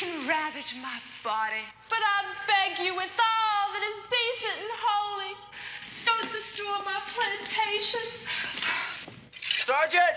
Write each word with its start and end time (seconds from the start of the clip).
can 0.00 0.26
ravage 0.26 0.74
my 0.82 0.98
body. 1.22 1.60
But 1.90 1.98
I 2.00 2.24
beg 2.48 2.86
you, 2.86 2.96
with 2.96 3.10
all 3.10 3.72
that 3.74 3.82
is 3.82 3.98
decent 4.08 4.56
and 4.62 4.70
holy, 4.80 5.34
don't 6.06 6.32
destroy 6.32 6.78
my 6.86 7.00
plantation. 7.12 8.00
Sergeant! 9.42 10.16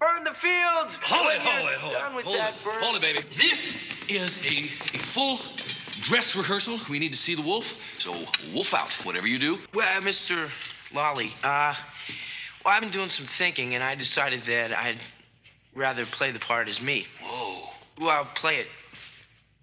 Burn 0.00 0.24
the 0.24 0.32
fields! 0.40 0.94
Hold 1.02 1.26
When 1.26 1.36
it, 1.36 1.44
you're 1.44 1.52
hold 1.52 1.68
it, 1.68 1.78
hold 1.78 1.92
done 1.92 2.12
it. 2.12 2.16
with 2.16 2.24
Hold 2.24 2.38
that, 2.38 2.54
it, 2.54 2.64
burn 2.64 2.82
hold 2.82 2.96
it, 2.96 3.02
baby. 3.02 3.24
This 3.36 3.74
is 4.08 4.38
a, 4.38 4.70
a 4.94 4.98
full 5.12 5.38
dress 6.00 6.34
rehearsal. 6.34 6.80
We 6.88 6.98
need 6.98 7.12
to 7.12 7.18
see 7.18 7.34
the 7.34 7.42
wolf. 7.42 7.66
So, 7.98 8.24
wolf 8.54 8.72
out, 8.72 8.94
whatever 9.04 9.26
you 9.26 9.38
do. 9.38 9.58
Well, 9.74 10.00
Mr. 10.00 10.48
Lolly, 10.94 11.34
uh, 11.44 11.74
well, 12.64 12.74
I've 12.74 12.80
been 12.80 12.90
doing 12.90 13.10
some 13.10 13.26
thinking, 13.26 13.74
and 13.74 13.84
I 13.84 13.94
decided 13.94 14.44
that 14.46 14.72
I'd 14.72 15.00
rather 15.74 16.06
play 16.06 16.32
the 16.32 16.38
part 16.38 16.66
as 16.66 16.80
me. 16.80 17.06
Whoa. 17.22 17.68
Well, 18.00 18.08
I'll 18.10 18.24
play 18.24 18.56
it, 18.56 18.66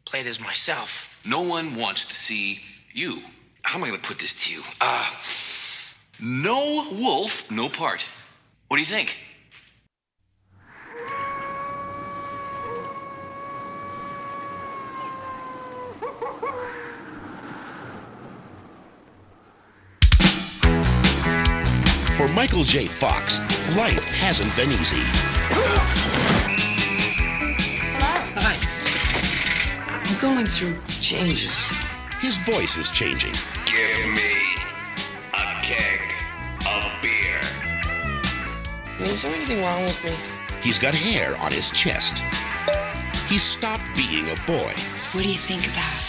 play 0.07 0.21
it 0.21 0.27
as 0.27 0.39
myself. 0.39 1.05
No 1.25 1.41
one 1.41 1.75
wants 1.75 2.05
to 2.05 2.15
see 2.15 2.61
you. 2.93 3.21
How 3.63 3.77
am 3.77 3.83
I 3.83 3.89
going 3.89 4.01
to 4.01 4.07
put 4.07 4.19
this 4.19 4.33
to 4.45 4.53
you? 4.53 4.63
Uh, 4.79 5.11
no 6.19 6.87
wolf, 6.91 7.43
no 7.51 7.67
part. 7.67 8.05
What 8.69 8.77
do 8.77 8.81
you 8.81 8.87
think? 8.87 9.17
For 22.15 22.27
Michael 22.33 22.63
J. 22.63 22.87
Fox, 22.87 23.39
life 23.75 24.03
hasn't 24.05 24.55
been 24.55 24.71
easy. 24.71 26.26
I'm 30.17 30.35
going 30.35 30.47
through 30.47 30.75
changes. 30.99 31.67
His 32.21 32.37
voice 32.37 32.75
is 32.75 32.89
changing. 32.89 33.33
Give 33.67 34.13
me 34.15 34.55
a 35.31 35.61
keg 35.61 36.01
of 36.65 36.91
beer. 37.03 37.39
Is 38.99 39.21
there 39.21 39.35
anything 39.35 39.61
wrong 39.61 39.83
with 39.83 40.03
me? 40.03 40.15
He's 40.63 40.79
got 40.79 40.95
hair 40.95 41.37
on 41.37 41.51
his 41.51 41.69
chest. 41.69 42.23
He's 43.29 43.43
stopped 43.43 43.83
being 43.95 44.25
a 44.25 44.35
boy. 44.47 44.73
What 45.11 45.21
do 45.21 45.29
you 45.29 45.37
think 45.37 45.67
about? 45.67 46.01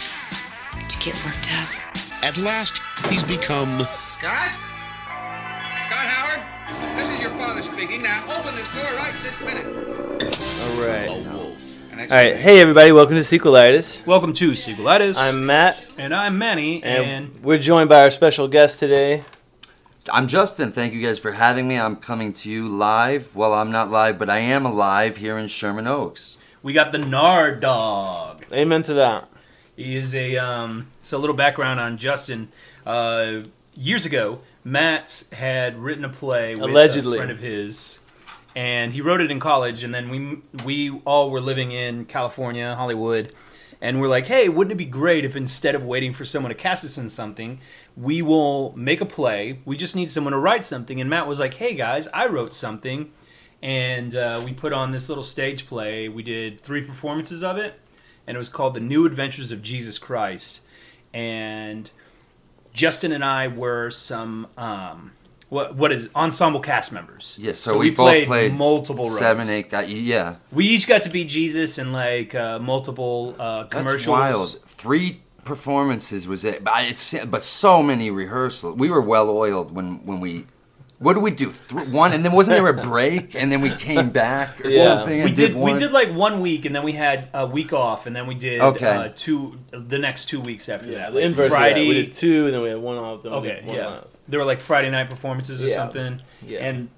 Did 0.89 0.95
you 0.95 1.13
get 1.13 1.25
worked 1.27 1.53
up? 1.53 2.25
At 2.25 2.39
last, 2.39 2.81
he's 3.11 3.25
become 3.25 3.81
Scott? 4.09 4.49
Scott 5.85 6.09
Howard? 6.09 6.99
This 6.99 7.11
is 7.11 7.21
your 7.21 7.31
father 7.33 7.61
speaking. 7.61 8.01
Now 8.01 8.25
open 8.39 8.55
this 8.55 8.69
door 8.69 8.91
right 8.97 9.13
this 9.23 9.39
minute. 9.45 9.67
All 10.63 10.81
right. 10.81 11.38
A 11.99 12.03
wolf. 12.03 12.13
And 12.13 12.13
All 12.13 12.33
right. 12.33 12.37
Hey, 12.37 12.61
everybody. 12.61 12.93
Welcome 12.93 13.17
to 13.17 13.23
Sequelitis. 13.23 14.07
Welcome 14.07 14.33
to 14.35 14.53
Sequelitis. 14.53 15.17
I'm 15.17 15.47
Matt, 15.47 15.83
and 15.97 16.15
I'm 16.15 16.39
Manny, 16.39 16.83
and, 16.83 17.05
and, 17.05 17.45
we're 17.45 17.59
joined 17.59 17.89
by 17.89 18.03
our 18.03 18.11
special 18.11 18.49
guest 18.49 18.79
today. 18.79 19.25
I'm 20.13 20.27
Justin. 20.29 20.73
Thank 20.73 20.95
you 20.95 21.05
guys 21.05 21.19
for 21.19 21.33
having 21.33 21.69
me. 21.69 21.79
I'm 21.79 21.97
coming 21.97 22.33
to 22.35 22.51
you 22.51 22.69
live. 22.69 23.35
Well, 23.37 23.53
I'm 23.53 23.71
not 23.71 23.91
live, 23.91 24.19
but 24.19 24.31
I 24.31 24.39
am 24.39 24.65
alive 24.65 25.19
here 25.19 25.37
in 25.37 25.49
Sherman 25.49 25.87
Oaks. 25.87 26.37
we 26.63 26.73
got 26.73 26.93
the 26.93 26.99
Nard 26.99 27.61
Dog. 27.61 28.45
Amen 28.53 28.83
to 28.85 28.95
that. 28.95 29.29
He 29.77 29.97
is 29.97 30.15
a 30.15 30.37
um, 30.37 30.89
so 31.01 31.19
a 31.19 31.21
little 31.21 31.37
background 31.37 31.81
on 31.81 31.99
Justin. 31.99 32.49
Uh, 32.87 33.41
years 33.79 34.07
ago, 34.07 34.41
Matt 34.65 35.25
had 35.33 35.79
written 35.79 36.05
a 36.05 36.09
play 36.09 36.55
with 36.55 36.63
Allegedly. 36.63 37.19
a 37.19 37.21
friend 37.21 37.31
of 37.31 37.41
his, 37.41 38.01
and 38.59 38.93
he 38.93 39.01
wrote 39.01 39.21
it 39.21 39.31
in 39.31 39.39
college. 39.39 39.85
And 39.85 39.95
then 39.95 40.09
we 40.09 40.43
we 40.65 41.01
all 41.05 41.31
were 41.31 41.41
living 41.41 41.71
in 41.71 42.07
California, 42.07 42.75
Hollywood, 42.75 43.33
and 43.81 44.01
we're 44.01 44.09
like, 44.09 44.27
hey, 44.27 44.49
wouldn't 44.49 44.73
it 44.73 44.77
be 44.77 44.85
great 44.85 45.25
if 45.25 45.37
instead 45.37 45.77
of 45.77 45.85
waiting 45.85 46.13
for 46.13 46.25
someone 46.25 46.51
to 46.51 46.57
cast 46.57 46.85
us 46.85 46.99
in 46.99 47.09
something, 47.09 47.61
we 47.97 48.21
will 48.21 48.77
make 48.77 49.01
a 49.01 49.07
play. 49.07 49.61
We 49.65 49.77
just 49.77 49.95
need 49.95 50.11
someone 50.11 50.33
to 50.33 50.41
write 50.41 50.65
something. 50.65 51.01
And 51.01 51.09
Matt 51.09 51.29
was 51.29 51.39
like, 51.39 51.55
hey 51.55 51.75
guys, 51.75 52.09
I 52.09 52.27
wrote 52.27 52.53
something. 52.53 53.13
And 53.63 54.17
uh, 54.17 54.43
we 54.45 54.53
put 54.53 54.73
on 54.73 54.91
this 54.91 55.09
little 55.09 55.25
stage 55.25 55.69
play. 55.69 56.09
We 56.09 56.25
did 56.25 56.61
three 56.61 56.83
performances 56.83 57.45
of 57.45 57.59
it, 57.59 57.81
and 58.27 58.35
it 58.35 58.39
was 58.39 58.49
called 58.49 58.75
The 58.75 58.81
New 58.81 59.07
Adventures 59.07 59.53
of 59.53 59.63
Jesus 59.63 59.99
Christ. 59.99 60.63
And 61.15 61.93
Justin 62.73 63.13
and 63.13 63.25
I 63.25 63.47
were 63.47 63.91
some 63.91 64.49
um, 64.57 65.13
what 65.49 65.75
what 65.77 65.93
is 65.93 66.09
ensemble 66.15 66.61
cast 66.61 66.93
members. 66.93 67.37
Yes, 67.41 67.59
so, 67.59 67.79
we, 67.79 67.91
both 67.91 68.07
played, 68.07 68.27
played 68.27 68.55
multiple 68.55 69.07
roles. 69.07 69.19
Seven, 69.19 69.49
eight 69.49 69.71
guys. 69.71 69.91
Yeah, 69.91 70.37
We 70.53 70.67
each 70.67 70.87
got 70.87 71.03
to 71.03 71.09
be 71.09 71.25
Jesus 71.25 71.79
in 71.79 71.93
like 71.93 72.35
uh, 72.35 72.59
multiple 72.59 73.35
uh, 73.39 73.65
that's 73.65 74.07
wild. 74.07 74.61
Three 74.65 75.21
performances 75.45 76.29
was 76.29 76.45
it? 76.45 76.63
But, 76.63 76.85
it's, 76.85 77.25
but 77.27 77.43
so 77.43 77.83
many 77.83 78.11
rehearsals. 78.11 78.77
We 78.77 78.91
were 78.91 79.01
well 79.01 79.31
oiled 79.31 79.75
when 79.75 80.05
when 80.05 80.21
we. 80.21 80.47
What 81.01 81.15
did 81.15 81.23
we 81.23 81.31
do? 81.31 81.53
Th- 81.53 81.87
one, 81.89 82.13
and 82.13 82.25
then 82.25 82.33
wasn't 82.33 82.57
there 82.59 82.67
a 82.69 82.83
break, 82.83 83.37
and 83.37 83.53
then 83.53 83.61
we 83.61 83.71
came 83.71 84.11
back 84.11 84.61
or 84.65 84.69
Yeah. 84.69 84.83
something? 84.83 85.17
We 85.23 85.29
and 85.29 85.37
did. 85.37 85.55
one? 85.55 85.73
We 85.75 85.79
did 85.79 85.93
like 85.93 86.11
one 86.13 86.41
week, 86.41 86.65
and 86.65 86.75
then 86.75 86.83
we 86.83 86.93
had 86.93 87.29
a 87.33 87.47
week 87.47 87.73
off, 87.73 88.07
and 88.07 88.17
then 88.17 88.27
we 88.27 88.35
did 88.35 88.61
Okay. 88.61 88.87
uh, 88.87 89.09
two 89.15 89.59
the 89.71 89.99
next 89.99 90.25
two 90.27 90.41
weeks 90.41 90.69
after 90.69 90.91
that. 90.93 91.11
the 91.13 91.17
Like 91.21 91.25
inverse 91.27 91.51
Friday. 91.53 91.83
of 91.83 91.87
that. 91.89 91.89
We 91.89 92.03
did 92.03 92.13
two, 92.13 92.47
and 92.47 92.55
then 92.55 92.63
we 92.63 92.69
had 92.71 92.79
one 92.79 92.97
off. 92.99 93.23
Then 93.23 93.33
Okay, 93.35 93.55
did 93.57 93.67
one 93.67 93.77
yeah. 93.77 93.87
last. 93.87 94.19
There 94.29 94.41
were 94.41 94.47
like 94.47 94.59
Friday 94.61 94.91
night 94.91 95.09
performances 95.09 95.63
or 95.63 95.69
Yeah. 95.69 95.75
something. 95.77 96.21
Yeah. 96.45 96.65
And 96.67 96.89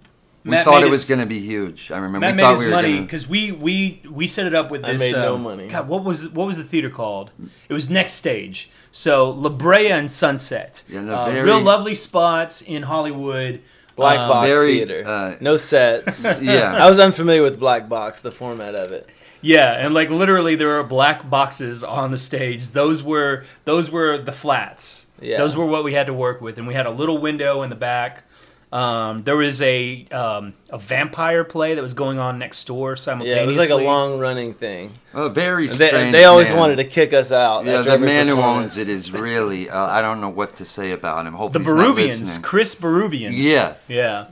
We 0.45 0.53
Matt 0.53 0.65
thought 0.65 0.83
it 0.83 0.89
was 0.91 1.07
going 1.07 1.21
to 1.21 1.27
be 1.27 1.41
huge. 1.41 1.91
I 1.91 1.97
remember. 1.99 2.21
Matt 2.21 2.33
we 2.37 2.43
made 2.43 2.51
his 2.55 2.59
we 2.61 2.65
were 2.65 2.71
money 2.71 2.93
gonna- 2.95 3.03
because 3.03 3.29
we 3.29 3.53
we 3.53 4.01
we 4.11 4.27
set 4.27 4.47
it 4.47 4.55
up 4.55 4.71
with 4.71 4.81
this. 4.81 4.89
I 4.89 4.93
this. 4.95 5.13
made 5.13 5.19
no 5.21 5.35
um, 5.35 5.43
money. 5.43 5.69
God, 5.69 5.87
what 5.89 6.05
was 6.05 6.31
what 6.31 6.47
was 6.47 6.57
the 6.57 6.65
theater 6.65 6.89
called? 6.89 7.33
It 7.69 7.75
was 7.75 7.91
Next 7.91 8.15
Stage. 8.15 8.71
So 8.91 9.29
La 9.31 9.51
Brea 9.51 9.91
and 9.93 10.11
Sunset. 10.11 10.83
Yeah, 10.89 11.01
Uh, 11.01 11.27
very- 11.31 11.43
real 11.43 11.61
lovely 11.61 11.93
spots 11.95 12.63
in 12.63 12.85
Hollywood. 12.85 13.61
Black 14.01 14.19
Um, 14.19 14.29
box 14.29 14.47
very, 14.49 14.77
theater. 14.85 15.03
uh, 15.07 15.35
no 15.41 15.57
sets. 15.57 16.25
Yeah. 16.41 16.75
I 16.85 16.89
was 16.89 16.99
unfamiliar 16.99 17.43
with 17.43 17.59
black 17.61 17.89
box, 17.89 18.19
the 18.19 18.31
format 18.33 18.75
of 18.75 18.93
it. 18.93 19.09
Yeah, 19.43 19.73
and 19.73 19.95
like 19.95 20.11
literally 20.11 20.55
there 20.55 20.79
are 20.79 20.83
black 20.83 21.29
boxes 21.31 21.83
on 21.83 22.11
the 22.11 22.19
stage. 22.19 22.69
Those 22.71 23.03
were 23.03 23.45
those 23.65 23.91
were 23.91 24.19
the 24.19 24.33
flats. 24.33 25.07
Yeah. 25.21 25.39
Those 25.39 25.57
were 25.57 25.65
what 25.67 25.83
we 25.85 25.95
had 25.95 26.07
to 26.09 26.15
work 26.15 26.41
with, 26.43 26.59
and 26.59 26.67
we 26.67 26.75
had 26.75 26.87
a 26.87 26.91
little 26.91 27.17
window 27.19 27.63
in 27.63 27.71
the 27.71 27.77
back. 27.77 28.25
Um, 28.73 29.25
there 29.25 29.37
was 29.37 29.61
a 29.63 30.07
um, 30.13 30.55
a 30.71 30.79
vampire 30.79 31.43
play 31.43 31.75
that 31.75 31.83
was 31.83 31.93
going 31.95 32.21
on 32.21 32.39
next 32.39 32.67
door 32.69 32.95
simultaneously. 32.95 33.37
Yeah, 33.37 33.45
simultaneously. 33.47 33.55
it 33.57 33.61
was 33.61 33.71
like 33.71 33.81
a 33.81 33.85
long 33.85 34.21
running 34.21 34.55
thing. 34.55 34.93
a 35.13 35.29
very 35.29 35.67
They, 35.67 35.89
strange. 35.89 36.13
they 36.13 36.23
always 36.25 36.51
man. 36.51 36.59
wanted 36.59 36.77
to 36.77 36.85
kick 36.85 37.13
us 37.13 37.33
out. 37.33 37.65
Yeah, 37.65 37.83
the 37.83 37.99
man 37.99 38.29
who 38.29 38.41
owns 38.41 38.79
it 38.79 38.89
is 38.89 39.11
really. 39.11 39.69
Uh, 39.69 39.87
I 39.87 40.01
don't 40.03 40.21
know 40.21 40.29
what 40.29 40.55
to 40.57 40.65
say 40.65 40.93
about 40.93 41.27
him. 41.27 41.33
The 41.33 41.39
Hopefully, 41.39 41.65
he's 41.65 42.21
not 42.21 42.29
Barubians. 42.29 42.43
Chris 42.43 42.75
Barubian. 42.77 43.33
Yeah, 43.35 43.75
Yeah. 43.89 44.27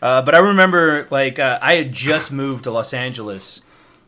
Uh, 0.00 0.20
but 0.22 0.34
I 0.34 0.38
remember, 0.38 1.06
like, 1.12 1.38
uh, 1.38 1.58
I 1.62 1.74
had 1.74 1.92
just 1.92 2.32
moved 2.32 2.64
to 2.64 2.72
Los 2.72 2.92
Angeles. 2.92 3.60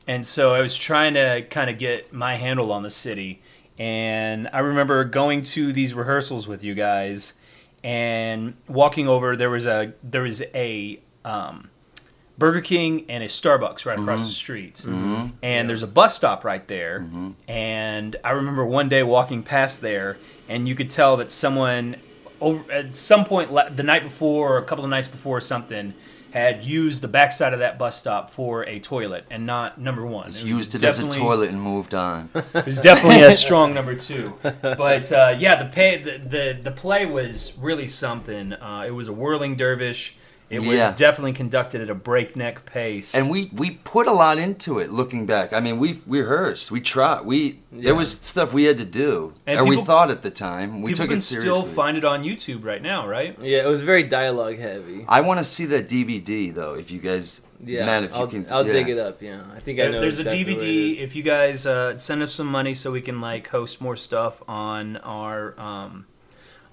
And 0.09 0.27
so 0.27 0.53
I 0.53 0.61
was 0.61 0.77
trying 0.77 1.15
to 1.15 1.43
kind 1.51 1.71
of 1.71 1.79
get 1.79 2.13
my 2.13 2.35
handle 2.37 2.73
on 2.73 2.83
the 2.83 2.91
city. 2.91 3.43
And 3.79 4.49
I 4.53 4.59
remember 4.59 5.05
going 5.05 5.43
to 5.43 5.73
these 5.73 5.95
rehearsals 5.95 6.49
with 6.49 6.65
you 6.65 6.75
guys 6.75 7.35
and 7.85 8.55
walking 8.67 9.07
over. 9.07 9.37
There 9.37 9.51
was 9.51 9.67
a, 9.67 9.93
there 10.03 10.23
was 10.23 10.43
a, 10.43 10.99
um, 11.25 11.71
Burger 12.37 12.63
King 12.63 13.07
and 13.09 13.23
a 13.23 13.29
Starbucks 13.29 13.87
right 13.87 13.99
across 13.99 14.21
mm-hmm. 14.21 14.29
the 14.29 14.35
street. 14.35 14.75
Mm-hmm. 14.75 15.27
And 15.43 15.69
there's 15.69 15.85
a 15.85 15.87
bus 15.87 16.17
stop 16.17 16.45
right 16.45 16.67
there. 16.67 17.01
Mm-hmm. 17.01 17.31
And 17.47 18.17
I 18.25 18.31
remember 18.31 18.67
one 18.67 18.89
day 18.89 19.03
walking 19.05 19.45
past 19.45 19.81
there, 19.81 20.17
and 20.49 20.67
you 20.67 20.75
could 20.75 20.91
tell 20.91 21.17
that 21.19 21.31
someone 21.31 21.97
over 22.41 22.71
at 22.73 22.97
some 22.97 23.25
point 23.25 23.51
the 23.77 23.83
night 23.83 24.03
before 24.03 24.55
or 24.55 24.59
a 24.59 24.65
couple 24.65 24.85
of 24.85 24.91
nights 24.91 25.09
before 25.09 25.37
or 25.37 25.41
something 25.41 25.95
had 26.35 26.65
used 26.65 27.01
the 27.01 27.07
backside 27.07 27.53
of 27.53 27.61
that 27.61 27.79
bus 27.79 27.97
stop 27.97 28.29
for 28.29 28.65
a 28.65 28.81
toilet 28.81 29.25
and 29.31 29.47
not 29.47 29.81
number 29.81 30.05
one. 30.05 30.31
It 30.31 30.43
used 30.43 30.75
it 30.75 30.83
as 30.83 30.99
a 30.99 31.09
toilet 31.09 31.51
and 31.51 31.63
moved 31.63 31.95
on. 31.95 32.29
It 32.55 32.67
was 32.67 32.81
definitely 32.81 33.23
a 33.23 33.33
strong 33.45 33.73
number 33.73 33.95
two. 33.95 34.35
But 34.43 35.13
uh, 35.13 35.37
yeah, 35.39 35.63
the, 35.63 35.71
pay, 35.71 36.03
the 36.03 36.19
the 36.19 36.59
the 36.61 36.71
play 36.73 37.07
was 37.07 37.57
really 37.57 37.87
something. 37.87 38.53
Uh, 38.53 38.85
it 38.87 38.91
was 38.91 39.07
a 39.07 39.13
whirling 39.13 39.57
dervish. 39.57 40.17
It 40.51 40.61
was 40.61 40.77
Yeah. 40.77 40.93
definitely 40.95 41.33
conducted 41.33 41.81
at 41.81 41.91
a 41.91 41.95
breakneck 41.95 42.67
pace. 42.67 43.15
and 43.15 43.31
we 43.31 43.51
we 43.53 43.71
put 43.83 44.07
a 44.07 44.13
lot 44.13 44.39
into 44.39 44.79
it. 44.79 44.91
Looking 44.91 45.27
back, 45.27 45.53
I 45.53 45.61
mean, 45.61 45.79
we 45.79 46.01
we 46.07 46.21
rehearsed, 46.21 46.71
we 46.71 46.81
tried, 46.81 47.23
we 47.25 47.61
there 47.73 47.95
was 47.95 48.13
stuff 48.13 48.53
we 48.53 48.65
had 48.65 48.79
to 48.79 48.85
do, 48.85 49.33
And 49.47 49.59
and 49.61 49.69
we 49.69 49.83
thought 49.83 50.11
at 50.11 50.23
the 50.23 50.31
time 50.31 50.83
we 50.83 50.93
took 50.93 51.11
it 51.11 51.23
seriously. 51.23 51.41
still 51.41 51.63
find 51.63 51.97
it 51.97 52.05
on 52.05 52.23
YouTube 52.23 52.65
right 52.65 52.83
now, 52.83 53.09
right? 53.09 53.37
Yeah, 53.43 53.65
it 53.65 53.69
was 53.69 53.83
very 53.83 54.03
dialogue 54.05 54.59
heavy. 54.59 55.05
I 55.09 55.23
want 55.23 55.39
to 55.39 55.45
see 55.45 55.65
that 55.67 55.89
DVD 55.89 56.55
though. 56.55 56.75
If 56.75 56.91
you 56.91 56.99
guys, 57.01 57.41
Yeah, 57.65 57.87
Matt, 57.87 58.05
if 58.05 58.15
I'll, 58.15 58.23
you 58.23 58.29
can, 58.43 58.47
I'll 58.53 58.67
yeah. 58.67 58.73
dig 58.75 58.89
it 58.91 58.99
up. 58.99 59.23
Yeah, 59.23 59.41
I 59.57 59.61
think 59.61 59.81
I 59.81 59.87
know. 59.87 60.01
There's 60.01 60.21
exactly 60.21 60.43
a 60.43 60.45
DVD. 60.57 60.93
is. 60.93 60.99
If 61.01 61.17
you 61.17 61.23
guys 61.23 61.67
uh, 61.67 61.97
send 61.99 62.23
us 62.23 62.35
some 62.35 62.47
money 62.49 62.75
so 62.75 62.93
we 62.93 63.01
can 63.01 63.21
like 63.23 63.49
host 63.49 63.81
more 63.81 63.97
stuff 63.97 64.43
on 64.47 64.99
our 64.99 65.59
um, 65.59 66.05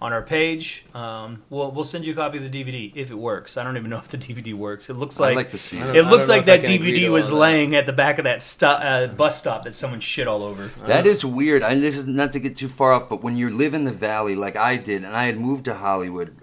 on 0.01 0.11
our 0.11 0.23
page. 0.23 0.83
Um, 0.95 1.43
we'll 1.49 1.71
we'll 1.71 1.85
send 1.85 2.05
you 2.05 2.13
a 2.13 2.15
copy 2.15 2.43
of 2.43 2.51
the 2.51 2.63
DVD 2.63 2.91
if 2.95 3.11
it 3.11 3.15
works. 3.15 3.55
I 3.55 3.63
don't 3.63 3.77
even 3.77 3.89
know 3.91 3.99
if 3.99 4.09
the 4.09 4.17
DVD 4.17 4.53
works. 4.53 4.89
It 4.89 4.95
looks 4.95 5.19
I'd 5.19 5.27
like, 5.27 5.35
like 5.35 5.49
to 5.51 5.57
see 5.59 5.77
it. 5.77 5.95
It 5.95 6.03
looks 6.03 6.27
like 6.27 6.45
that 6.45 6.61
DVD 6.61 7.09
was 7.09 7.29
that. 7.29 7.35
laying 7.35 7.75
at 7.75 7.85
the 7.85 7.93
back 7.93 8.17
of 8.17 8.23
that 8.23 8.41
sto- 8.41 8.67
uh, 8.69 9.07
bus 9.07 9.37
stop 9.37 9.63
that 9.63 9.75
someone 9.75 9.99
shit 9.99 10.27
all 10.27 10.43
over. 10.43 10.71
That 10.85 11.05
is 11.05 11.23
weird. 11.23 11.61
I 11.61 11.75
this 11.75 11.97
is 11.97 12.07
not 12.07 12.33
to 12.33 12.39
get 12.39 12.55
too 12.55 12.67
far 12.67 12.93
off, 12.93 13.07
but 13.09 13.21
when 13.21 13.37
you 13.37 13.49
live 13.49 13.73
in 13.73 13.83
the 13.83 13.91
valley 13.91 14.35
like 14.35 14.55
I 14.55 14.77
did, 14.77 15.03
and 15.03 15.15
I 15.15 15.25
had 15.25 15.37
moved 15.37 15.65
to 15.65 15.75
Hollywood 15.75 16.35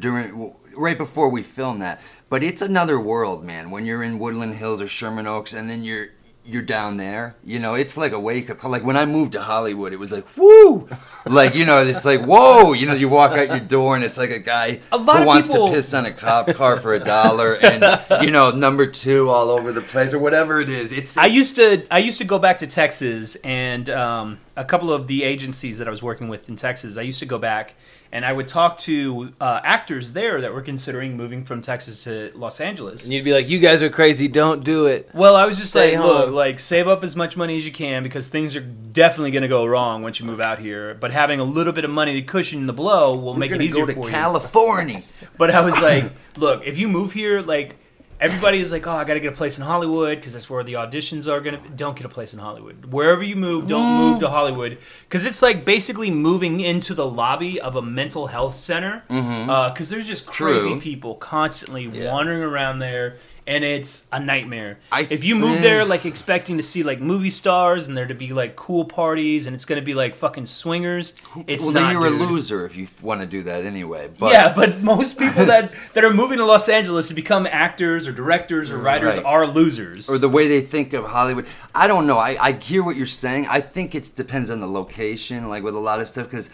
during 0.00 0.54
right 0.76 0.98
before 0.98 1.28
we 1.28 1.44
filmed 1.44 1.80
that, 1.82 2.00
but 2.28 2.42
it's 2.42 2.60
another 2.62 2.98
world, 2.98 3.44
man. 3.44 3.70
When 3.70 3.86
you're 3.86 4.02
in 4.02 4.18
Woodland 4.18 4.54
Hills 4.54 4.80
or 4.82 4.88
Sherman 4.88 5.28
Oaks, 5.28 5.52
and 5.54 5.70
then 5.70 5.84
you're 5.84 6.08
you're 6.46 6.62
down 6.62 6.98
there, 6.98 7.36
you 7.42 7.58
know, 7.58 7.72
it's 7.74 7.96
like 7.96 8.12
a 8.12 8.20
wake 8.20 8.50
up 8.50 8.58
call. 8.58 8.70
Like 8.70 8.84
when 8.84 8.96
I 8.98 9.06
moved 9.06 9.32
to 9.32 9.40
Hollywood, 9.40 9.92
it 9.94 9.98
was 9.98 10.12
like 10.12 10.26
woo, 10.36 10.88
like 11.26 11.54
you 11.54 11.64
know, 11.64 11.82
it's 11.82 12.04
like 12.04 12.20
whoa, 12.20 12.74
you 12.74 12.86
know, 12.86 12.92
you 12.92 13.08
walk 13.08 13.32
out 13.32 13.48
your 13.48 13.60
door 13.60 13.96
and 13.96 14.04
it's 14.04 14.18
like 14.18 14.30
a 14.30 14.38
guy 14.38 14.80
A 14.92 14.98
who 14.98 15.24
wants 15.24 15.48
people- 15.48 15.68
to 15.68 15.72
piss 15.72 15.94
on 15.94 16.04
a 16.04 16.12
cop 16.12 16.52
car 16.54 16.78
for 16.78 16.92
a 16.94 17.00
dollar, 17.00 17.54
and 17.54 18.22
you 18.22 18.30
know, 18.30 18.50
number 18.50 18.86
two 18.86 19.30
all 19.30 19.48
over 19.50 19.72
the 19.72 19.80
place 19.80 20.12
or 20.12 20.18
whatever 20.18 20.60
it 20.60 20.68
is. 20.68 20.92
It's, 20.92 21.16
I 21.16 21.26
used 21.26 21.56
to 21.56 21.86
I 21.90 21.98
used 21.98 22.18
to 22.18 22.24
go 22.24 22.38
back 22.38 22.58
to 22.58 22.66
Texas 22.66 23.36
and 23.36 23.88
um, 23.88 24.38
a 24.56 24.64
couple 24.64 24.92
of 24.92 25.06
the 25.06 25.22
agencies 25.24 25.78
that 25.78 25.88
I 25.88 25.90
was 25.90 26.02
working 26.02 26.28
with 26.28 26.48
in 26.50 26.56
Texas. 26.56 26.98
I 26.98 27.02
used 27.02 27.20
to 27.20 27.26
go 27.26 27.38
back 27.38 27.74
and 28.14 28.24
I 28.24 28.32
would 28.32 28.46
talk 28.46 28.78
to 28.78 29.32
uh, 29.40 29.60
actors 29.64 30.12
there 30.12 30.40
that 30.40 30.54
were 30.54 30.62
considering 30.62 31.16
moving 31.16 31.44
from 31.44 31.60
Texas 31.60 32.04
to 32.04 32.30
Los 32.36 32.60
Angeles. 32.60 33.04
And 33.04 33.12
you'd 33.12 33.24
be 33.24 33.32
like, 33.32 33.48
"You 33.48 33.58
guys 33.58 33.82
are 33.82 33.90
crazy. 33.90 34.28
Don't 34.28 34.62
do 34.62 34.86
it." 34.86 35.10
Well, 35.12 35.34
I 35.34 35.44
was 35.46 35.58
just 35.58 35.70
Stay 35.70 35.98
like, 35.98 36.06
look, 36.06 36.30
like 36.32 36.60
save 36.60 36.86
up 36.86 37.02
as 37.02 37.16
much 37.16 37.36
money 37.36 37.56
as 37.56 37.66
you 37.66 37.72
can 37.72 38.04
because 38.04 38.28
things 38.28 38.54
are 38.54 38.60
definitely 38.60 39.32
going 39.32 39.42
to 39.42 39.48
go 39.48 39.66
wrong 39.66 40.04
once 40.04 40.20
you 40.20 40.26
move 40.26 40.40
out 40.40 40.60
here. 40.60 40.94
But 40.94 41.10
having 41.10 41.40
a 41.40 41.44
little 41.44 41.72
bit 41.72 41.84
of 41.84 41.90
money 41.90 42.14
to 42.14 42.22
cushion 42.22 42.66
the 42.66 42.72
blow 42.72 43.16
will 43.16 43.32
we're 43.32 43.40
make 43.40 43.50
it 43.50 43.54
gonna 43.54 43.64
easier 43.64 43.84
go 43.84 43.92
to 43.92 44.00
for 44.00 44.06
you. 44.06 44.14
California. 44.14 45.02
But 45.36 45.50
I 45.50 45.62
was 45.62 45.82
like, 45.82 46.12
look, 46.36 46.64
if 46.64 46.78
you 46.78 46.86
move 46.88 47.12
here, 47.12 47.40
like 47.40 47.74
everybody 48.20 48.58
is 48.60 48.72
like, 48.72 48.86
oh, 48.86 48.92
I 48.92 49.04
got 49.04 49.14
to 49.14 49.20
get 49.20 49.32
a 49.32 49.36
place 49.36 49.58
in 49.58 49.64
Hollywood 49.64 50.18
because 50.18 50.32
that's 50.32 50.48
where 50.48 50.62
the 50.64 50.74
auditions 50.74 51.30
are 51.30 51.40
gonna. 51.40 51.60
Don't 51.76 51.96
get 51.96 52.06
a 52.06 52.08
place 52.08 52.32
in 52.32 52.38
Hollywood. 52.38 52.86
Wherever 52.86 53.22
you 53.22 53.36
move, 53.36 53.66
don't 53.66 53.82
Mm. 53.84 53.98
move 54.12 54.20
to 54.20 54.28
Hollywood 54.28 54.78
because 55.04 55.24
it's 55.26 55.42
like 55.42 55.64
basically 55.64 56.10
moving 56.10 56.60
into 56.60 56.94
the 56.94 57.06
lobby 57.06 57.60
of 57.60 57.76
a 57.76 57.82
mental 57.82 58.26
health 58.28 58.56
center 58.56 59.02
because 59.08 59.88
there's 59.90 60.06
just 60.06 60.26
crazy 60.26 60.60
Mm-hmm. 60.60 60.68
True. 60.72 60.80
people 60.80 61.14
constantly 61.16 61.84
Yeah. 61.84 62.12
wandering 62.12 62.42
around 62.42 62.78
there. 62.78 63.16
And 63.46 63.62
it's 63.62 64.08
a 64.10 64.18
nightmare. 64.18 64.78
I 64.90 65.06
if 65.10 65.22
you 65.22 65.34
move 65.34 65.60
there 65.60 65.84
like 65.84 66.06
expecting 66.06 66.56
to 66.56 66.62
see 66.62 66.82
like 66.82 66.98
movie 66.98 67.28
stars 67.28 67.88
and 67.88 67.94
there 67.96 68.06
to 68.06 68.14
be 68.14 68.32
like 68.32 68.56
cool 68.56 68.86
parties 68.86 69.46
and 69.46 69.54
it's 69.54 69.66
gonna 69.66 69.82
be 69.82 69.92
like 69.92 70.14
fucking 70.14 70.46
swingers, 70.46 71.12
it's 71.46 71.64
well, 71.64 71.74
not. 71.74 71.80
then 71.80 71.92
you're 71.92 72.08
dude. 72.10 72.20
a 72.22 72.24
loser 72.24 72.64
if 72.64 72.74
you 72.74 72.88
want 73.02 73.20
to 73.20 73.26
do 73.26 73.42
that 73.42 73.64
anyway. 73.66 74.08
But 74.18 74.32
yeah, 74.32 74.54
but 74.54 74.80
most 74.82 75.18
people 75.18 75.44
that 75.52 75.72
that 75.92 76.04
are 76.04 76.12
moving 76.14 76.38
to 76.38 76.46
Los 76.46 76.70
Angeles 76.70 77.08
to 77.08 77.14
become 77.14 77.46
actors 77.46 78.06
or 78.06 78.12
directors 78.12 78.70
or 78.70 78.78
writers 78.78 79.16
Right. 79.18 79.26
are 79.26 79.46
losers. 79.46 80.08
or 80.08 80.16
the 80.16 80.30
way 80.30 80.48
they 80.48 80.62
think 80.62 80.94
of 80.94 81.04
Hollywood. 81.04 81.44
I 81.74 81.86
don't 81.86 82.06
know. 82.06 82.16
I, 82.16 82.38
I 82.40 82.52
hear 82.52 82.82
what 82.82 82.96
you're 82.96 83.06
saying. 83.06 83.46
I 83.50 83.60
think 83.60 83.94
it 83.94 84.10
depends 84.16 84.50
on 84.50 84.60
the 84.60 84.66
location, 84.66 85.50
like 85.50 85.62
with 85.62 85.74
a 85.74 85.78
lot 85.80 86.00
of 86.00 86.06
stuff, 86.08 86.30
because 86.30 86.48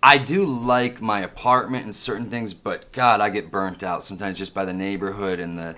I 0.00 0.18
do 0.18 0.44
like 0.44 1.02
my 1.02 1.20
apartment 1.22 1.86
and 1.86 1.94
certain 1.94 2.30
things, 2.30 2.54
but 2.54 2.92
God, 2.92 3.20
I 3.20 3.30
get 3.30 3.50
burnt 3.50 3.82
out 3.82 4.04
sometimes 4.04 4.38
just 4.38 4.54
by 4.54 4.64
the 4.64 4.72
neighborhood 4.72 5.40
and 5.40 5.58
the 5.58 5.74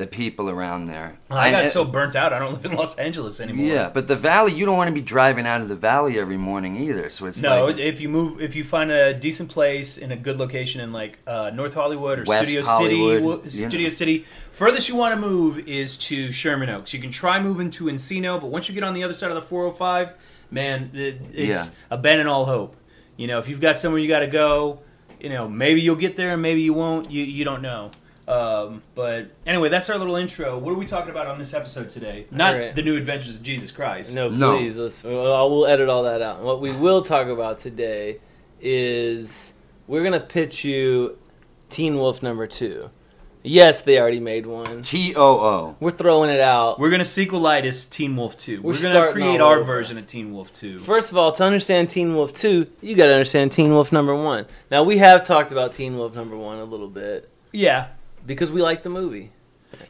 the 0.00 0.06
people 0.08 0.50
around 0.50 0.86
there. 0.86 1.16
I 1.30 1.50
got 1.52 1.64
I- 1.64 1.68
so 1.68 1.84
burnt 1.84 2.16
out. 2.16 2.32
I 2.32 2.38
don't 2.40 2.52
live 2.54 2.64
in 2.64 2.74
Los 2.76 2.96
Angeles 2.96 3.38
anymore. 3.40 3.66
yeah, 3.66 3.88
but 3.88 4.08
the 4.08 4.16
valley, 4.16 4.52
you 4.52 4.66
don't 4.66 4.76
want 4.76 4.88
to 4.88 4.94
be 4.94 5.00
driving 5.00 5.46
out 5.46 5.60
of 5.60 5.68
the 5.68 5.76
valley 5.76 6.18
every 6.18 6.36
morning 6.36 6.76
either. 6.76 7.08
So 7.10 7.26
it's 7.26 7.40
No, 7.40 7.66
like 7.66 7.78
if 7.78 8.00
you 8.00 8.08
move, 8.08 8.40
if 8.40 8.56
you 8.56 8.64
find 8.64 8.90
a 8.90 9.14
decent 9.14 9.48
place 9.50 9.98
in 9.98 10.10
a 10.10 10.16
good 10.16 10.38
location 10.38 10.80
in 10.80 10.92
like 10.92 11.18
uh, 11.26 11.50
North 11.54 11.74
Hollywood 11.74 12.18
or 12.18 12.24
West 12.24 12.48
Studio 12.50 12.66
Hollywood, 12.66 13.42
City, 13.50 13.62
yeah. 13.62 13.68
Studio 13.68 13.88
City, 13.90 14.24
furthest 14.50 14.88
you 14.88 14.96
want 14.96 15.14
to 15.14 15.20
move 15.20 15.68
is 15.68 15.96
to 15.98 16.32
Sherman 16.32 16.68
Oaks. 16.70 16.92
You 16.92 17.00
can 17.00 17.10
try 17.10 17.40
moving 17.40 17.70
to 17.70 17.84
Encino, 17.84 18.40
but 18.40 18.48
once 18.48 18.68
you 18.68 18.74
get 18.74 18.82
on 18.82 18.94
the 18.94 19.04
other 19.04 19.14
side 19.14 19.30
of 19.30 19.34
the 19.36 19.42
405, 19.42 20.14
man, 20.50 20.90
it, 20.94 21.20
it's 21.32 21.66
Yeah. 21.68 21.74
abandon 21.90 22.26
all 22.26 22.46
hope. 22.46 22.74
You 23.16 23.26
know, 23.26 23.38
if 23.38 23.48
you've 23.48 23.60
got 23.60 23.76
somewhere 23.76 24.00
you 24.00 24.08
got 24.08 24.20
to 24.20 24.26
go, 24.26 24.80
you 25.20 25.28
know, 25.28 25.46
maybe 25.48 25.82
you'll 25.82 25.96
get 25.96 26.16
there 26.16 26.32
and 26.32 26.40
maybe 26.40 26.62
you 26.62 26.72
won't. 26.72 27.10
You 27.10 27.22
you 27.22 27.44
don't 27.44 27.60
know. 27.60 27.90
Um, 28.28 28.82
but 28.94 29.30
anyway, 29.46 29.68
that's 29.70 29.90
our 29.90 29.98
little 29.98 30.16
intro. 30.16 30.56
What 30.58 30.70
are 30.72 30.76
we 30.76 30.86
talking 30.86 31.10
about 31.10 31.26
on 31.26 31.38
this 31.38 31.52
episode 31.54 31.88
today? 31.90 32.26
Not 32.30 32.54
Alright. 32.54 32.74
the 32.76 32.82
new 32.82 32.96
adventures 32.96 33.36
of 33.36 33.42
Jesus 33.42 33.70
Christ. 33.70 34.14
No, 34.14 34.28
No. 34.28 34.56
please. 34.56 34.76
Let's, 34.76 35.02
well, 35.02 35.50
we'll 35.50 35.66
edit 35.66 35.88
all 35.88 36.04
that 36.04 36.22
out. 36.22 36.42
What 36.42 36.60
we 36.60 36.72
will 36.72 37.02
talk 37.02 37.26
about 37.26 37.58
today 37.58 38.18
is 38.60 39.54
we're 39.86 40.04
gonna 40.04 40.20
pitch 40.20 40.64
you 40.64 41.18
Teen 41.70 41.96
Wolf 41.96 42.22
number 42.22 42.46
two. 42.46 42.90
Yes, 43.42 43.80
they 43.80 43.98
already 43.98 44.20
made 44.20 44.44
one. 44.44 44.82
T 44.82 45.14
O 45.16 45.22
O. 45.22 45.76
We're 45.80 45.90
throwing 45.92 46.28
it 46.28 46.40
out. 46.40 46.78
We're 46.78 46.90
gonna 46.90 47.04
sequelitis 47.04 47.88
Teen 47.88 48.14
Wolf 48.14 48.36
2. 48.36 48.60
We're 48.60 48.74
We're, 48.74 48.82
gonna 48.82 49.12
create 49.12 49.40
our 49.40 49.62
version 49.62 49.96
of 49.96 50.06
Teen 50.06 50.34
Wolf 50.34 50.52
2. 50.52 50.78
First 50.80 51.10
of 51.10 51.16
all, 51.16 51.32
to 51.32 51.42
understand 51.42 51.88
Teen 51.88 52.14
Wolf 52.14 52.34
2, 52.34 52.70
you 52.82 52.94
got 52.94 53.06
to 53.06 53.12
understand 53.12 53.50
Teen 53.52 53.70
Wolf 53.70 53.92
number 53.92 54.14
1. 54.14 54.44
Now, 54.70 54.82
we 54.82 54.98
have 54.98 55.24
talked 55.24 55.52
about 55.52 55.72
Teen 55.72 55.96
Wolf 55.96 56.14
number 56.14 56.36
1 56.36 56.58
a 56.58 56.64
little 56.64 56.88
bit 56.88 57.30
yeah. 57.52 57.88
Because 58.26 58.50
we 58.50 58.62
like 58.62 58.82
the 58.82 58.90
movie. 58.90 59.32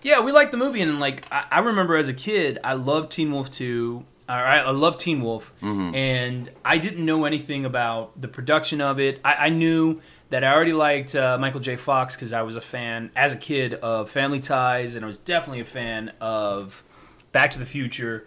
Yeah, 0.03 0.21
we 0.21 0.33
like 0.33 0.51
the 0.51 0.57
movie 0.57 0.81
and 0.81 1.01
like 1.01 1.25
I, 1.33 1.47
I 1.51 1.59
remember 1.61 1.97
as 1.97 2.09
a 2.09 2.15
kid, 2.15 2.59
I 2.63 2.75
loved 2.75 3.13
Teen 3.13 3.33
Wolf 3.33 3.51
2. 3.51 4.05
All 4.29 4.37
right, 4.37 4.61
I 4.61 4.71
love 4.71 4.97
Teen 4.97 5.23
Wolf, 5.23 5.53
and 5.61 6.49
I 6.65 6.79
didn't 6.79 7.05
know 7.05 7.25
anything 7.25 7.65
about 7.65 8.21
the 8.21 8.29
production 8.29 8.81
of 8.81 9.01
it. 9.01 9.21
I, 9.25 9.47
I 9.47 9.49
knew 9.49 10.01
that 10.29 10.45
I 10.45 10.53
already 10.55 10.73
liked 10.73 11.17
uh, 11.17 11.37
Michael 11.37 11.59
J. 11.59 11.75
Fox 11.75 12.15
because 12.15 12.33
I 12.33 12.43
was 12.43 12.55
a 12.55 12.61
fan 12.61 13.11
as 13.17 13.33
a 13.33 13.37
kid 13.37 13.75
of 13.75 14.09
Family 14.09 14.39
Ties, 14.39 14.95
and 14.95 15.05
I 15.05 15.09
was 15.09 15.19
definitely 15.19 15.59
a 15.59 15.65
fan 15.65 16.13
of 16.21 16.85
Back 17.33 17.51
to 17.51 17.59
the 17.59 17.67
Future. 17.67 18.25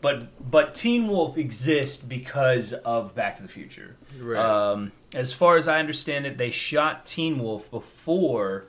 But 0.00 0.50
but 0.50 0.74
Teen 0.74 1.06
Wolf 1.06 1.36
exists 1.36 2.02
because 2.02 2.72
of 2.72 3.14
Back 3.14 3.36
to 3.36 3.42
the 3.42 3.48
Future. 3.48 3.96
Right. 4.18 4.38
Um, 4.42 4.92
as 5.14 5.34
far 5.34 5.58
as 5.58 5.68
I 5.68 5.78
understand 5.80 6.24
it, 6.24 6.38
they 6.38 6.50
shot 6.50 7.04
Teen 7.04 7.38
Wolf 7.38 7.70
before 7.70 8.64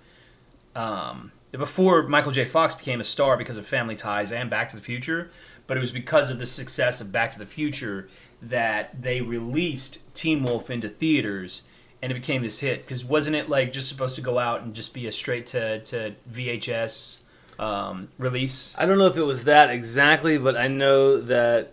um, 0.75 1.31
before 1.51 2.03
Michael 2.03 2.31
J. 2.31 2.45
Fox 2.45 2.75
became 2.75 2.99
a 2.99 3.03
star 3.03 3.37
because 3.37 3.57
of 3.57 3.65
Family 3.65 3.95
Ties 3.95 4.31
and 4.31 4.49
Back 4.49 4.69
to 4.69 4.75
the 4.75 4.81
Future. 4.81 5.31
But 5.65 5.77
it 5.77 5.79
was 5.79 5.91
because 5.91 6.29
of 6.29 6.39
the 6.39 6.45
success 6.45 6.99
of 6.99 7.11
Back 7.11 7.31
to 7.31 7.39
the 7.39 7.45
Future 7.45 8.09
that 8.41 9.01
they 9.01 9.21
released 9.21 9.99
Teen 10.13 10.43
Wolf 10.43 10.69
into 10.69 10.89
theaters 10.89 11.63
and 12.03 12.11
it 12.11 12.15
became 12.15 12.41
this 12.41 12.59
hit. 12.59 12.81
Because 12.81 13.05
wasn't 13.05 13.37
it 13.37 13.49
like 13.49 13.71
just 13.71 13.87
supposed 13.87 14.15
to 14.15 14.21
go 14.21 14.37
out 14.37 14.61
and 14.61 14.73
just 14.73 14.93
be 14.93 15.07
a 15.07 15.11
straight 15.11 15.45
to, 15.47 15.79
to 15.79 16.13
VHS 16.29 17.19
um, 17.57 18.09
release? 18.17 18.75
I 18.77 18.85
don't 18.85 18.97
know 18.97 19.07
if 19.07 19.15
it 19.15 19.23
was 19.23 19.45
that 19.45 19.69
exactly, 19.69 20.37
but 20.37 20.57
I 20.57 20.67
know 20.67 21.21
that 21.21 21.71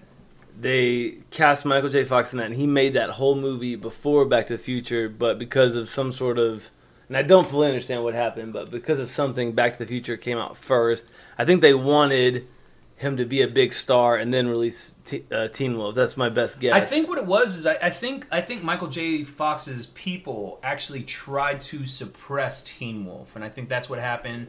they 0.58 1.18
cast 1.32 1.64
Michael 1.64 1.88
J. 1.88 2.04
Fox 2.04 2.32
in 2.32 2.38
that, 2.38 2.46
and 2.46 2.54
he 2.54 2.68
made 2.68 2.92
that 2.92 3.10
whole 3.10 3.34
movie 3.34 3.74
before 3.74 4.24
Back 4.24 4.46
to 4.46 4.56
the 4.56 4.62
Future, 4.62 5.08
but 5.08 5.38
because 5.38 5.74
of 5.74 5.88
some 5.88 6.12
sort 6.12 6.38
of. 6.38 6.70
And 7.10 7.16
I 7.16 7.22
don't 7.22 7.50
fully 7.50 7.66
understand 7.66 8.04
what 8.04 8.14
happened, 8.14 8.52
but 8.52 8.70
because 8.70 9.00
of 9.00 9.10
something, 9.10 9.50
Back 9.50 9.72
to 9.72 9.78
the 9.80 9.86
Future 9.86 10.16
came 10.16 10.38
out 10.38 10.56
first. 10.56 11.12
I 11.36 11.44
think 11.44 11.60
they 11.60 11.74
wanted 11.74 12.46
him 12.94 13.16
to 13.16 13.24
be 13.24 13.42
a 13.42 13.48
big 13.48 13.72
star 13.72 14.14
and 14.14 14.32
then 14.32 14.46
release 14.46 14.94
T- 15.04 15.24
uh, 15.32 15.48
Teen 15.48 15.76
Wolf. 15.76 15.96
That's 15.96 16.16
my 16.16 16.28
best 16.28 16.60
guess. 16.60 16.72
I 16.72 16.86
think 16.86 17.08
what 17.08 17.18
it 17.18 17.26
was 17.26 17.56
is 17.56 17.66
I, 17.66 17.78
I 17.82 17.90
think 17.90 18.28
I 18.30 18.40
think 18.40 18.62
Michael 18.62 18.86
J. 18.86 19.24
Fox's 19.24 19.88
people 19.88 20.60
actually 20.62 21.02
tried 21.02 21.62
to 21.62 21.84
suppress 21.84 22.62
Teen 22.62 23.04
Wolf, 23.04 23.34
and 23.34 23.44
I 23.44 23.48
think 23.48 23.68
that's 23.68 23.90
what 23.90 23.98
happened. 23.98 24.46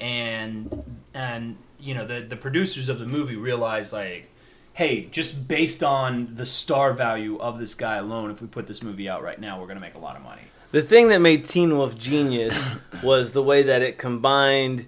And 0.00 1.04
and 1.14 1.56
you 1.78 1.94
know 1.94 2.04
the 2.04 2.20
the 2.20 2.36
producers 2.36 2.88
of 2.88 2.98
the 2.98 3.06
movie 3.06 3.36
realized 3.36 3.92
like, 3.92 4.28
hey, 4.72 5.04
just 5.04 5.46
based 5.46 5.84
on 5.84 6.34
the 6.34 6.46
star 6.46 6.94
value 6.94 7.38
of 7.38 7.60
this 7.60 7.76
guy 7.76 7.98
alone, 7.98 8.32
if 8.32 8.40
we 8.42 8.48
put 8.48 8.66
this 8.66 8.82
movie 8.82 9.08
out 9.08 9.22
right 9.22 9.38
now, 9.38 9.60
we're 9.60 9.68
gonna 9.68 9.78
make 9.78 9.94
a 9.94 10.00
lot 10.00 10.16
of 10.16 10.22
money. 10.22 10.42
The 10.72 10.80
thing 10.82 11.08
that 11.08 11.18
made 11.18 11.44
Teen 11.44 11.76
Wolf 11.76 11.96
genius 11.98 12.70
was 13.02 13.32
the 13.32 13.42
way 13.42 13.62
that 13.62 13.82
it 13.82 13.98
combined, 13.98 14.86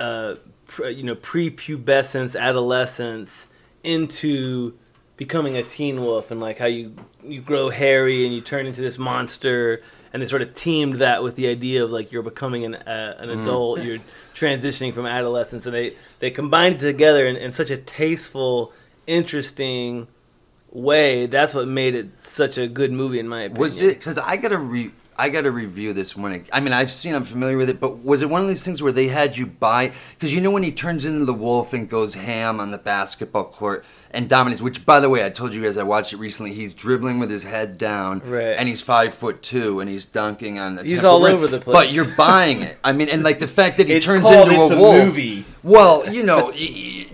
uh, 0.00 0.34
pr- 0.66 0.88
you 0.88 1.04
know, 1.04 1.14
prepubescence, 1.14 2.38
adolescence 2.38 3.46
into 3.84 4.76
becoming 5.16 5.56
a 5.56 5.62
teen 5.62 6.00
wolf, 6.02 6.30
and 6.32 6.40
like 6.40 6.58
how 6.58 6.66
you 6.66 6.96
you 7.22 7.40
grow 7.40 7.70
hairy 7.70 8.26
and 8.26 8.34
you 8.34 8.40
turn 8.40 8.66
into 8.66 8.80
this 8.80 8.98
monster, 8.98 9.80
and 10.12 10.20
they 10.20 10.26
sort 10.26 10.42
of 10.42 10.52
teamed 10.54 10.96
that 10.96 11.22
with 11.22 11.36
the 11.36 11.46
idea 11.46 11.84
of 11.84 11.90
like 11.92 12.10
you're 12.10 12.22
becoming 12.22 12.64
an 12.64 12.74
uh, 12.74 13.16
an 13.18 13.30
adult, 13.30 13.82
you're 13.82 14.00
transitioning 14.34 14.92
from 14.92 15.06
adolescence, 15.06 15.66
and 15.66 15.74
they 15.74 15.94
they 16.18 16.32
combined 16.32 16.76
it 16.76 16.80
together 16.80 17.26
in, 17.26 17.36
in 17.36 17.52
such 17.52 17.70
a 17.70 17.76
tasteful, 17.76 18.72
interesting 19.06 20.08
way. 20.76 21.26
That's 21.26 21.54
what 21.54 21.66
made 21.66 21.94
it 21.94 22.22
such 22.22 22.58
a 22.58 22.66
good 22.66 22.92
movie, 22.92 23.18
in 23.18 23.28
my 23.28 23.42
opinion. 23.42 23.60
Was 23.60 23.80
it 23.80 23.98
because 23.98 24.18
I 24.18 24.36
gotta 24.36 24.58
re 24.58 24.90
I 25.18 25.30
gotta 25.30 25.50
review 25.50 25.92
this 25.92 26.14
one. 26.14 26.44
I 26.52 26.60
mean, 26.60 26.74
I've 26.74 26.92
seen, 26.92 27.14
I'm 27.14 27.24
familiar 27.24 27.56
with 27.56 27.70
it, 27.70 27.80
but 27.80 28.04
was 28.04 28.20
it 28.20 28.28
one 28.28 28.42
of 28.42 28.48
these 28.48 28.62
things 28.62 28.82
where 28.82 28.92
they 28.92 29.08
had 29.08 29.36
you 29.36 29.46
buy? 29.46 29.92
Because 30.10 30.34
you 30.34 30.40
know 30.42 30.50
when 30.50 30.62
he 30.62 30.72
turns 30.72 31.06
into 31.06 31.24
the 31.24 31.32
wolf 31.32 31.72
and 31.72 31.88
goes 31.88 32.14
ham 32.14 32.60
on 32.60 32.70
the 32.70 32.78
basketball 32.78 33.44
court, 33.44 33.84
and 34.16 34.28
dominates. 34.28 34.60
Which, 34.62 34.84
by 34.84 34.98
the 35.00 35.08
way, 35.08 35.24
I 35.24 35.30
told 35.30 35.54
you 35.54 35.62
guys 35.62 35.76
I 35.78 35.82
watched 35.84 36.12
it 36.12 36.16
recently. 36.16 36.52
He's 36.52 36.74
dribbling 36.74 37.18
with 37.20 37.30
his 37.30 37.44
head 37.44 37.78
down, 37.78 38.20
Right. 38.24 38.56
and 38.58 38.68
he's 38.68 38.82
five 38.82 39.14
foot 39.14 39.42
two, 39.42 39.80
and 39.80 39.88
he's 39.88 40.04
dunking 40.06 40.58
on 40.58 40.76
the. 40.76 40.82
He's 40.82 41.04
all 41.04 41.22
Rim. 41.22 41.34
over 41.34 41.46
the 41.46 41.60
place. 41.60 41.74
But 41.74 41.92
you're 41.92 42.04
buying 42.16 42.62
it. 42.62 42.76
I 42.82 42.92
mean, 42.92 43.08
and 43.08 43.22
like 43.22 43.38
the 43.38 43.46
fact 43.48 43.76
that 43.76 43.86
he 43.86 43.94
It's 43.94 44.06
turns 44.06 44.22
called 44.22 44.48
into 44.48 44.60
It's 44.62 44.70
a 44.72 44.74
a 44.76 44.78
wolf. 44.80 45.04
Movie. 45.04 45.44
Well, 45.62 46.08
you 46.12 46.22
know, 46.22 46.52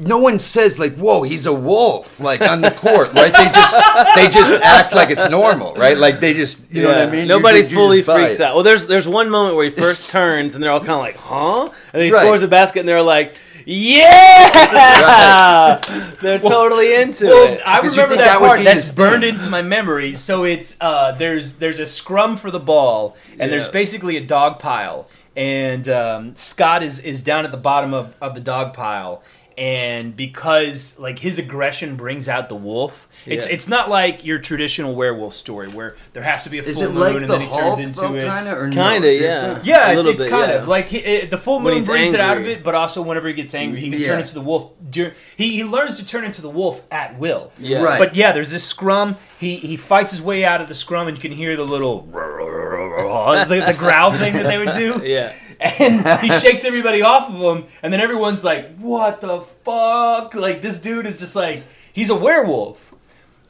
no 0.01 0.19
one 0.19 0.39
says 0.39 0.79
like, 0.79 0.95
"Whoa, 0.97 1.23
he's 1.23 1.47
a 1.47 1.55
wolf!" 1.55 2.21
Like 2.21 2.43
on 2.43 2.61
the 2.61 2.71
court, 2.71 3.13
right? 3.15 3.33
They 3.35 3.47
just 3.47 3.77
they 4.15 4.29
just 4.29 4.53
act 4.63 4.95
like 4.95 5.09
it's 5.11 5.29
normal, 5.31 5.75
right? 5.75 5.97
Like 5.97 6.21
they 6.21 6.35
just, 6.35 6.71
you 6.71 6.83
know 6.83 6.89
what 6.89 6.99
I 6.99 7.07
mean? 7.11 7.27
Nobody 7.27 7.61
You 7.61 7.65
you 7.69 7.75
fully 7.75 8.03
freaks 8.03 8.41
out. 8.41 8.55
Well, 8.55 8.63
there's 8.65 8.87
there's 8.87 9.09
one 9.09 9.31
moment 9.31 9.57
where 9.57 9.65
he 9.65 9.71
first 9.71 10.11
turns 10.11 10.55
and 10.55 10.63
they're 10.63 10.71
all 10.71 10.81
kind 10.81 10.91
of 10.93 10.99
like, 10.99 11.17
"Huh?" 11.17 11.63
And 11.65 11.73
then 11.93 12.05
he 12.05 12.13
Right. 12.13 12.21
scores 12.27 12.43
a 12.43 12.49
basket 12.49 12.81
and 12.81 12.89
they're 12.89 13.01
like, 13.01 13.37
"Yeah!" 13.67 15.81
They're 16.21 16.39
totally 16.39 16.95
into 16.95 17.27
Well, 17.27 17.55
it. 17.55 17.61
I 17.67 17.81
remember 17.81 18.17
that, 18.17 18.25
that 18.25 18.39
part. 18.39 18.65
That's 18.65 18.91
burned 18.93 19.23
thing. 19.23 19.35
into 19.35 19.51
my 19.51 19.63
memory. 19.63 20.15
So 20.17 20.45
it's 20.45 20.77
uh, 20.81 21.13
there's 21.13 21.55
there's 21.55 21.81
a 21.81 21.87
scrum 21.87 22.37
for 22.37 22.51
the 22.51 22.61
ball, 22.61 23.17
and 23.39 23.53
there's 23.53 23.69
basically 23.69 24.17
a 24.17 24.25
dog 24.25 24.59
pile, 24.59 25.09
and 25.37 25.89
um, 25.89 26.37
Scott 26.37 26.83
is 26.83 27.01
is 27.01 27.23
down 27.23 27.45
at 27.45 27.53
the 27.53 27.59
bottom 27.59 27.95
of, 27.95 28.15
of 28.21 28.35
the 28.35 28.41
dog 28.41 28.73
pile. 28.73 29.23
And 29.63 30.17
because 30.17 30.99
like 30.99 31.21
his 31.21 31.39
aggression 31.39 31.95
brings 31.95 32.29
out 32.29 32.49
the 32.49 32.57
wolf, 32.57 33.09
it's 33.27 33.47
Yeah. 33.47 33.53
it's 33.53 33.69
not 33.69 33.89
like 33.89 34.25
your 34.25 34.41
traditional 34.41 34.93
werewolf 34.97 35.35
story 35.35 35.69
where 35.69 35.95
there 36.15 36.23
has 36.25 36.43
to 36.43 36.51
be 36.51 36.59
a 36.59 36.65
full 36.65 36.83
moon 36.89 36.97
like 36.99 37.15
and 37.15 37.23
the 37.25 37.29
then 37.29 37.41
he 37.43 37.47
Hulk, 37.47 37.61
turns 37.77 37.79
into 37.79 38.01
though, 38.01 38.15
it. 38.17 38.25
kind 38.27 38.49
of, 38.49 38.75
no, 38.75 39.09
yeah. 39.09 39.61
Yeah, 39.63 39.93
it's, 39.93 40.05
it's 40.07 40.23
bit, 40.25 40.31
kind 40.31 40.51
yeah. 40.51 40.59
of 40.59 40.67
like 40.67 40.89
he, 40.89 40.99
it, 40.99 41.31
the 41.31 41.39
full 41.39 41.61
moon 41.61 41.75
he's 41.75 41.87
brings 41.87 42.13
it 42.13 42.19
out 42.19 42.39
of 42.39 42.47
it, 42.49 42.65
but 42.65 42.75
also 42.75 43.03
whenever 43.03 43.29
he 43.29 43.35
gets 43.35 43.55
angry, 43.55 43.81
he 43.81 43.89
can 43.91 44.01
Yeah. 44.01 44.09
turn 44.09 44.21
into 44.21 44.35
the 44.35 44.41
wolf. 44.41 44.73
dur- 44.91 45.15
He 45.37 45.51
he 45.51 45.63
learns 45.63 45.97
to 45.99 46.05
turn 46.05 46.25
into 46.25 46.43
the 46.43 46.51
wolf 46.51 46.83
at 46.91 47.17
will. 47.21 47.53
Yeah. 47.57 47.83
Right. 47.85 48.01
But 48.01 48.17
yeah, 48.17 48.33
there's 48.33 48.51
this 48.51 48.65
scrum. 48.65 49.17
He 49.39 49.57
he 49.57 49.77
fights 49.77 50.11
his 50.11 50.21
way 50.21 50.45
out 50.45 50.61
of 50.61 50.67
the 50.67 50.75
scrum, 50.75 51.07
and 51.07 51.17
you 51.17 51.21
can 51.21 51.31
hear 51.31 51.55
the 51.57 51.65
little 51.65 52.01
the, 52.13 53.63
the 53.67 53.75
growl 53.79 54.13
thing 54.13 54.33
that 54.35 54.45
they 54.45 54.59
would 54.59 54.73
do. 54.75 55.01
yeah. 55.05 55.33
And 55.79 56.07
he 56.21 56.31
shakes 56.41 56.65
everybody 56.65 57.03
off 57.03 57.31
of 57.31 57.37
him, 57.37 57.65
and 57.83 57.93
then 57.93 58.01
everyone's 58.01 58.45
like, 58.45 58.77
"What 58.79 59.21
the 59.21 59.41
fuck?" 59.41 60.35
Like 60.35 60.63
this 60.63 60.81
dude 60.81 61.07
is 61.07 61.19
just 61.19 61.37
like 61.37 61.63
he's 61.93 62.11
a 62.11 62.17
werewolf. 62.17 62.89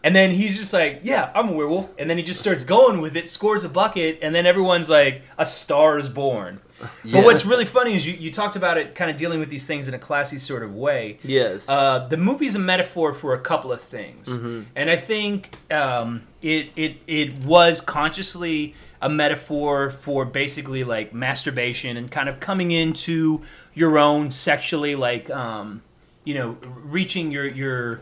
And 0.04 0.16
then 0.16 0.32
he's 0.32 0.58
just 0.58 0.72
like, 0.72 1.00
"Yeah, 1.04 1.30
I'm 1.34 1.50
a 1.50 1.52
werewolf." 1.52 1.88
And 1.96 2.10
then 2.10 2.16
he 2.18 2.24
just 2.24 2.40
starts 2.40 2.64
going 2.64 3.00
with 3.00 3.16
it, 3.16 3.28
scores 3.28 3.62
a 3.64 3.68
bucket, 3.68 4.18
and 4.20 4.34
then 4.34 4.46
everyone's 4.46 4.90
like, 4.90 5.22
"A 5.38 5.46
star 5.46 5.96
is 5.96 6.08
born." 6.08 6.60
Yeah. 7.04 7.20
But 7.20 7.24
what's 7.26 7.44
really 7.44 7.64
funny 7.64 7.94
is 7.94 8.04
you, 8.04 8.14
you 8.14 8.32
talked 8.32 8.56
about 8.56 8.76
it 8.76 8.96
kind 8.96 9.08
of 9.10 9.16
dealing 9.16 9.38
with 9.38 9.48
these 9.48 9.64
things 9.66 9.86
in 9.86 9.94
a 9.94 9.98
classy 10.00 10.38
sort 10.38 10.64
of 10.64 10.74
way. 10.74 11.18
Yes. 11.22 11.68
Uh, 11.68 12.08
the 12.08 12.16
movie's 12.16 12.56
a 12.56 12.58
metaphor 12.58 13.12
for 13.14 13.34
a 13.34 13.40
couple 13.40 13.70
of 13.70 13.80
things, 13.80 14.26
and 14.28 14.90
I 14.90 14.96
think 14.96 15.54
um, 15.70 16.22
it 16.42 16.70
it 16.74 16.96
it 17.06 17.34
was 17.44 17.80
consciously 17.80 18.74
a 19.02 19.08
metaphor 19.10 19.90
for 19.90 20.24
basically 20.24 20.84
like 20.84 21.12
masturbation 21.12 21.96
and 21.98 22.10
kind 22.10 22.28
of 22.28 22.40
coming 22.40 22.70
into 22.70 23.42
your 23.74 23.98
own 23.98 24.30
sexually, 24.30 24.94
like 24.94 25.28
um, 25.30 25.82
you 26.24 26.32
know, 26.34 26.56
reaching 26.84 27.30
your 27.30 27.46
your 27.46 28.00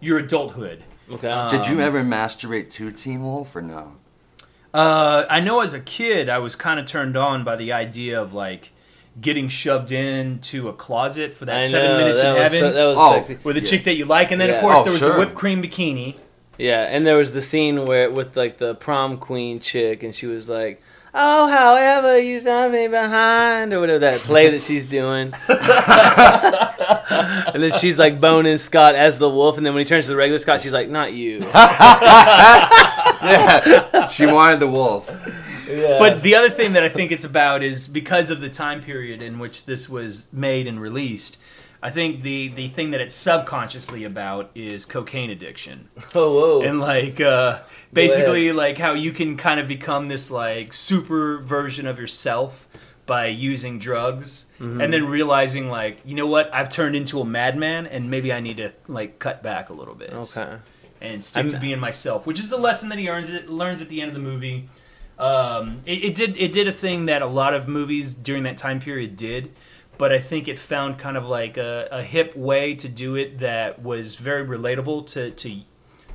your 0.00 0.18
adulthood. 0.18 0.82
Okay. 1.10 1.48
Did 1.50 1.60
Um, 1.66 1.72
you 1.76 1.80
ever 1.80 2.02
masturbate 2.02 2.70
to 2.72 2.90
Teen 2.90 3.22
Wolf 3.22 3.54
or 3.54 3.62
no? 3.62 3.92
Uh, 4.74 5.24
I 5.30 5.40
know 5.40 5.60
as 5.60 5.72
a 5.74 5.80
kid, 5.80 6.28
I 6.28 6.38
was 6.38 6.54
kind 6.54 6.78
of 6.80 6.86
turned 6.86 7.16
on 7.16 7.44
by 7.44 7.56
the 7.56 7.72
idea 7.72 8.20
of 8.20 8.34
like 8.34 8.72
getting 9.20 9.48
shoved 9.48 9.90
into 9.90 10.68
a 10.68 10.72
closet 10.72 11.34
for 11.34 11.44
that 11.46 11.56
I 11.56 11.66
seven 11.66 11.90
know, 11.90 11.98
minutes 11.98 12.20
that 12.20 12.36
in 12.36 12.42
was 12.42 12.52
heaven. 12.52 12.60
so- 12.60 12.72
that 12.72 12.84
was 12.84 12.96
Oh. 13.00 13.12
sexy. 13.14 13.38
with 13.42 13.56
the 13.56 13.62
Yeah. 13.62 13.66
chick 13.68 13.84
that 13.84 13.94
you 13.94 14.04
like, 14.04 14.30
and 14.30 14.40
then 14.40 14.48
Yeah. 14.50 14.56
of 14.56 14.60
course 14.60 14.78
Oh, 14.80 14.82
there 14.84 14.92
was 14.92 15.00
sure. 15.00 15.12
the 15.14 15.18
whipped 15.18 15.34
cream 15.34 15.62
bikini. 15.62 16.14
Yeah, 16.58 16.82
and 16.82 17.06
there 17.06 17.16
was 17.16 17.30
the 17.30 17.40
scene 17.40 17.86
where 17.86 18.10
with 18.10 18.36
like 18.36 18.58
the 18.58 18.74
prom 18.74 19.16
queen 19.16 19.60
chick, 19.60 20.02
and 20.02 20.12
she 20.12 20.26
was 20.26 20.48
like, 20.48 20.82
"Oh, 21.14 21.46
however 21.46 22.18
you 22.18 22.40
saw 22.40 22.68
me 22.68 22.88
behind," 22.88 23.72
or 23.72 23.78
whatever 23.80 24.00
that 24.00 24.20
play 24.20 24.50
that 24.50 24.62
she's 24.62 24.84
doing. 24.84 25.32
and 27.54 27.62
then 27.62 27.70
she's 27.72 27.96
like 27.96 28.20
boning 28.20 28.58
Scott 28.58 28.96
as 28.96 29.18
the 29.18 29.30
wolf, 29.30 29.56
and 29.56 29.64
then 29.64 29.72
when 29.72 29.84
he 29.84 29.88
turns 29.88 30.06
to 30.06 30.10
the 30.10 30.16
regular 30.16 30.40
Scott, 30.40 30.60
she's 30.60 30.72
like, 30.72 30.88
"Not 30.88 31.12
you." 31.12 31.38
yeah, 33.22 34.08
she 34.08 34.26
wanted 34.26 34.58
the 34.58 34.68
wolf. 34.68 35.08
Yeah. 35.70 35.98
But 36.00 36.22
the 36.22 36.34
other 36.34 36.50
thing 36.50 36.72
that 36.72 36.82
I 36.82 36.88
think 36.88 37.12
it's 37.12 37.24
about 37.24 37.62
is 37.62 37.86
because 37.86 38.30
of 38.30 38.40
the 38.40 38.48
time 38.48 38.82
period 38.82 39.22
in 39.22 39.38
which 39.38 39.66
this 39.66 39.88
was 39.88 40.26
made 40.32 40.66
and 40.66 40.80
released. 40.80 41.36
I 41.82 41.90
think 41.90 42.22
the 42.22 42.48
the 42.48 42.68
thing 42.68 42.90
that 42.90 43.00
it's 43.00 43.14
subconsciously 43.14 44.04
about 44.04 44.50
is 44.54 44.84
cocaine 44.84 45.30
addiction. 45.30 45.88
oh, 46.14 46.34
whoa. 46.34 46.62
and 46.62 46.80
like 46.80 47.20
uh, 47.20 47.60
basically 47.92 48.52
like 48.52 48.78
how 48.78 48.92
you 48.94 49.12
can 49.12 49.36
kind 49.36 49.60
of 49.60 49.68
become 49.68 50.08
this 50.08 50.30
like 50.30 50.72
super 50.72 51.38
version 51.38 51.86
of 51.86 51.98
yourself 51.98 52.66
by 53.06 53.26
using 53.26 53.78
drugs 53.78 54.44
Mm-hmm. 54.58 54.80
and 54.80 54.92
then 54.92 55.06
realizing 55.06 55.68
like 55.70 56.00
you 56.04 56.16
know 56.16 56.26
what 56.26 56.52
i've 56.52 56.68
turned 56.68 56.96
into 56.96 57.20
a 57.20 57.24
madman 57.24 57.86
and 57.86 58.10
maybe 58.10 58.32
i 58.32 58.40
need 58.40 58.56
to 58.56 58.72
like 58.88 59.20
cut 59.20 59.40
back 59.40 59.68
a 59.68 59.72
little 59.72 59.94
bit 59.94 60.12
okay. 60.12 60.56
and 61.00 61.22
stick 61.22 61.44
I'm- 61.44 61.50
to 61.52 61.60
being 61.60 61.78
myself 61.78 62.26
which 62.26 62.40
is 62.40 62.50
the 62.50 62.56
lesson 62.56 62.88
that 62.88 62.98
he 62.98 63.08
earns 63.08 63.30
it 63.30 63.48
learns 63.48 63.80
at 63.82 63.88
the 63.88 64.00
end 64.02 64.08
of 64.08 64.14
the 64.14 64.20
movie 64.20 64.68
um, 65.16 65.82
it, 65.86 66.02
it 66.02 66.14
did 66.16 66.36
it 66.36 66.50
did 66.52 66.66
a 66.66 66.72
thing 66.72 67.06
that 67.06 67.22
a 67.22 67.26
lot 67.26 67.54
of 67.54 67.68
movies 67.68 68.12
during 68.14 68.42
that 68.42 68.58
time 68.58 68.80
period 68.80 69.14
did 69.14 69.52
but 69.98 70.12
I 70.12 70.18
think 70.20 70.48
it 70.48 70.58
found 70.58 70.98
kind 70.98 71.16
of 71.16 71.26
like 71.26 71.56
a, 71.56 71.88
a 71.90 72.02
hip 72.02 72.36
way 72.36 72.74
to 72.76 72.88
do 72.88 73.16
it 73.16 73.40
that 73.40 73.82
was 73.82 74.14
very 74.14 74.46
relatable 74.46 75.06
to 75.08 75.30
to, 75.32 75.60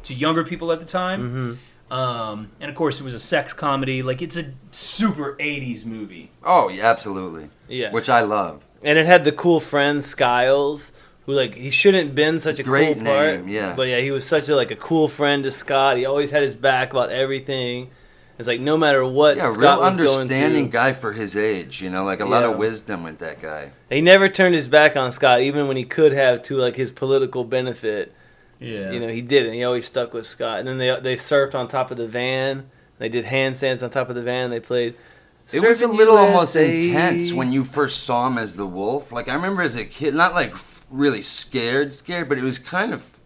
to 0.04 0.14
younger 0.14 0.44
people 0.44 0.72
at 0.72 0.80
the 0.80 0.86
time. 0.86 1.60
Um, 1.92 2.52
and 2.60 2.70
of 2.72 2.76
course, 2.76 3.00
it 3.00 3.04
was 3.04 3.14
a 3.14 3.20
sex 3.20 3.54
comedy. 3.54 4.02
Like 4.02 4.22
it's 4.22 4.38
a 4.38 4.54
super 4.72 5.36
'80s 5.36 5.86
movie. 5.86 6.32
Oh, 6.44 6.70
yeah, 6.70 6.86
absolutely. 6.90 7.50
Yeah. 7.68 7.92
Which 7.92 8.10
I 8.10 8.22
love. 8.22 8.64
and 8.84 8.98
it 8.98 9.06
had 9.06 9.26
the 9.26 9.32
cool 9.32 9.60
friend 9.60 10.04
Stiles, 10.04 10.92
who 11.26 11.34
like 11.34 11.54
he 11.56 11.70
shouldn't 11.70 12.16
been 12.16 12.40
such 12.40 12.58
a 12.60 12.64
Great 12.64 12.96
cool 12.98 13.06
part. 13.06 13.48
yeah. 13.48 13.76
But 13.76 13.88
yeah, 13.90 14.00
he 14.00 14.10
was 14.12 14.26
such 14.26 14.50
a 14.50 14.56
like 14.56 14.72
a 14.72 14.76
cool 14.76 15.08
friend 15.08 15.44
to 15.44 15.52
Scott. 15.52 15.98
He 15.98 16.06
always 16.06 16.32
had 16.32 16.42
his 16.42 16.56
back 16.56 16.92
about 16.92 17.10
everything. 17.12 17.92
It's 18.40 18.48
like 18.48 18.60
no 18.60 18.78
matter 18.78 19.06
what 19.06 19.38
Yeah, 19.38 19.52
Scott 19.52 19.58
real 19.60 19.70
was 19.82 19.96
going 19.98 20.10
understanding 20.22 20.66
through, 20.66 20.72
guy 20.72 20.94
for 20.94 21.14
his 21.14 21.38
age. 21.38 21.82
You 21.82 21.90
know, 21.90 22.04
like 22.04 22.20
a 22.20 22.26
lot 22.26 22.44
of 22.44 22.58
wisdom 22.58 23.04
with 23.04 23.20
that 23.20 23.42
guy. 23.42 23.72
he 23.90 24.02
never 24.02 24.28
turned 24.28 24.56
his 24.56 24.68
back 24.68 24.96
on 24.98 25.12
Scott, 25.12 25.42
even 25.42 25.68
when 25.68 25.78
he 25.78 25.84
could 25.86 26.14
have 26.14 26.42
to 26.44 26.58
like 26.58 26.76
his 26.76 26.92
political 26.92 27.44
benefit. 27.44 28.14
Yeah. 28.60 28.92
You 28.92 29.00
know, 29.00 29.08
he 29.10 29.22
didn't. 29.22 29.54
He 29.54 29.64
always 29.64 29.86
stuck 29.86 30.14
with 30.14 30.26
Scott. 30.26 30.60
And 30.60 30.68
then 30.68 30.78
they 30.80 31.00
they 31.00 31.16
surfed 31.16 31.54
on 31.54 31.68
top 31.68 31.92
of 31.92 31.98
the 31.98 32.08
van. 32.08 32.70
They 32.98 33.10
did 33.10 33.26
handstands 33.26 33.84
on 33.84 33.90
top 33.90 34.10
of 34.10 34.16
the 34.16 34.24
van. 34.24 34.50
They 34.50 34.60
played. 34.60 34.96
It 35.52 35.62
was 35.62 35.82
a 35.82 35.86
Surfing 35.88 35.98
little 35.98 36.18
almost 36.18 36.56
intense 36.56 37.34
when 37.34 37.52
you 37.52 37.64
first 37.66 38.04
saw 38.04 38.28
him 38.28 38.38
as 38.38 38.56
the 38.56 38.66
wolf. 38.66 39.12
Like 39.12 39.28
I 39.30 39.36
remember 39.36 39.62
as 39.62 39.76
a 39.76 39.84
kid, 39.86 40.16
not 40.16 40.34
like 40.34 40.56
really 40.90 41.22
scared, 41.22 41.92
scared, 41.94 42.30
but 42.30 42.38
it 42.38 42.44
was 42.44 42.58
kind 42.60 42.94
of 42.94 43.20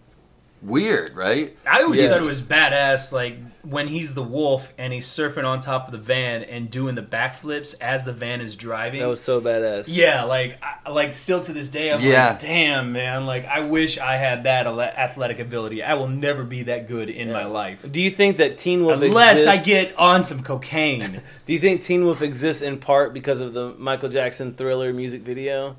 weird, 0.61 1.15
right? 1.15 1.55
I 1.69 1.83
always 1.83 2.01
Yeah. 2.01 2.09
thought 2.09 2.17
it 2.21 2.25
was 2.25 2.41
badass, 2.41 3.11
like 3.11 3.37
when 3.69 3.87
he's 3.89 4.13
the 4.13 4.23
wolf 4.23 4.73
and 4.77 4.93
he's 4.93 5.05
surfing 5.07 5.43
on 5.43 5.59
top 5.59 5.87
of 5.87 5.91
the 5.91 5.97
van 5.97 6.43
and 6.43 6.69
doing 6.69 6.95
the 6.95 7.01
backflips 7.01 7.75
as 7.81 8.05
the 8.05 8.13
van 8.13 8.39
is 8.39 8.55
driving. 8.55 9.01
That 9.01 9.07
was 9.09 9.19
so 9.21 9.41
badass. 9.41 9.85
Yeah, 9.87 10.23
like 10.23 10.57
I, 10.63 10.89
like 10.89 11.11
still 11.11 11.41
to 11.41 11.51
this 11.51 11.67
day, 11.67 11.91
I'm 11.91 11.99
Yeah. 12.01 12.29
like, 12.29 12.39
damn 12.39 12.93
man, 12.93 13.25
like 13.25 13.45
I 13.45 13.59
wish 13.61 13.97
I 13.97 14.15
had 14.17 14.43
that 14.43 14.67
ale- 14.67 14.79
athletic 14.81 15.39
ability. 15.39 15.83
I 15.83 15.95
will 15.95 16.07
never 16.07 16.43
be 16.43 16.63
that 16.63 16.87
good 16.87 17.09
in 17.09 17.31
my 17.31 17.45
life 17.45 17.85
Do 17.91 17.99
you 18.01 18.09
think 18.09 18.37
that 18.37 18.57
Teen 18.57 18.85
Wolf 18.85 19.01
unless 19.01 19.45
I 19.47 19.61
get 19.63 19.95
on 19.97 20.23
some 20.23 20.43
cocaine. 20.43 21.21
Do 21.45 21.53
you 21.53 21.59
think 21.59 21.81
Teen 21.81 22.05
Wolf 22.05 22.21
exists 22.21 22.61
in 22.61 22.77
part 22.79 23.13
because 23.13 23.41
of 23.41 23.53
the 23.53 23.73
Michael 23.77 24.09
Jackson 24.09 24.53
Thriller 24.53 24.93
music 24.93 25.21
video? 25.23 25.75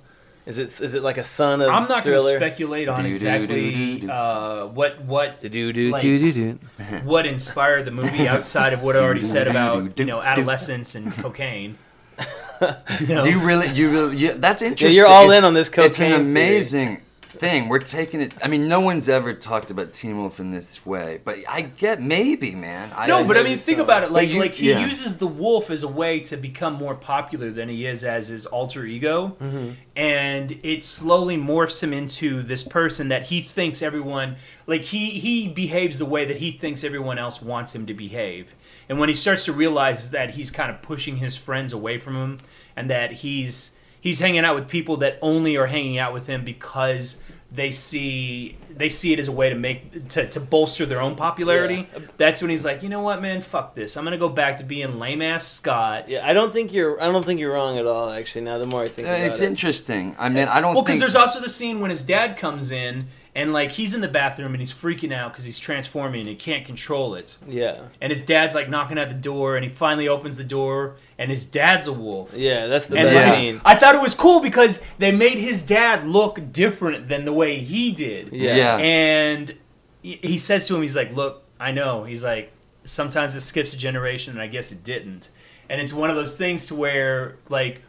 Is 0.49 0.59
it 0.59 0.81
is 0.81 0.95
it 0.95 1.03
like 1.03 1.19
a 1.19 1.25
son 1.25 1.61
of 1.61 1.69
I'm 1.69 1.87
not 1.89 2.03
going 2.05 2.19
to 2.19 2.37
speculate 2.37 2.89
on 2.89 3.05
exactly 3.05 4.09
uh, 4.09 4.65
what 4.69 4.99
what 5.03 5.41
do 5.41 5.49
do 5.75 5.91
like- 5.91 6.01
do 6.01 6.19
do 6.19 6.33
do. 6.33 6.59
what 7.05 7.27
inspired 7.27 7.85
the 7.85 7.91
movie 7.91 8.27
outside 8.27 8.73
of 8.73 8.83
what 8.83 8.97
I 8.97 9.01
already 9.01 9.23
said 9.23 9.47
about 9.47 9.99
you 9.99 10.07
know 10.07 10.23
adolescence 10.23 10.95
and 10.95 11.13
cocaine. 11.13 11.77
You 13.01 13.15
know? 13.15 13.23
Do 13.23 13.31
you 13.31 13.39
really? 13.39 13.69
You 13.69 13.91
really? 13.93 14.17
You, 14.17 14.33
that's 14.33 14.63
interesting. 14.63 14.97
you're 14.97 15.07
all 15.07 15.27
It's- 15.31 15.39
in 15.39 15.45
on 15.45 15.55
this 15.55 15.69
cocaine. 15.69 15.87
It's 15.91 15.99
cocaine 15.99 16.15
an 16.15 16.35
theory. 16.35 16.99
Amazing 17.31 17.41
thing. 17.41 17.69
We're 17.69 17.79
taking 17.79 18.21
it. 18.21 18.35
I 18.43 18.49
mean, 18.49 18.69
no 18.69 18.81
one's 18.81 19.09
ever 19.09 19.33
talked 19.35 19.71
about 19.71 19.93
Teen 19.93 20.19
Wolf 20.19 20.41
in 20.41 20.51
this 20.51 20.85
way, 20.85 21.21
but 21.25 21.39
I 21.49 21.63
get 21.63 22.01
maybe, 22.01 22.55
man. 22.55 22.93
I, 22.95 23.07
No, 23.07 23.25
but 23.25 23.37
I 23.37 23.41
maybe 23.41 23.51
mean, 23.51 23.59
think 23.59 23.79
so. 23.79 23.85
about 23.85 24.05
it. 24.05 24.11
Like, 24.11 24.29
you- 24.29 24.41
like 24.41 24.55
he 24.55 24.71
yeah. 24.71 24.87
uses 24.87 25.19
the 25.19 25.27
wolf 25.27 25.71
as 25.71 25.83
a 25.83 25.89
way 25.89 26.21
to 26.21 26.37
become 26.37 26.75
more 26.75 26.95
popular 26.95 27.51
than 27.51 27.69
he 27.69 27.87
is 27.87 28.05
as 28.05 28.29
his 28.29 28.47
alter 28.47 28.85
ego, 28.85 29.37
mm-hmm. 29.41 29.71
and 29.97 30.53
it 30.63 30.85
slowly 30.85 31.37
morphs 31.37 31.83
him 31.83 31.93
into 31.93 32.43
this 32.43 32.63
person 32.63 33.09
that 33.09 33.27
he 33.27 33.41
thinks 33.41 33.83
everyone 33.83 34.37
like. 34.67 34.83
He 34.83 35.11
he 35.11 35.49
behaves 35.49 35.99
the 35.99 36.07
way 36.07 36.25
that 36.25 36.39
he 36.39 36.53
thinks 36.53 36.85
everyone 36.85 37.19
else 37.19 37.43
wants 37.43 37.75
him 37.75 37.87
to 37.87 37.95
behave, 37.95 38.55
and 38.89 38.99
when 38.99 39.09
he 39.09 39.15
starts 39.15 39.45
to 39.47 39.53
realize 39.53 40.11
that 40.11 40.31
he's 40.31 40.51
kind 40.51 40.71
of 40.71 40.83
pushing 40.83 41.19
his 41.19 41.37
friends 41.37 41.73
away 41.73 41.99
from 41.99 42.17
him, 42.17 42.41
and 42.77 42.91
that 42.91 43.13
he's 43.13 43.73
he's 44.01 44.19
hanging 44.21 44.45
out 44.45 44.55
with 44.55 44.69
people 44.69 44.99
that 44.99 45.19
only 45.23 45.57
are 45.57 45.67
hanging 45.67 45.99
out 45.99 46.13
with 46.13 46.27
him 46.27 46.45
because 46.45 47.19
they 47.51 47.71
see 47.71 48.57
they 48.71 48.89
see 48.91 49.13
it 49.13 49.19
as 49.19 49.27
a 49.27 49.33
way 49.33 49.49
to 49.49 49.55
make 49.55 50.09
to, 50.11 50.29
to 50.29 50.39
bolster 50.39 50.85
their 50.87 51.01
own 51.01 51.17
popularity. 51.17 51.89
That's 52.19 52.43
when 52.43 52.51
he's 52.51 52.65
like, 52.65 52.83
you 52.83 52.89
know 52.91 53.01
what, 53.01 53.23
man, 53.23 53.41
fuck 53.41 53.75
this. 53.75 53.97
I'm 53.97 54.05
gonna 54.05 54.19
go 54.19 54.29
back 54.29 54.59
to 54.59 54.65
being 54.65 54.99
lame 54.99 55.23
ass 55.23 55.47
Scott. 55.49 56.11
Yeah, 56.11 56.27
I 56.29 56.33
don't 56.35 56.53
think 56.53 56.73
you're. 56.73 57.01
I 57.03 57.07
don't 57.07 57.25
think 57.25 57.41
you're 57.41 57.53
wrong 57.55 57.79
at 57.79 57.87
all. 57.87 58.11
Actually, 58.11 58.43
now 58.43 58.59
the 58.59 58.67
more 58.67 58.83
I 58.83 58.89
think 58.89 59.09
Uh, 59.09 59.13
about 59.13 59.27
it's 59.29 59.41
it, 59.41 59.47
interesting. 59.47 60.15
I 60.19 60.29
mean, 60.29 60.47
I 60.47 60.61
don't 60.61 60.75
Well, 60.75 60.83
because 60.83 60.97
think 60.99 61.01
there's 61.01 61.17
also 61.17 61.41
the 61.41 61.49
scene 61.49 61.81
when 61.81 61.91
his 61.91 62.03
dad 62.03 62.37
comes 62.37 62.71
in 62.71 63.07
and 63.35 63.53
like 63.55 63.73
he's 63.73 63.95
in 63.95 64.01
the 64.03 64.09
bathroom 64.09 64.53
and 64.53 64.61
he's 64.61 64.73
freaking 64.73 65.13
out 65.13 65.33
because 65.33 65.45
he's 65.47 65.59
transforming 65.59 66.21
and 66.21 66.29
he 66.29 66.35
can't 66.37 66.67
control 66.67 67.15
it. 67.15 67.39
yeah, 67.49 67.83
And 68.01 68.13
his 68.13 68.21
dad's 68.23 68.55
like 68.55 68.69
knocking 68.69 68.99
at 68.99 69.09
the 69.09 69.15
door 69.15 69.57
and 69.57 69.65
he 69.65 69.71
finally 69.73 70.07
opens 70.09 70.37
the 70.37 70.45
door 70.45 70.97
and 71.19 71.31
his 71.31 71.45
dad's 71.47 71.87
a 71.87 71.93
wolf. 71.93 72.33
yeah, 72.35 72.67
that's 72.69 72.87
the 72.87 72.97
And 72.97 73.09
best 73.09 73.29
like, 73.29 73.37
scene. 73.39 73.61
I 73.65 73.75
thought 73.75 73.95
it 73.95 74.01
was 74.01 74.15
cool 74.15 74.41
because 74.41 74.83
they 74.99 75.11
made 75.13 75.39
his 75.39 75.63
dad 75.65 76.07
look 76.07 76.53
different 76.53 77.09
than 77.09 77.25
the 77.25 77.33
way 77.33 77.59
he 77.59 77.91
did. 77.93 78.33
Yeah. 78.33 78.55
Yeah. 78.57 78.77
And 78.79 79.55
he 80.03 80.21
he 80.23 80.39
says 80.39 80.67
to 80.67 80.77
him, 80.77 80.83
he's 80.83 80.97
like, 80.97 81.15
"Look, 81.15 81.43
I 81.59 81.73
know." 81.73 82.05
He's 82.05 82.23
like, 82.25 82.53
"Sometimes 82.85 83.35
it 83.35 83.41
skips 83.41 83.75
a 83.75 83.77
generation, 83.77 84.33
and 84.35 84.41
I 84.43 84.47
guess 84.47 84.71
it 84.73 84.85
didn't." 84.85 85.31
And 85.69 85.81
it's 85.81 85.93
one 85.93 86.09
of 86.09 86.17
those 86.17 86.37
things 86.37 86.67
to 86.69 86.75
where, 86.75 87.37
like, 87.51 87.83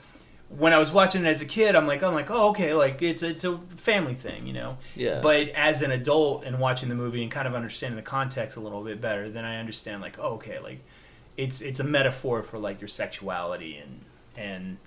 when 0.49 0.73
I 0.73 0.79
was 0.79 0.91
watching 0.91 1.23
it 1.25 1.29
as 1.29 1.41
a 1.43 1.45
kid, 1.45 1.75
I'm 1.75 1.85
like, 1.87 2.01
I'm 2.01 2.13
like, 2.15 2.31
oh, 2.31 2.49
okay, 2.49 2.73
like 2.73 3.01
it's 3.03 3.21
it's 3.21 3.43
a 3.43 3.59
family 3.75 4.15
thing, 4.15 4.47
you 4.47 4.53
know. 4.53 4.77
Yeah. 4.95 5.19
But 5.21 5.49
as 5.49 5.83
an 5.83 5.91
adult 5.91 6.43
and 6.45 6.59
watching 6.59 6.89
the 6.89 6.95
movie 6.95 7.21
and 7.21 7.31
kind 7.31 7.47
of 7.47 7.53
understanding 7.53 7.95
the 7.95 8.01
context 8.01 8.57
a 8.57 8.59
little 8.59 8.83
bit 8.83 8.99
better, 8.99 9.29
then 9.29 9.45
I 9.45 9.57
understand, 9.59 10.01
like, 10.01 10.17
oh, 10.19 10.33
okay, 10.33 10.57
like 10.59 10.83
it's 11.39 11.61
it's 11.61 11.79
a 11.79 11.83
metaphor 11.83 12.43
for 12.43 12.59
like 12.59 12.81
your 12.81 12.87
sexuality 12.89 13.77
and 13.77 14.01
and 14.35 14.77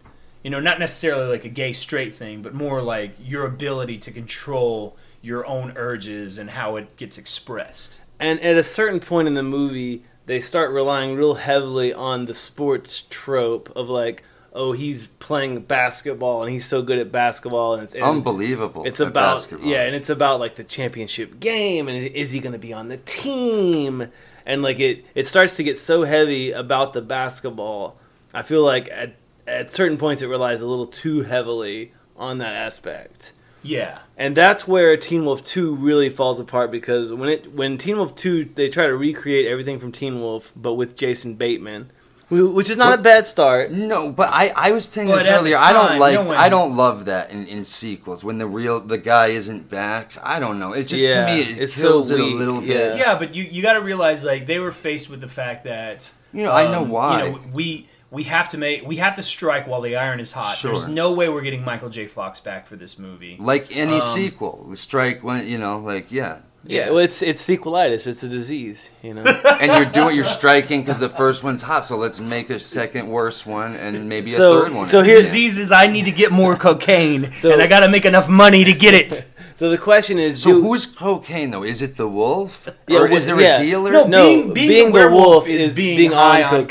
you 0.43 0.51
know 0.51 0.61
not 0.61 0.79
necessarily 0.79 1.29
like 1.29 1.45
a 1.45 1.49
gay 1.49 1.73
straight 1.73 2.15
thing, 2.15 2.43
but 2.43 2.53
more 2.55 2.83
like 2.83 3.15
your 3.19 3.47
ability 3.47 3.99
to 3.99 4.11
control 4.11 4.97
your 5.23 5.47
own 5.47 5.73
urges 5.77 6.37
and 6.37 6.51
how 6.51 6.77
it 6.77 6.97
gets 6.97 7.17
expressed. 7.17 8.01
And 8.21 8.39
at 8.41 8.57
a 8.57 8.65
certain 8.65 9.01
point 9.01 9.29
in 9.29 9.35
the 9.35 9.43
movie, 9.43 10.05
they 10.27 10.41
start 10.41 10.71
relying 10.73 11.17
real 11.17 11.35
heavily 11.35 11.93
on 11.93 12.27
the 12.27 12.35
sports 12.35 13.07
trope 13.09 13.73
of 13.75 13.89
like, 13.89 14.23
oh, 14.53 14.73
he's 14.73 15.07
playing 15.07 15.61
basketball 15.61 16.43
and 16.43 16.53
he's 16.53 16.67
so 16.67 16.83
good 16.83 16.99
at 16.99 17.11
basketball, 17.11 17.75
and 17.75 17.85
it's 17.85 17.95
and 17.95 18.03
unbelievable. 18.03 18.85
It's 18.85 19.01
about 19.01 19.37
basketball. 19.37 19.69
yeah, 19.69 19.83
and 19.83 19.95
it's 19.95 20.11
about 20.11 20.39
like 20.39 20.57
the 20.57 20.65
championship 20.65 21.41
game, 21.41 21.89
and 21.89 22.05
is 22.05 22.33
he 22.33 22.41
going 22.41 22.53
to 22.53 22.59
be 22.59 22.73
on 22.75 22.89
the 22.89 22.99
team? 22.99 24.09
And 24.45 24.63
like 24.63 24.81
it, 24.81 25.05
it 25.15 25.27
starts 25.27 25.57
to 25.57 25.65
get 25.65 25.79
so 25.79 26.05
heavy 26.05 26.53
about 26.53 26.93
the 26.93 27.03
basketball. 27.03 27.99
I 28.35 28.43
feel 28.43 28.63
like 28.63 28.89
at 28.91 29.17
at 29.47 29.73
certain 29.73 29.99
points 29.99 30.23
it 30.23 30.29
relies 30.29 30.61
a 30.61 30.67
little 30.67 30.87
too 30.87 31.23
heavily 31.23 31.93
on 32.17 32.39
that 32.39 32.55
aspect. 32.55 33.33
Yeah. 33.63 34.01
And 34.17 34.37
that's 34.37 34.67
where 34.67 34.97
Teen 34.97 35.25
Wolf 35.25 35.45
2 35.45 35.77
really 35.77 36.09
falls 36.09 36.41
apart 36.41 36.71
because 36.71 37.13
when 37.13 37.29
it 37.29 37.53
when 37.53 37.79
Teen 37.79 37.97
Wolf 37.97 38.15
2 38.17 38.51
they 38.55 38.69
try 38.69 38.87
to 38.87 38.97
recreate 38.97 39.47
everything 39.47 39.79
from 39.79 39.93
Teen 39.93 40.21
Wolf 40.21 40.53
but 40.57 40.75
with 40.75 40.97
Jason 40.97 41.35
Bateman, 41.35 41.91
which 42.33 42.71
is 42.71 42.77
not 42.77 42.99
a 42.99 43.03
bad 43.03 43.27
start. 43.27 43.71
No, 43.73 44.11
but 44.11 44.31
I, 44.33 44.53
I 44.57 44.71
was 44.73 44.87
saying 44.87 45.09
But 45.09 45.19
this 45.19 45.27
at 45.27 45.33
the 45.33 45.39
earlier. 45.39 45.57
I 45.59 45.73
don't 45.73 45.99
like 45.99 46.15
no 46.15 46.35
I 46.35 46.49
don't 46.49 46.77
love 46.77 47.05
that 47.05 47.31
in, 47.31 47.47
in 47.47 47.65
sequels 47.65 48.25
when 48.25 48.39
the 48.39 48.47
real 48.47 48.81
the 48.81 48.99
guy 48.99 49.27
isn't 49.29 49.69
back. 49.69 50.13
I 50.23 50.41
don't 50.41 50.59
know. 50.59 50.73
It 50.73 50.85
just 50.85 51.05
Yeah, 51.05 51.27
to 51.27 51.33
me 51.35 51.41
it 51.43 51.59
it's 51.59 51.79
kills 51.81 52.09
so 52.09 52.15
it 52.15 52.21
a 52.21 52.25
little 52.25 52.63
yeah. 52.63 52.75
bit. 52.75 52.99
Yeah, 52.99 53.19
but 53.19 53.35
you 53.35 53.45
you 53.45 53.61
got 53.63 53.75
to 53.75 53.81
realize 53.83 54.25
like 54.25 54.47
they 54.47 54.59
were 54.59 54.73
faced 54.73 55.11
with 55.11 55.21
the 55.21 55.29
fact 55.29 55.65
that 55.65 56.11
You 56.33 56.45
know, 56.45 56.53
I 56.53 56.71
know 56.71 56.83
um, 56.83 56.89
why. 56.89 57.25
You 57.25 57.33
know, 57.33 57.41
we 57.53 57.89
we 58.11 58.23
have 58.25 58.49
to 58.51 58.59
make 58.59 58.87
we 58.87 58.97
have 58.97 59.15
to 59.17 59.23
strike 59.23 59.67
while 59.67 59.81
the 59.83 59.97
iron 59.97 60.21
is 60.21 60.33
hot. 60.33 60.57
Sure. 60.57 60.73
There's 60.73 60.89
no 60.89 61.13
way 61.13 61.29
we're 61.29 61.43
getting 61.43 61.65
Michael 61.65 61.91
J. 61.91 62.07
Fox 62.07 62.41
back 62.41 62.67
for 62.67 62.77
this 62.77 62.99
movie. 62.99 63.37
Like 63.39 63.75
any 63.77 63.95
Um, 63.97 64.01
sequel, 64.01 64.71
strike 64.75 65.23
when 65.23 65.47
you 65.47 65.59
know, 65.59 65.79
like 65.79 66.11
yeah. 66.13 66.39
Yeah, 66.65 66.91
well, 66.91 66.99
it's 66.99 67.23
it's 67.23 67.45
sequelitis. 67.47 68.07
It's 68.07 68.23
a 68.23 68.29
disease, 68.29 68.91
you 69.03 69.15
know. 69.15 69.23
and 69.61 69.73
you're 69.73 69.91
doing 69.93 70.15
you're 70.15 70.25
striking 70.25 70.83
because 70.83 70.99
the 71.01 71.09
first 71.09 71.43
one's 71.43 71.63
hot, 71.63 71.85
so 71.85 71.97
let's 71.97 72.21
make 72.21 72.51
a 72.51 72.59
second 72.61 73.09
worse 73.09 73.45
one 73.45 73.75
and 73.75 74.09
maybe 74.09 74.31
So- 74.31 74.59
a 74.59 74.63
third 74.63 74.73
one. 74.73 74.89
so 74.89 75.03
here's- 75.03 75.25
Diseases. 75.27 75.73
I 75.73 75.87
need 75.89 76.05
to 76.05 76.13
get 76.13 76.31
more 76.31 76.55
cocaine, 76.69 77.33
So- 77.33 77.53
and 77.53 77.61
I 77.61 77.67
got 77.67 77.81
to 77.81 77.89
make 77.89 78.05
enough 78.05 78.29
money 78.29 78.65
to 78.65 78.73
get 78.73 78.95
it. 78.95 79.25
So 79.63 79.71
the 79.71 79.79
question 79.79 80.19
is, 80.19 80.43
so 80.43 80.55
do, 80.55 80.61
who's 80.61 80.87
cocaine 80.87 81.53
though? 81.53 81.63
Is 81.63 81.83
it 81.83 81.95
the 81.95 82.09
wolf, 82.09 82.69
Yeah, 82.89 82.99
or 82.99 83.09
is 83.09 83.27
there 83.27 83.41
yeah. 83.41 83.61
a 83.61 83.65
dealer? 83.65 83.93
No, 83.93 84.07
No, 84.09 84.27
being, 84.27 84.53
being, 84.53 84.69
being 84.69 84.87
the 84.87 84.93
werewolf 84.93 85.45
wolf 85.45 85.47
is, 85.47 85.69
is 85.69 85.77
being, 85.77 85.97
being 85.99 86.11
high 86.11 86.43
on 86.43 86.53
on 86.53 86.61
cocaine. 86.63 86.67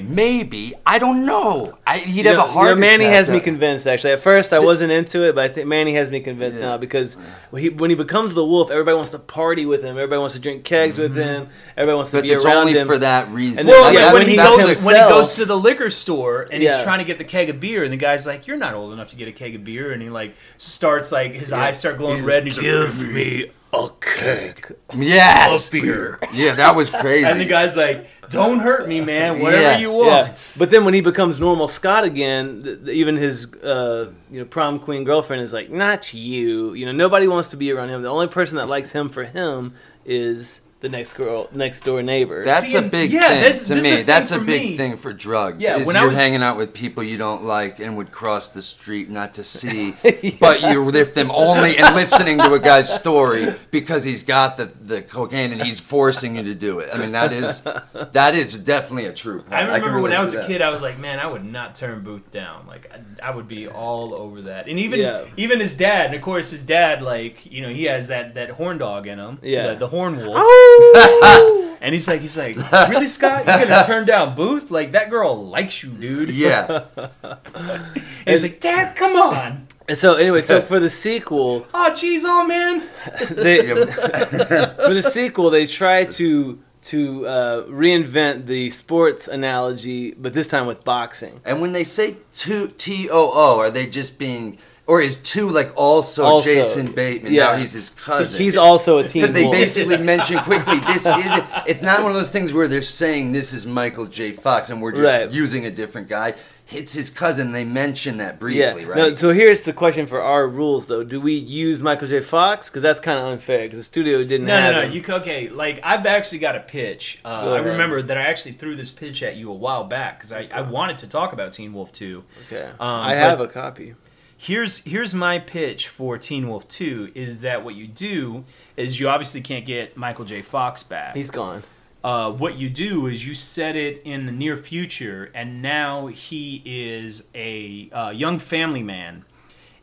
cocaine. 0.00 0.12
Maybe 0.12 0.74
I 0.84 0.98
don't 0.98 1.24
know. 1.24 1.78
I, 1.86 1.98
he'd 1.98 2.24
you 2.24 2.24
have 2.24 2.38
know, 2.38 2.44
a 2.44 2.48
heart 2.48 2.70
you 2.70 2.74
know, 2.74 2.80
Manny 2.80 3.04
has 3.04 3.30
me 3.30 3.38
convinced. 3.38 3.86
Actually, 3.86 4.14
at 4.14 4.22
first 4.22 4.52
I 4.52 4.58
wasn't 4.58 4.90
into 4.90 5.22
it, 5.28 5.36
but 5.36 5.44
I 5.44 5.54
think 5.54 5.68
Manny 5.68 5.94
has 5.94 6.10
me 6.10 6.18
convinced 6.18 6.58
Yeah. 6.58 6.66
now 6.70 6.78
because 6.78 7.14
when 7.50 7.62
he 7.62 7.68
when 7.68 7.90
he 7.90 7.94
becomes 7.94 8.34
the 8.34 8.44
wolf, 8.44 8.72
everybody 8.72 8.96
wants 8.96 9.12
to 9.12 9.20
party 9.20 9.64
with 9.64 9.84
him. 9.84 9.90
Everybody 9.90 10.18
wants 10.18 10.34
to 10.34 10.40
drink 10.40 10.64
kegs 10.64 10.98
with 10.98 11.12
mm-hmm. 11.12 11.20
him. 11.20 11.48
Everybody 11.76 11.94
wants 11.94 12.10
to 12.10 12.22
be 12.22 12.32
around 12.34 12.38
him. 12.38 12.40
But 12.40 12.42
be 12.42 12.42
it's 12.42 12.44
around 12.44 12.56
only 12.56 12.76
him. 12.76 12.86
for 12.88 12.98
that 12.98 13.28
reason. 13.28 13.58
And 13.60 13.68
Well, 13.68 13.84
then- 13.84 13.94
yeah, 13.94 14.12
when 14.12 14.26
he 14.26 14.34
goes 14.34 14.82
when 14.82 14.96
he 14.96 15.02
goes 15.02 15.36
to 15.36 15.44
the 15.44 15.56
liquor 15.56 15.90
store 15.90 16.48
and 16.50 16.60
Yeah. 16.60 16.74
he's 16.74 16.82
trying 16.82 16.98
to 16.98 17.04
get 17.04 17.18
the 17.18 17.24
keg 17.24 17.50
of 17.50 17.60
beer, 17.60 17.84
and 17.84 17.92
the 17.92 17.96
guy's 17.96 18.26
like, 18.26 18.48
"You're 18.48 18.56
not 18.56 18.74
old 18.74 18.92
enough 18.92 19.10
to 19.10 19.16
get 19.16 19.28
a 19.28 19.32
keg 19.32 19.54
of 19.54 19.62
beer," 19.62 19.92
and 19.92 20.02
he 20.02 20.10
like 20.10 20.34
starts 20.58 21.12
like 21.12 21.34
his 21.34 21.52
eyes 21.52 21.78
start 21.78 21.98
glowing 21.98 22.24
red, 22.24 22.31
and 22.38 22.44
he's 22.46 22.56
like, 22.56 22.66
Give 22.66 23.08
me 23.08 23.50
a 23.72 23.88
keg. 24.00 24.76
yes, 24.96 25.70
beer. 25.70 26.18
yeah, 26.32 26.54
that 26.54 26.76
was 26.76 26.90
crazy. 26.90 27.24
and 27.26 27.40
the 27.40 27.46
guy's 27.46 27.74
like, 27.76 28.06
"Don't 28.28 28.58
hurt 28.60 28.86
me, 28.86 29.00
man. 29.00 29.40
Whatever 29.40 29.62
Yeah, 29.62 29.78
you 29.78 29.90
Yeah, 30.04 30.22
want." 30.24 30.56
but 30.58 30.70
then 30.70 30.84
when 30.84 30.92
he 30.94 31.00
becomes 31.00 31.40
normal 31.40 31.68
Scott 31.68 32.04
again, 32.04 32.62
th- 32.62 32.84
th- 32.84 32.94
even 32.96 33.16
his 33.16 33.52
uh, 33.54 34.10
you 34.30 34.40
know 34.40 34.44
prom 34.44 34.78
queen 34.78 35.04
girlfriend 35.04 35.42
is 35.42 35.52
like, 35.54 35.70
not 35.70 36.12
you. 36.12 36.74
You 36.74 36.84
know, 36.86 36.92
nobody 36.92 37.26
wants 37.26 37.48
to 37.50 37.56
be 37.56 37.72
around 37.72 37.88
him. 37.88 38.02
The 38.02 38.10
only 38.10 38.28
person 38.28 38.56
that 38.58 38.66
likes 38.68 38.92
him 38.92 39.08
for 39.08 39.24
him 39.24 39.72
is 40.04 40.60
the 40.82 40.88
next 40.88 41.14
girl, 41.14 41.48
next 41.52 41.84
door 41.84 42.02
neighbor. 42.02 42.44
That's 42.44 42.72
See, 42.72 42.76
a 42.76 42.82
big 42.82 43.10
yeah, 43.12 43.20
thing 43.28 43.40
this- 43.42 43.62
to 43.64 43.74
this 43.74 43.78
is 43.78 43.82
the 43.84 43.90
me. 43.90 43.96
thing 43.98 44.06
That's 44.06 44.30
a 44.32 44.38
big 44.38 44.62
me. 44.62 44.76
thing 44.76 44.96
for 44.98 45.12
drugs. 45.12 45.62
Yeah, 45.62 45.76
is 45.78 45.86
when 45.86 45.96
I 45.96 46.00
you're 46.00 46.08
was- 46.10 46.18
hanging 46.18 46.42
out 46.42 46.56
with 46.56 46.74
people 46.74 47.02
you 47.02 47.16
don't 47.16 47.44
like 47.44 47.78
and 47.78 47.96
would 47.96 48.12
cross 48.12 48.48
the 48.50 48.62
street 48.62 49.08
not 49.08 49.34
to 49.34 49.44
see, 49.44 49.94
but 50.40 50.60
you're 50.60 50.82
with 50.84 51.14
them 51.14 51.30
only 51.30 51.78
and 51.78 51.94
listening 51.94 52.38
to 52.38 52.52
a 52.54 52.58
guy's 52.58 52.92
story 52.92 53.54
because 53.70 54.04
he's 54.04 54.22
got 54.24 54.56
the, 54.56 54.66
the 54.82 55.02
cocaine 55.02 55.52
and 55.52 55.62
he's 55.62 55.80
forcing 55.80 56.36
you 56.36 56.42
to 56.42 56.54
do 56.54 56.80
it. 56.80 56.90
I 56.92 56.98
mean, 56.98 57.12
that 57.12 57.32
is 57.32 57.62
that 57.62 58.34
is 58.34 58.58
definitely 58.58 59.06
a 59.06 59.12
true. 59.12 59.42
Point. 59.42 59.52
I 59.52 59.60
remember 59.62 59.88
can 59.90 60.02
when 60.02 60.12
I 60.12 60.22
was 60.22 60.34
a 60.34 60.46
kid, 60.46 60.60
I 60.62 60.70
was 60.70 60.82
like, 60.82 60.98
man, 60.98 61.20
I 61.20 61.26
would 61.26 61.44
not 61.44 61.74
turn 61.76 62.02
Boof 62.02 62.28
down. 62.30 62.66
Like, 62.66 62.90
I, 63.22 63.28
I 63.28 63.34
would 63.34 63.46
be 63.48 63.68
all 63.68 64.14
over 64.14 64.42
that. 64.42 64.66
And 64.68 64.78
even 64.78 64.98
Yeah. 65.00 65.26
even 65.36 65.60
his 65.60 65.76
dad, 65.76 66.06
and 66.06 66.14
of 66.16 66.22
course, 66.22 66.50
his 66.50 66.62
dad, 66.64 67.02
like, 67.02 67.46
you 67.46 67.62
know, 67.62 67.68
he 67.68 67.84
has 67.84 68.08
that 68.08 68.34
that 68.34 68.50
horn 68.50 68.78
dog 68.78 69.06
in 69.06 69.18
him. 69.18 69.38
Yeah. 69.42 69.68
the, 69.68 69.76
the 69.76 69.88
horn 69.88 70.16
wolf. 70.16 70.34
Oh, 70.36 70.71
and 71.80 71.92
he's 71.94 72.06
like, 72.08 72.20
he's 72.20 72.36
like, 72.36 72.56
really, 72.88 73.08
Scott? 73.08 73.44
You're 73.46 73.66
gonna 73.68 73.84
turn 73.86 74.06
down 74.06 74.34
Boof? 74.34 74.70
Like 74.70 74.92
that 74.92 75.10
girl 75.10 75.46
likes 75.46 75.82
you, 75.82 75.90
dude. 75.90 76.30
Yeah, 76.30 76.84
And 77.24 77.90
he's 78.26 78.42
like, 78.42 78.60
Dad, 78.60 78.94
come 78.96 79.16
on. 79.16 79.66
and 79.88 79.98
so 79.98 80.14
anyway, 80.14 80.42
so 80.42 80.62
for 80.62 80.78
the 80.80 80.90
sequel, 80.90 81.66
Oh, 81.74 81.90
jeez, 81.92 82.22
oh 82.24 82.44
man. 82.46 82.82
they, 83.30 83.66
for 83.68 84.94
the 84.94 85.02
sequel, 85.08 85.50
they 85.50 85.66
try 85.66 86.04
to 86.04 86.60
to 86.82 87.26
uh, 87.28 87.64
reinvent 87.66 88.46
the 88.46 88.68
sports 88.70 89.28
analogy, 89.28 90.12
but 90.14 90.34
this 90.34 90.48
time 90.48 90.66
with 90.66 90.82
boxing. 90.84 91.40
and 91.44 91.60
when 91.60 91.70
they 91.72 91.84
say 91.84 92.16
two 92.32 92.68
T 92.76 93.08
O 93.10 93.30
O, 93.32 93.60
are 93.60 93.70
they 93.70 93.86
just 93.86 94.18
being? 94.18 94.58
Or 94.88 95.00
is 95.00 95.18
two 95.18 95.48
like 95.48 95.72
also, 95.76 96.24
Also, 96.24 96.52
Jason 96.52 96.90
Bateman? 96.92 97.32
yeah. 97.32 97.52
Now 97.52 97.56
he's 97.56 97.72
his 97.72 97.90
cousin. 97.90 98.36
He's 98.36 98.56
also 98.56 98.98
a 98.98 99.08
team 99.08 99.22
Because 99.22 99.32
they 99.32 99.48
basically 99.50 99.96
mention 99.98 100.38
quickly 100.40 100.78
this 100.80 101.06
isn't. 101.06 101.44
It's 101.66 101.82
not 101.82 102.02
one 102.02 102.10
of 102.10 102.16
those 102.16 102.30
things 102.30 102.52
where 102.52 102.66
they're 102.66 102.82
saying 102.82 103.30
this 103.32 103.52
is 103.52 103.64
Michael 103.64 104.06
J. 104.06 104.32
Fox 104.32 104.70
and 104.70 104.82
we're 104.82 104.90
just 104.92 105.04
Right. 105.04 105.30
using 105.30 105.64
a 105.66 105.70
different 105.70 106.08
guy. 106.08 106.34
It's 106.70 106.94
his 106.94 107.10
cousin. 107.10 107.52
They 107.52 107.64
mention 107.64 108.16
that 108.16 108.34
yeah. 108.34 108.38
briefly, 108.72 108.84
right? 108.86 108.96
No, 108.96 109.14
so 109.14 109.30
here's 109.32 109.62
the 109.62 109.72
question 109.74 110.06
for 110.06 110.22
our 110.22 110.48
rules, 110.48 110.86
though: 110.86 111.04
Do 111.04 111.20
we 111.20 111.34
use 111.34 111.82
Michael 111.82 112.08
J. 112.08 112.20
Fox? 112.20 112.70
Because 112.70 112.82
that's 112.82 112.98
kind 112.98 113.18
of 113.18 113.26
unfair. 113.26 113.62
Because 113.64 113.78
the 113.78 113.84
studio 113.84 114.24
didn't 114.24 114.46
No, 114.46 114.58
have 114.58 114.74
no, 114.74 114.80
no. 114.80 114.86
him. 114.88 114.92
You 114.92 115.14
okay? 115.16 115.48
Like 115.50 115.80
I've 115.84 116.06
actually 116.06 116.38
got 116.38 116.56
a 116.56 116.60
pitch. 116.60 117.20
Uh, 117.24 117.44
Go 117.44 117.54
I 117.54 117.58
remember 117.60 118.00
that 118.02 118.16
I 118.16 118.22
actually 118.22 118.52
threw 118.52 118.74
this 118.74 118.90
pitch 118.90 119.22
at 119.22 119.36
you 119.36 119.50
a 119.50 119.54
while 119.54 119.84
back 119.84 120.18
because 120.18 120.32
I, 120.32 120.48
I 120.52 120.62
wanted 120.62 120.98
to 120.98 121.06
talk 121.08 121.32
about 121.34 121.52
Teen 121.52 121.72
Wolf 121.74 121.92
Two. 121.92 122.24
okay. 122.46 122.64
Um, 122.64 122.74
I 122.80 123.10
but- 123.14 123.16
have 123.18 123.40
a 123.40 123.48
copy. 123.48 123.94
Here's 124.42 124.84
here's 124.84 125.14
my 125.14 125.38
pitch 125.38 125.88
for 125.88 126.18
Teen 126.18 126.48
Wolf 126.48 126.66
2 126.68 127.12
is 127.14 127.40
that 127.40 127.64
what 127.64 127.74
you 127.74 127.86
do 127.86 128.44
is 128.76 128.98
you 128.98 129.08
obviously 129.08 129.40
can't 129.40 129.64
get 129.64 129.96
Michael 129.96 130.24
J. 130.24 130.42
Fox 130.42 130.82
back. 130.82 131.14
He's 131.14 131.30
gone. 131.30 131.62
uh, 132.02 132.32
what 132.32 132.56
you 132.56 132.68
do 132.68 133.06
is 133.06 133.26
you 133.26 133.34
set 133.34 133.76
it 133.76 134.02
in 134.04 134.26
the 134.26 134.32
near 134.32 134.56
future, 134.56 135.30
and 135.34 135.62
now 135.62 136.08
he 136.08 136.60
is 136.64 137.24
a 137.34 137.88
uh, 137.92 138.10
young 138.10 138.38
family 138.40 138.82
man, 138.82 139.24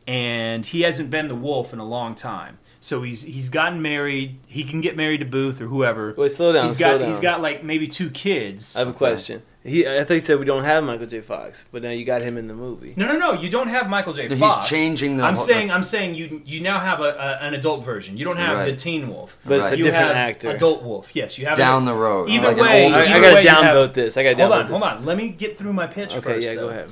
and 0.05 0.65
he 0.65 0.81
hasn't 0.81 1.09
been 1.09 1.29
the 1.29 1.35
wolf 1.35 1.71
in 1.71 1.79
a 1.79 1.85
long 1.85 2.13
time. 2.13 2.59
So 2.81 3.01
he's 3.01 3.23
he's 3.23 3.49
gotten 3.49 3.81
married. 3.81 4.39
He 4.47 4.63
can 4.63 4.79
get 4.81 4.95
married 4.95 5.19
to 5.19 5.25
Boof 5.25 5.59
or 5.59 5.65
whoever. 5.65 6.13
Wait, 6.17 6.31
slow 6.31 6.53
down. 6.53 6.67
He's 6.67 6.77
slow 6.77 6.93
got 6.93 6.97
down. 6.99 7.07
he's 7.11 7.19
got 7.19 7.41
like 7.41 7.63
maybe 7.63 7.87
two 7.87 8.09
kids. 8.09 8.75
I 8.75 8.79
have 8.79 8.87
a 8.87 8.93
question. 8.93 9.41
He, 9.61 9.85
I 9.85 10.05
thought 10.05 10.13
you 10.13 10.21
said 10.21 10.39
we 10.39 10.45
don't 10.45 10.63
have 10.63 10.85
Michael 10.85 11.05
J. 11.05 11.19
Fox, 11.19 11.65
but 11.69 11.81
now 11.83 11.89
you 11.89 12.05
got 12.05 12.21
him 12.21 12.37
in 12.37 12.47
the 12.47 12.53
movie. 12.53 12.93
No, 12.95 13.05
no, 13.05 13.17
no. 13.17 13.33
You 13.33 13.49
don't 13.49 13.67
have 13.67 13.89
Michael 13.89 14.13
J. 14.13 14.29
Fox. 14.29 14.39
He's 14.39 14.39
Fox. 14.53 14.69
changing 14.69 15.17
the 15.17 15.25
I'm 15.25 15.35
whole- 15.35 15.43
saying, 15.43 15.69
I'm 15.69 15.83
saying 15.83 16.15
you 16.15 16.41
you 16.45 16.61
now 16.61 16.79
have 16.79 17.01
a, 17.01 17.09
a 17.09 17.45
an 17.45 17.53
adult 17.53 17.83
version. 17.83 18.15
You 18.15 18.23
don't 18.23 18.37
have 18.37 18.59
Right. 18.59 18.65
the 18.71 18.75
Teen 18.77 19.09
Wolf. 19.09 19.37
But 19.45 19.59
it's 19.59 19.71
a 19.73 19.77
you 19.77 19.83
different 19.83 20.07
have 20.07 20.15
actor. 20.15 20.49
Adult 20.51 20.81
Wolf. 20.83 21.13
Yes, 21.13 21.37
you 21.37 21.45
have 21.47 21.57
Down 21.57 21.83
it- 21.83 21.87
the 21.87 21.95
road, 21.95 22.29
Either 22.29 22.47
like 22.47 22.57
an 22.57 22.63
way, 22.63 22.85
older 22.85 22.95
I, 22.95 23.01
either 23.01 23.09
I 23.11 23.19
gotta 23.21 23.35
way 23.35 23.43
you 23.43 23.49
have- 23.49 23.65
downvote 23.89 23.93
this. 23.93 24.15
I 24.15 24.23
gotta 24.23 24.37
Hold 24.37 24.51
downvote 24.51 24.55
on, 24.63 24.71
this. 24.71 24.81
hold 24.81 24.93
on. 24.99 25.05
Let 25.05 25.17
me 25.17 25.27
get 25.27 25.57
through 25.57 25.73
my 25.73 25.87
pitch 25.87 26.11
Okay, 26.11 26.21
first. 26.21 26.47
yeah, 26.47 26.55
go 26.55 26.61
though. 26.61 26.69
ahead. 26.69 26.89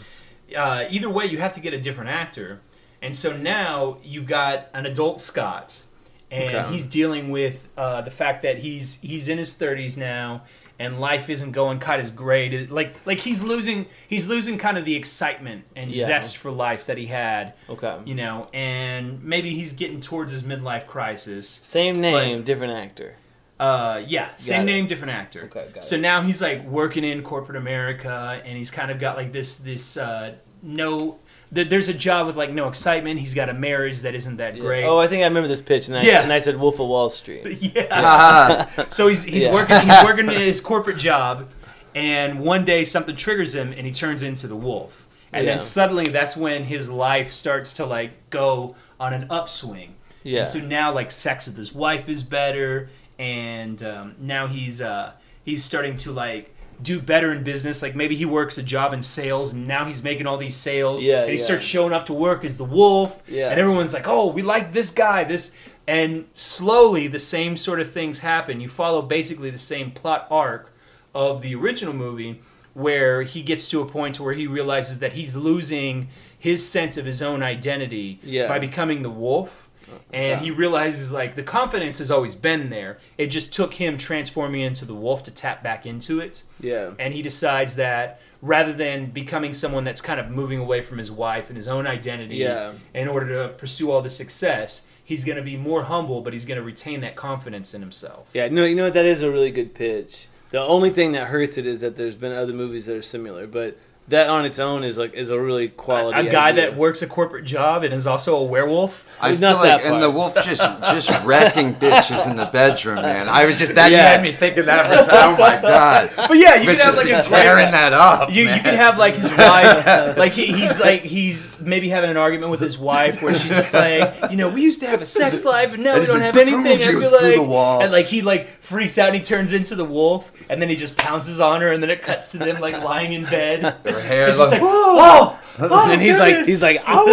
Uh, 0.55 0.85
either 0.89 1.09
way, 1.09 1.25
you 1.25 1.37
have 1.39 1.53
to 1.53 1.59
get 1.61 1.73
a 1.73 1.79
different 1.79 2.09
actor, 2.09 2.61
and 3.01 3.15
so 3.15 3.35
now 3.35 3.97
you've 4.03 4.27
got 4.27 4.67
an 4.73 4.85
adult 4.85 5.21
Scott, 5.21 5.83
and 6.31 6.55
Okay. 6.55 6.71
he's 6.71 6.87
dealing 6.87 7.29
with 7.31 7.69
uh, 7.77 8.01
the 8.01 8.11
fact 8.11 8.41
that 8.43 8.59
he's 8.59 8.99
he's 9.01 9.27
in 9.29 9.37
his 9.37 9.53
thirties 9.53 9.97
now, 9.97 10.43
and 10.79 10.99
life 10.99 11.29
isn't 11.29 11.51
going 11.53 11.79
quite 11.79 11.99
as 11.99 12.11
great. 12.11 12.69
Like 12.71 12.95
like 13.05 13.19
he's 13.21 13.43
losing 13.43 13.85
he's 14.07 14.27
losing 14.27 14.57
kind 14.57 14.77
of 14.77 14.85
the 14.85 14.95
excitement 14.95 15.63
and 15.75 15.91
Yeah. 15.95 16.05
zest 16.05 16.37
for 16.37 16.51
life 16.51 16.85
that 16.85 16.97
he 16.97 17.07
had. 17.07 17.53
Okay. 17.69 17.95
You 18.05 18.15
know, 18.15 18.47
and 18.53 19.23
maybe 19.23 19.53
he's 19.55 19.73
getting 19.73 20.01
towards 20.01 20.31
his 20.31 20.43
midlife 20.43 20.85
crisis. 20.87 21.47
Same 21.49 21.99
name, 22.01 22.43
different 22.43 22.73
actor. 22.73 23.15
Uh, 23.59 24.03
yeah, 24.05 24.29
same 24.37 24.61
it. 24.61 24.65
name, 24.65 24.85
different 24.85 25.13
actor. 25.13 25.45
Okay, 25.45 25.67
got 25.73 25.83
so 25.83 25.95
it. 25.95 26.01
now 26.01 26.21
he's 26.21 26.43
like 26.43 26.63
working 26.65 27.03
in 27.03 27.23
corporate 27.23 27.57
America, 27.57 28.39
and 28.45 28.55
he's 28.55 28.69
kind 28.69 28.91
of 28.91 28.99
got 28.99 29.17
like 29.17 29.31
this 29.31 29.55
this 29.55 29.97
uh, 29.97 30.33
no. 30.61 31.17
Th- 31.53 31.69
there's 31.69 31.87
a 31.87 31.93
job 31.93 32.27
with 32.27 32.35
like 32.35 32.51
no 32.51 32.67
excitement. 32.67 33.19
He's 33.19 33.33
got 33.33 33.47
a 33.49 33.53
marriage 33.53 34.01
that 34.01 34.15
isn't 34.15 34.37
that 34.37 34.59
great. 34.59 34.83
Oh, 34.83 34.99
I 34.99 35.07
think 35.07 35.21
I 35.23 35.27
remember 35.27 35.47
this 35.47 35.61
pitch, 35.61 35.87
and 35.87 35.97
I, 35.97 36.01
Yeah. 36.03 36.21
and 36.21 36.31
I 36.33 36.39
said 36.39 36.59
Wolf 36.59 36.79
of 36.79 36.87
Wall 36.87 37.09
Street. 37.09 37.57
yeah. 37.75 38.65
so 38.89 39.07
he's 39.07 39.23
he's 39.23 39.43
Yeah. 39.43 39.53
working 39.53 39.79
he's 39.79 40.03
working 40.03 40.27
his 40.41 40.59
corporate 40.61 40.97
job, 40.97 41.47
and 41.95 42.39
one 42.41 42.65
day 42.65 42.83
something 42.83 43.15
triggers 43.15 43.55
him, 43.55 43.71
and 43.71 43.85
he 43.85 43.91
turns 43.91 44.23
into 44.23 44.47
the 44.47 44.55
wolf. 44.55 45.07
And 45.33 45.45
Yeah. 45.45 45.53
then 45.53 45.61
suddenly, 45.61 46.09
that's 46.09 46.35
when 46.37 46.65
his 46.65 46.89
life 46.89 47.31
starts 47.31 47.73
to 47.75 47.85
like 47.85 48.29
go 48.29 48.75
on 48.99 49.13
an 49.13 49.27
upswing. 49.29 49.95
Yeah. 50.23 50.39
And 50.39 50.47
so 50.47 50.59
now, 50.59 50.91
like, 50.93 51.11
sex 51.11 51.47
with 51.47 51.55
his 51.55 51.73
wife 51.73 52.09
is 52.09 52.23
better, 52.23 52.89
and 53.17 53.81
um, 53.83 54.15
now 54.19 54.47
he's 54.47 54.81
uh, 54.81 55.11
he's 55.45 55.63
starting 55.63 55.95
to 55.97 56.11
like 56.11 56.53
do 56.81 57.01
better 57.01 57.31
in 57.31 57.43
business. 57.43 57.81
Like 57.81 57.95
maybe 57.95 58.15
he 58.15 58.25
works 58.25 58.57
a 58.57 58.63
job 58.63 58.93
in 58.93 59.01
sales, 59.01 59.53
and 59.53 59.67
now 59.67 59.85
he's 59.85 60.03
making 60.03 60.27
all 60.27 60.37
these 60.37 60.55
sales. 60.55 61.03
Yeah, 61.03 61.21
and 61.21 61.31
he 61.31 61.37
yeah. 61.37 61.43
starts 61.43 61.63
showing 61.63 61.93
up 61.93 62.05
to 62.07 62.13
work 62.13 62.43
as 62.45 62.57
the 62.57 62.63
wolf. 62.65 63.23
Yeah. 63.27 63.49
And 63.49 63.59
everyone's 63.59 63.93
like, 63.93 64.07
"Oh, 64.07 64.27
we 64.27 64.41
like 64.41 64.73
this 64.73 64.91
guy." 64.91 65.23
This 65.23 65.53
and 65.87 66.25
slowly 66.33 67.07
the 67.07 67.19
same 67.19 67.57
sort 67.57 67.79
of 67.79 67.91
things 67.91 68.19
happen. 68.19 68.59
You 68.59 68.67
follow 68.69 69.01
basically 69.01 69.49
the 69.49 69.57
same 69.57 69.89
plot 69.89 70.27
arc 70.29 70.71
of 71.15 71.41
the 71.41 71.55
original 71.55 71.93
movie, 71.93 72.41
where 72.73 73.23
he 73.23 73.41
gets 73.41 73.69
to 73.69 73.81
a 73.81 73.85
point 73.85 74.19
where 74.19 74.33
he 74.33 74.45
realizes 74.47 74.99
that 74.99 75.13
he's 75.13 75.35
losing 75.35 76.09
his 76.37 76.67
sense 76.67 76.97
of 76.97 77.05
his 77.05 77.21
own 77.21 77.41
identity 77.41 78.19
Yeah. 78.23 78.47
by 78.47 78.59
becoming 78.59 79.01
the 79.01 79.09
wolf. 79.09 79.66
And 80.13 80.41
he 80.41 80.51
realizes 80.51 81.11
like 81.11 81.35
the 81.35 81.43
confidence 81.43 81.99
has 81.99 82.11
always 82.11 82.35
been 82.35 82.69
there. 82.69 82.97
It 83.17 83.27
just 83.27 83.53
took 83.53 83.73
him 83.75 83.97
transforming 83.97 84.61
into 84.61 84.85
the 84.85 84.93
wolf 84.93 85.23
to 85.23 85.31
tap 85.31 85.63
back 85.63 85.85
into 85.85 86.19
it. 86.19 86.43
Yeah. 86.59 86.91
And 86.99 87.13
he 87.13 87.21
decides 87.21 87.75
that 87.75 88.19
rather 88.41 88.71
than 88.73 89.07
becoming 89.07 89.53
someone 89.53 89.83
that's 89.83 90.01
kind 90.01 90.19
of 90.19 90.29
moving 90.29 90.59
away 90.59 90.81
from 90.81 90.97
his 90.97 91.11
wife 91.11 91.49
and 91.49 91.57
his 91.57 91.67
own 91.67 91.87
identity 91.87 92.35
Yeah. 92.37 92.73
in 92.93 93.07
order 93.07 93.47
to 93.47 93.53
pursue 93.53 93.89
all 93.91 94.01
the 94.01 94.09
success, 94.11 94.85
he's 95.03 95.25
going 95.25 95.37
to 95.37 95.41
be 95.43 95.57
more 95.57 95.83
humble, 95.83 96.21
but 96.21 96.33
he's 96.33 96.45
going 96.45 96.59
to 96.59 96.63
retain 96.65 96.99
that 96.99 97.15
confidence 97.15 97.73
in 97.73 97.81
himself. 97.81 98.29
Yeah, 98.33 98.47
no, 98.49 98.65
you 98.65 98.75
know 98.75 98.83
what? 98.83 98.93
That 98.93 99.05
is 99.05 99.21
a 99.23 99.31
really 99.31 99.51
good 99.51 99.73
pitch. 99.73 100.27
The 100.51 100.61
only 100.61 100.91
thing 100.91 101.11
that 101.13 101.27
hurts 101.27 101.57
it 101.57 101.65
is 101.65 101.81
that 101.81 101.97
there's 101.97 102.15
been 102.15 102.31
other 102.31 102.53
movies 102.53 102.85
that 102.85 102.95
are 102.95 103.01
similar, 103.01 103.47
but 103.47 103.77
that 104.09 104.29
on 104.29 104.45
its 104.45 104.57
own 104.57 104.83
is 104.85 104.97
like 104.97 105.13
is 105.15 105.29
a 105.29 105.39
really 105.39 105.67
quality. 105.67 106.27
A 106.27 106.31
guy 106.31 106.49
idea. 106.49 106.69
that 106.69 106.77
works 106.77 107.01
a 107.01 107.07
corporate 107.07 107.43
job 107.45 107.83
and 107.83 107.93
is 107.93 108.07
also 108.07 108.37
a 108.37 108.43
werewolf. 108.43 109.05
I 109.19 109.29
He's 109.31 109.39
feel 109.39 109.49
not 109.51 109.63
like, 109.65 109.81
that 109.83 109.91
and 109.91 110.01
the 110.01 110.09
wolf 110.11 110.35
just 110.35 110.61
just 110.81 111.09
wrecking 111.25 111.73
bitches 111.75 112.29
in 112.29 112.37
the 112.37 112.45
bedroom, 112.45 113.01
man. 113.01 113.27
I 113.27 113.45
was 113.45 113.57
just 113.57 113.75
that 113.75 113.91
Yeah. 113.91 114.15
made 114.21 114.29
me 114.29 114.31
thinking 114.31 114.59
of 114.61 114.65
that. 114.67 114.85
For, 114.87 114.93
a 114.93 115.03
second. 115.03 115.19
oh 115.19 115.31
my 115.37 115.61
god! 115.61 116.09
But 116.27 116.37
yeah, 116.37 116.55
you 116.55 116.67
could 116.69 116.77
have 116.79 116.95
like 116.95 117.07
a 117.09 117.21
tearing 117.21 117.71
that 117.71 117.93
up. 117.93 118.29
You, 118.31 118.43
you 118.43 118.45
man. 118.45 118.63
could 118.63 118.75
have 118.75 118.97
like 118.97 119.15
his 119.15 119.29
wife, 119.31 120.17
like 120.17 120.31
he, 120.33 120.47
he's 120.53 120.79
like 120.79 121.01
he's 121.01 121.59
maybe 121.59 121.89
having 121.89 122.09
an 122.09 122.17
argument 122.17 122.51
with 122.51 122.59
his 122.61 122.77
wife 122.77 123.21
where 123.21 123.33
she's 123.35 123.49
just 123.51 123.73
like, 123.73 124.31
you 124.31 124.37
know, 124.37 124.47
we 124.49 124.61
used 124.61 124.79
to 124.81 124.87
have 124.87 125.01
a 125.01 125.05
sex 125.05 125.43
life 125.43 125.73
and 125.73 125.83
now 125.83 125.93
And 125.93 126.01
we 126.01 126.05
don't 126.07 126.21
have 126.21 126.37
anything. 126.37 126.63
boom, 126.63 126.71
I 126.71 126.77
feel 126.77 126.99
goes 127.01 127.09
through 127.09 127.27
like, 127.27 127.35
the 127.35 127.43
wall. 127.43 127.81
and 127.81 127.91
like 127.91 128.05
he 128.05 128.21
like 128.21 128.47
freaks 128.61 128.97
out 128.97 129.07
and 129.07 129.15
he 129.17 129.21
turns 129.21 129.51
into 129.53 129.75
the 129.75 129.83
wolf 129.83 130.31
and 130.49 130.61
then 130.61 130.69
he 130.69 130.75
just 130.75 130.95
pounces 130.97 131.39
on 131.41 131.59
her 131.61 131.69
and 131.69 131.81
then 131.83 131.89
it 131.89 132.01
cuts 132.03 132.31
to 132.31 132.37
them 132.37 132.61
like 132.61 132.73
lying 132.81 133.11
in 133.13 133.23
bed. 133.25 133.75
Her 133.97 134.07
hair 134.07 134.29
It's 134.29 134.37
just 134.37 134.51
like, 134.51 134.61
like, 134.61 134.71
oh, 134.71 135.39
oh, 135.59 135.91
and 135.91 136.01
he's 136.01 136.17
like 136.17 136.45
he's 136.45 136.61
like 136.61 136.81
"Ow!" 136.87 137.05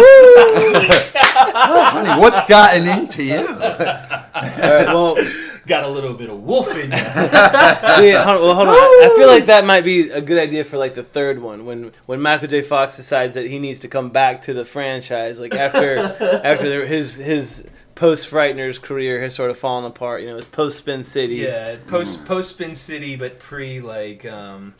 honey, 1.91 2.21
what's 2.21 2.47
gotten 2.47 2.87
into 2.87 3.23
you? 3.23 3.39
All 3.39 3.55
right, 3.55 4.87
well, 4.87 5.17
got 5.67 5.83
a 5.83 5.89
little 5.89 6.13
bit 6.13 6.29
of 6.29 6.41
wolf 6.43 6.69
in 6.71 6.91
you. 6.91 6.97
see, 6.97 8.11
hold, 8.11 8.41
well, 8.41 8.55
hold 8.55 8.67
on. 8.67 8.75
I 8.75 9.11
I 9.11 9.15
feel 9.17 9.27
like 9.27 9.47
that 9.47 9.65
might 9.65 9.83
be 9.83 10.09
a 10.09 10.21
good 10.21 10.37
idea 10.37 10.63
for 10.63 10.77
like 10.77 10.95
the 10.95 11.03
third 11.03 11.41
one 11.41 11.65
when 11.65 11.91
when 12.05 12.21
Michael 12.21 12.47
J. 12.47 12.61
Fox 12.61 12.95
decides 12.97 13.33
that 13.33 13.47
he 13.47 13.59
needs 13.59 13.79
to 13.79 13.87
come 13.87 14.09
back 14.09 14.41
to 14.43 14.53
the 14.53 14.65
franchise, 14.65 15.39
like 15.39 15.55
after 15.55 15.97
after 16.43 16.85
his 16.85 17.15
his 17.15 17.63
post 17.95 18.29
Frighteners 18.29 18.81
career 18.81 19.21
has 19.21 19.33
sort 19.35 19.49
of 19.49 19.57
fallen 19.57 19.85
apart. 19.85 20.21
You 20.21 20.29
know, 20.29 20.37
his 20.37 20.47
post 20.47 20.77
Spin 20.77 21.03
City. 21.03 21.35
Yeah, 21.35 21.77
post 21.87 22.25
post 22.25 22.51
Spin 22.51 22.75
City, 22.75 23.15
but 23.15 23.39
pre 23.39 23.81
like 23.81 24.25
um, 24.25 24.75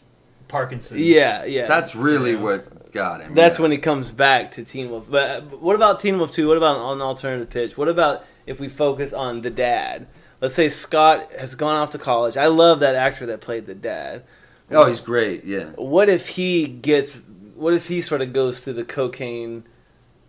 Parkinson's. 0.48 1.02
yeah, 1.02 1.46
yeah. 1.46 1.68
That's 1.68 1.96
really 1.96 2.36
what 2.36 2.92
got 2.92 3.22
him. 3.22 3.36
That's 3.36 3.60
yeah. 3.60 3.64
when 3.64 3.72
he 3.72 3.78
comes 3.78 4.10
back 4.10 4.52
to 4.52 4.64
Teen 4.64 4.90
Wolf. 4.90 5.08
But 5.10 5.30
uh, 5.30 5.42
what 5.58 5.76
about 5.76 6.00
Teen 6.00 6.18
Wolf 6.18 6.32
2? 6.32 6.48
What 6.48 6.58
about 6.58 6.94
an 6.94 7.02
alternative 7.02 7.50
pitch? 7.50 7.78
What 7.78 7.88
about 7.88 8.26
if 8.46 8.60
we 8.60 8.70
focus 8.70 9.14
on 9.14 9.42
the 9.42 9.50
dad? 9.50 10.08
Let's 10.42 10.56
say 10.56 10.70
Scott 10.70 11.32
has 11.40 11.56
gone 11.56 11.76
off 11.76 11.92
to 11.92 11.98
college. 11.98 12.38
I 12.38 12.48
love 12.48 12.80
that 12.82 12.96
actor 12.96 13.26
that 13.28 13.42
played 13.42 13.66
the 13.66 13.76
dad. 13.76 14.24
Oh, 14.72 14.88
he's 14.88 15.00
great. 15.00 15.44
Yeah. 15.46 15.72
What 15.76 16.10
if 16.10 16.30
he 16.30 16.68
gets 16.68 17.18
what 17.56 17.74
if 17.74 17.88
he 17.88 18.02
sort 18.02 18.22
of 18.22 18.34
goes 18.34 18.60
through 18.60 18.74
the 18.74 18.84
cocaine 18.84 19.64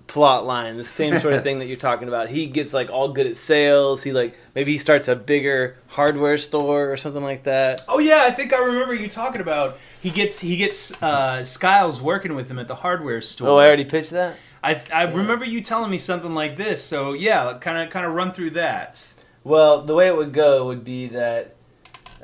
plot 0.06 0.46
line, 0.46 0.76
the 0.76 0.84
same 0.84 1.18
sort 1.18 1.34
of 1.34 1.42
thing 1.44 1.58
that 1.58 1.66
you're 1.66 1.76
talking 1.76 2.08
about. 2.08 2.28
He 2.28 2.46
gets 2.46 2.72
like 2.72 2.90
all 2.90 3.08
good 3.08 3.26
at 3.26 3.36
sales. 3.36 4.02
He 4.02 4.12
like 4.12 4.36
maybe 4.54 4.72
he 4.72 4.78
starts 4.78 5.08
a 5.08 5.16
bigger 5.16 5.76
hardware 5.88 6.38
store 6.38 6.90
or 6.90 6.96
something 6.96 7.22
like 7.22 7.44
that. 7.44 7.82
Oh 7.88 7.98
yeah, 7.98 8.22
I 8.22 8.30
think 8.30 8.52
I 8.52 8.58
remember 8.58 8.94
you 8.94 9.08
talking 9.08 9.40
about 9.40 9.78
he 10.00 10.10
gets 10.10 10.40
he 10.40 10.56
gets 10.56 11.00
uh, 11.02 11.42
Stiles 11.42 12.00
working 12.00 12.34
with 12.34 12.50
him 12.50 12.58
at 12.58 12.68
the 12.68 12.76
hardware 12.76 13.20
store. 13.20 13.48
Oh, 13.48 13.56
I 13.56 13.66
already 13.66 13.84
pitched 13.84 14.10
that. 14.10 14.36
I 14.62 14.80
I 14.92 15.02
remember 15.02 15.44
you 15.44 15.60
telling 15.60 15.90
me 15.90 15.98
something 15.98 16.34
like 16.34 16.56
this. 16.56 16.82
So 16.82 17.12
yeah, 17.12 17.56
kind 17.60 17.78
of 17.78 17.90
kind 17.90 18.06
of 18.06 18.12
run 18.12 18.32
through 18.32 18.50
that. 18.50 19.12
Well, 19.44 19.82
the 19.82 19.94
way 19.94 20.08
it 20.08 20.16
would 20.16 20.32
go 20.32 20.66
would 20.66 20.82
be 20.84 21.06
that, 21.08 21.54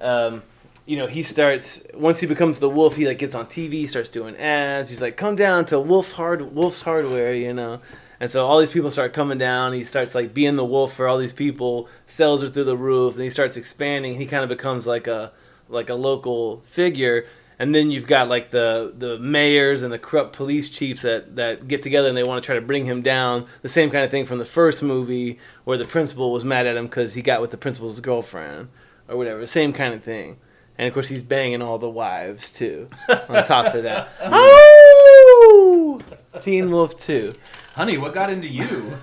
um, 0.00 0.42
you 0.92 0.98
know, 0.98 1.06
he 1.06 1.22
starts 1.22 1.82
once 1.94 2.20
he 2.20 2.26
becomes 2.26 2.58
the 2.58 2.68
wolf. 2.68 2.96
He 2.96 3.06
like 3.06 3.16
gets 3.16 3.34
on 3.34 3.46
TV, 3.46 3.88
starts 3.88 4.10
doing 4.10 4.36
ads. 4.36 4.90
He's 4.90 5.00
like, 5.00 5.16
"Come 5.16 5.36
down 5.36 5.64
to 5.66 5.80
Wolf 5.80 6.12
Hard 6.12 6.54
Wolf's 6.54 6.82
Hardware," 6.82 7.32
you 7.32 7.54
know. 7.54 7.80
And 8.20 8.30
so 8.30 8.44
all 8.44 8.60
these 8.60 8.70
people 8.70 8.90
start 8.90 9.14
coming 9.14 9.38
down. 9.38 9.72
He 9.72 9.84
starts 9.84 10.14
like 10.14 10.34
being 10.34 10.56
the 10.56 10.66
wolf 10.66 10.92
for 10.92 11.08
all 11.08 11.16
these 11.16 11.32
people. 11.32 11.88
Sales 12.06 12.42
are 12.42 12.50
through 12.50 12.64
the 12.64 12.76
roof, 12.76 13.14
and 13.14 13.24
he 13.24 13.30
starts 13.30 13.56
expanding. 13.56 14.16
He 14.16 14.26
kind 14.26 14.42
of 14.42 14.50
becomes 14.50 14.86
like 14.86 15.06
a 15.06 15.32
like 15.70 15.88
a 15.88 15.94
local 15.94 16.60
figure. 16.66 17.24
And 17.58 17.74
then 17.74 17.90
you've 17.90 18.06
got 18.06 18.28
like 18.28 18.50
the 18.50 18.92
the 18.94 19.18
mayors 19.18 19.82
and 19.82 19.94
the 19.94 19.98
corrupt 19.98 20.36
police 20.36 20.68
chiefs 20.68 21.00
that 21.00 21.36
that 21.36 21.68
get 21.68 21.82
together 21.82 22.08
and 22.08 22.16
they 22.18 22.22
want 22.22 22.42
to 22.42 22.44
try 22.44 22.54
to 22.54 22.60
bring 22.60 22.84
him 22.84 23.00
down. 23.00 23.46
The 23.62 23.70
same 23.70 23.90
kind 23.90 24.04
of 24.04 24.10
thing 24.10 24.26
from 24.26 24.40
the 24.40 24.44
first 24.44 24.82
movie 24.82 25.38
where 25.64 25.78
the 25.78 25.86
principal 25.86 26.32
was 26.32 26.44
mad 26.44 26.66
at 26.66 26.76
him 26.76 26.84
because 26.84 27.14
he 27.14 27.22
got 27.22 27.40
with 27.40 27.50
the 27.50 27.56
principal's 27.56 27.98
girlfriend 28.00 28.68
or 29.08 29.16
whatever. 29.16 29.46
Same 29.46 29.72
kind 29.72 29.94
of 29.94 30.04
thing. 30.04 30.36
And 30.78 30.88
of 30.88 30.94
course 30.94 31.08
he's 31.08 31.22
banging 31.22 31.62
all 31.62 31.78
the 31.78 31.88
wives 31.88 32.50
too. 32.50 32.88
on 33.08 33.44
top 33.44 33.74
of 33.74 33.82
that, 33.84 34.08
oh, 34.22 36.00
Teen 36.42 36.70
Wolf 36.70 36.98
Two. 36.98 37.34
Honey, 37.74 37.98
what 37.98 38.14
got 38.14 38.30
into 38.30 38.48
you? 38.48 38.96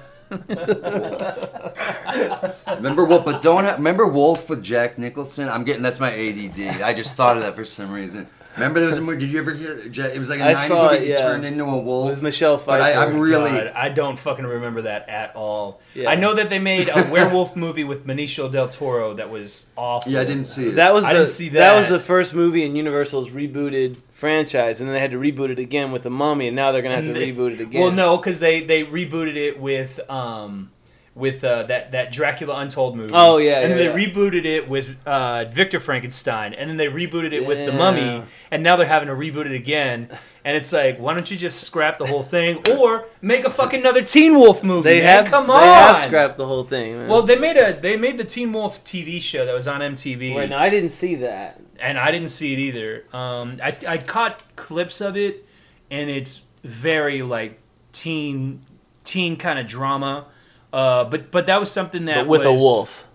Remember 2.67 3.05
what? 3.05 3.25
But 3.25 3.41
don't 3.41 3.63
have, 3.63 3.77
remember 3.77 4.07
Wolf 4.07 4.49
with 4.49 4.63
Jack 4.63 4.97
Nicholson. 4.97 5.49
I'm 5.49 5.63
getting 5.63 5.81
that's 5.81 5.99
my 5.99 6.11
ADD. 6.11 6.81
I 6.81 6.93
just 6.93 7.15
thought 7.15 7.37
of 7.37 7.43
that 7.43 7.55
for 7.55 7.65
some 7.65 7.91
reason. 7.91 8.27
Remember 8.55 8.79
there 8.79 8.89
was 8.89 8.97
a 8.97 9.01
movie. 9.01 9.19
Did 9.19 9.29
you 9.29 9.39
ever 9.39 9.53
hear? 9.53 9.77
It 9.79 10.17
was 10.19 10.27
like 10.29 10.39
a 10.39 10.45
I 10.49 10.53
90s 10.53 10.67
saw 10.67 10.83
movie. 10.91 10.95
it, 10.97 11.01
He 11.03 11.09
yeah. 11.11 11.17
turned 11.21 11.45
into 11.45 11.63
a 11.63 11.77
wolf. 11.79 12.09
With 12.09 12.23
Michelle 12.23 12.57
But 12.57 12.81
I, 12.81 12.93
I'm 13.05 13.19
really. 13.19 13.51
God, 13.51 13.67
I 13.75 13.89
don't 13.89 14.17
fucking 14.19 14.45
remember 14.45 14.81
that 14.83 15.07
at 15.07 15.35
all. 15.35 15.81
Yeah. 15.93 16.09
I 16.09 16.15
know 16.15 16.33
that 16.33 16.49
they 16.49 16.59
made 16.59 16.89
a 16.89 17.07
werewolf 17.11 17.55
movie 17.55 17.83
with 17.83 18.05
Benicio 18.05 18.51
del 18.51 18.67
Toro 18.67 19.13
that 19.13 19.29
was 19.29 19.67
awful. 19.77 20.11
Yeah, 20.11 20.21
I 20.21 20.25
didn't 20.25 20.43
see 20.45 20.69
it. 20.69 20.71
That 20.75 20.93
was 20.93 21.05
I 21.05 21.13
the 21.13 21.19
didn't 21.19 21.31
see 21.31 21.49
that. 21.49 21.59
That 21.59 21.75
was 21.77 21.87
the 21.87 21.99
first 21.99 22.33
movie 22.33 22.65
in 22.65 22.75
Universal's 22.75 23.29
rebooted 23.29 23.97
franchise, 24.11 24.81
and 24.81 24.89
then 24.89 24.93
they 24.95 24.99
had 24.99 25.11
to 25.11 25.19
reboot 25.19 25.49
it 25.49 25.59
again 25.59 25.91
with 25.91 26.03
the 26.03 26.09
Mummy, 26.09 26.47
and 26.47 26.55
now 26.55 26.71
they're 26.71 26.81
gonna 26.81 26.95
have 26.95 27.05
to 27.05 27.13
they- 27.13 27.31
reboot 27.31 27.53
it 27.53 27.61
again. 27.61 27.81
Well, 27.81 27.91
no, 27.91 28.17
because 28.17 28.39
they 28.39 28.61
they 28.61 28.83
rebooted 28.83 29.35
it 29.37 29.59
with 29.59 29.99
um 30.09 30.71
with 31.19 31.43
uh, 31.43 31.63
that 31.63 31.91
that 31.91 32.11
Dracula 32.11 32.59
Untold 32.59 32.95
movie. 32.95 33.11
Oh, 33.13 33.37
yeah, 33.37 33.59
and 33.59 33.71
yeah, 33.71 33.77
then 33.77 33.85
yeah. 33.85 33.91
they 33.93 34.05
rebooted 34.05 34.45
it 34.45 34.69
with 34.69 34.95
uh, 35.05 35.45
Victor 35.45 35.79
Frankenstein, 35.79 36.53
and 36.53 36.69
then 36.69 36.77
they 36.77 36.87
rebooted 36.87 37.33
it 37.33 37.45
with 37.45 37.65
The 37.65 37.73
Mummy, 37.73 38.23
and 38.49 38.63
now 38.63 38.75
they're 38.75 38.87
having 38.87 39.07
to 39.09 39.13
reboot 39.13 39.45
it 39.45 39.51
again. 39.51 40.09
And 40.45 40.55
it's 40.55 40.71
like, 40.71 40.97
why 40.97 41.13
don't 41.13 41.29
you 41.29 41.35
just 41.35 41.61
scrap 41.61 41.97
the 41.97 42.07
whole 42.07 42.23
thing, 42.23 42.63
or 42.77 43.05
make 43.21 43.43
a 43.43 43.49
fucking 43.49 43.81
another 43.81 44.01
Teen 44.01 44.39
Wolf 44.39 44.63
movie? 44.63 44.89
They 44.89 45.01
man? 45.01 45.23
have 45.23 45.31
come 45.31 45.49
on. 45.49 45.61
They 45.61 45.67
have 45.67 45.99
scrapped 45.99 46.37
the 46.37 46.47
whole 46.47 46.63
thing. 46.63 46.95
Man. 46.95 47.07
Well, 47.09 47.23
they 47.23 47.37
made 47.37 47.57
a 47.57 47.79
they 47.79 47.97
made 47.97 48.17
the 48.17 48.23
Teen 48.23 48.53
Wolf 48.53 48.83
TV 48.83 49.21
show 49.21 49.45
that 49.45 49.53
was 49.53 49.67
on 49.67 49.81
MTV. 49.81 50.35
Wait, 50.35 50.49
no, 50.49 50.57
I 50.57 50.69
didn't 50.69 50.91
see 50.91 51.15
that. 51.15 51.61
and 51.79 51.97
I 51.97 52.11
didn't 52.11 52.29
see 52.29 52.53
it 52.53 52.59
either. 52.59 53.05
Um, 53.13 53.59
I, 53.61 53.77
I 53.87 53.97
caught 53.97 54.55
clips 54.55 55.01
of 55.01 55.17
it, 55.17 55.45
and 55.91 56.09
it's 56.09 56.41
very 56.63 57.21
like 57.21 57.59
teen 57.91 58.61
teen 59.03 59.37
kind 59.37 59.59
of 59.59 59.67
drama. 59.67 60.27
Uh, 60.71 61.05
but 61.05 61.31
but 61.31 61.47
that 61.47 61.59
was 61.59 61.71
something 61.71 62.05
that 62.05 62.17
But 62.17 62.27
with 62.27 62.45
a 62.45 62.53
wolf. 62.53 63.07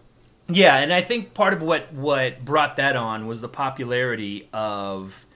Yeah, 0.49 0.77
and 0.77 0.93
I 0.93 1.01
think 1.03 1.35
part 1.35 1.53
of 1.55 1.63
what 1.63 1.93
what 1.93 2.45
brought 2.45 2.77
that 2.77 2.97
on 2.97 3.27
was 3.27 3.41
the 3.41 3.49
popularity 3.49 4.49
of 4.53 5.27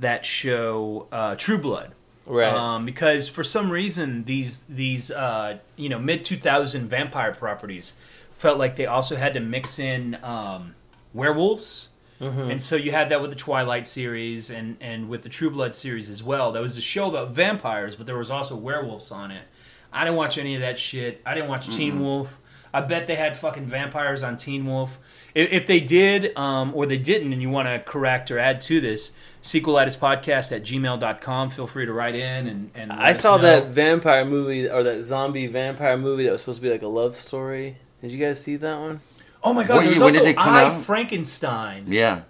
that 0.00 0.26
show, 0.26 1.06
uh, 1.10 1.36
True 1.36 1.58
Blood. 1.58 1.92
Right. 2.26 2.52
Um, 2.52 2.84
because 2.84 3.28
for 3.28 3.44
some 3.44 3.70
reason 3.70 4.24
these 4.24 4.60
these 4.68 5.10
uh, 5.10 5.58
you 5.76 5.88
know 5.88 5.98
mid 5.98 6.24
two 6.24 6.36
thousand 6.36 6.88
vampire 6.88 7.32
properties 7.32 7.94
felt 8.32 8.58
like 8.58 8.76
they 8.76 8.86
also 8.86 9.16
had 9.16 9.32
to 9.34 9.40
mix 9.40 9.78
in 9.78 10.18
um, 10.22 10.74
werewolves. 11.14 11.90
Mhm. 12.20 12.50
And 12.50 12.62
so 12.62 12.76
you 12.76 12.92
had 12.92 13.10
that 13.10 13.20
with 13.20 13.30
the 13.30 13.36
Twilight 13.36 13.86
series 13.86 14.48
and, 14.50 14.78
and 14.80 15.08
with 15.08 15.22
the 15.22 15.28
True 15.28 15.50
Blood 15.50 15.74
series 15.74 16.08
as 16.08 16.22
well. 16.22 16.50
That 16.50 16.62
was 16.62 16.78
a 16.78 16.82
show 16.82 17.08
about 17.08 17.30
vampires, 17.30 17.94
but 17.94 18.06
there 18.06 18.16
was 18.16 18.30
also 18.30 18.56
werewolves 18.56 19.10
on 19.10 19.30
it. 19.30 19.44
I 19.92 20.04
didn't 20.04 20.16
watch 20.16 20.38
any 20.38 20.54
of 20.54 20.60
that 20.60 20.78
shit. 20.78 21.22
I 21.24 21.34
didn't 21.34 21.48
watch 21.48 21.68
Teen 21.74 21.94
Mm-mm. 21.94 22.00
Wolf. 22.00 22.38
I 22.74 22.82
bet 22.82 23.06
they 23.06 23.14
had 23.14 23.38
fucking 23.38 23.66
vampires 23.66 24.22
on 24.22 24.36
Teen 24.36 24.66
Wolf. 24.66 24.98
If, 25.34 25.50
if 25.50 25.66
they 25.66 25.80
did, 25.80 26.36
um, 26.36 26.72
or 26.74 26.84
they 26.84 26.98
didn't, 26.98 27.32
and 27.32 27.40
you 27.40 27.48
want 27.48 27.68
to 27.68 27.78
correct 27.78 28.30
or 28.30 28.38
add 28.38 28.60
to 28.62 28.80
this, 28.80 29.12
sequelitis 29.42 30.52
at 30.52 30.62
gmail.com. 30.62 31.50
Feel 31.50 31.66
free 31.66 31.86
to 31.86 31.92
write 31.92 32.14
in 32.14 32.46
and, 32.46 32.70
and 32.74 32.92
I 32.92 33.14
saw 33.14 33.36
know. 33.36 33.42
that 33.42 33.68
vampire 33.68 34.24
movie 34.24 34.68
or 34.68 34.82
that 34.82 35.04
zombie 35.04 35.46
vampire 35.46 35.96
movie 35.96 36.24
that 36.24 36.32
was 36.32 36.42
supposed 36.42 36.58
to 36.58 36.62
be 36.62 36.70
like 36.70 36.82
a 36.82 36.88
love 36.88 37.16
story. 37.16 37.78
Did 38.02 38.10
you 38.10 38.18
guys 38.18 38.42
see 38.42 38.56
that 38.56 38.78
one? 38.78 39.00
Oh 39.42 39.52
my 39.52 39.64
god, 39.64 39.76
What 39.76 39.86
was 39.86 39.94
when 39.94 40.02
also 40.02 40.18
did 40.18 40.28
it 40.28 40.36
come 40.36 40.54
I, 40.54 40.64
out? 40.64 40.82
Frankenstein. 40.84 41.84
Yeah. 41.88 42.22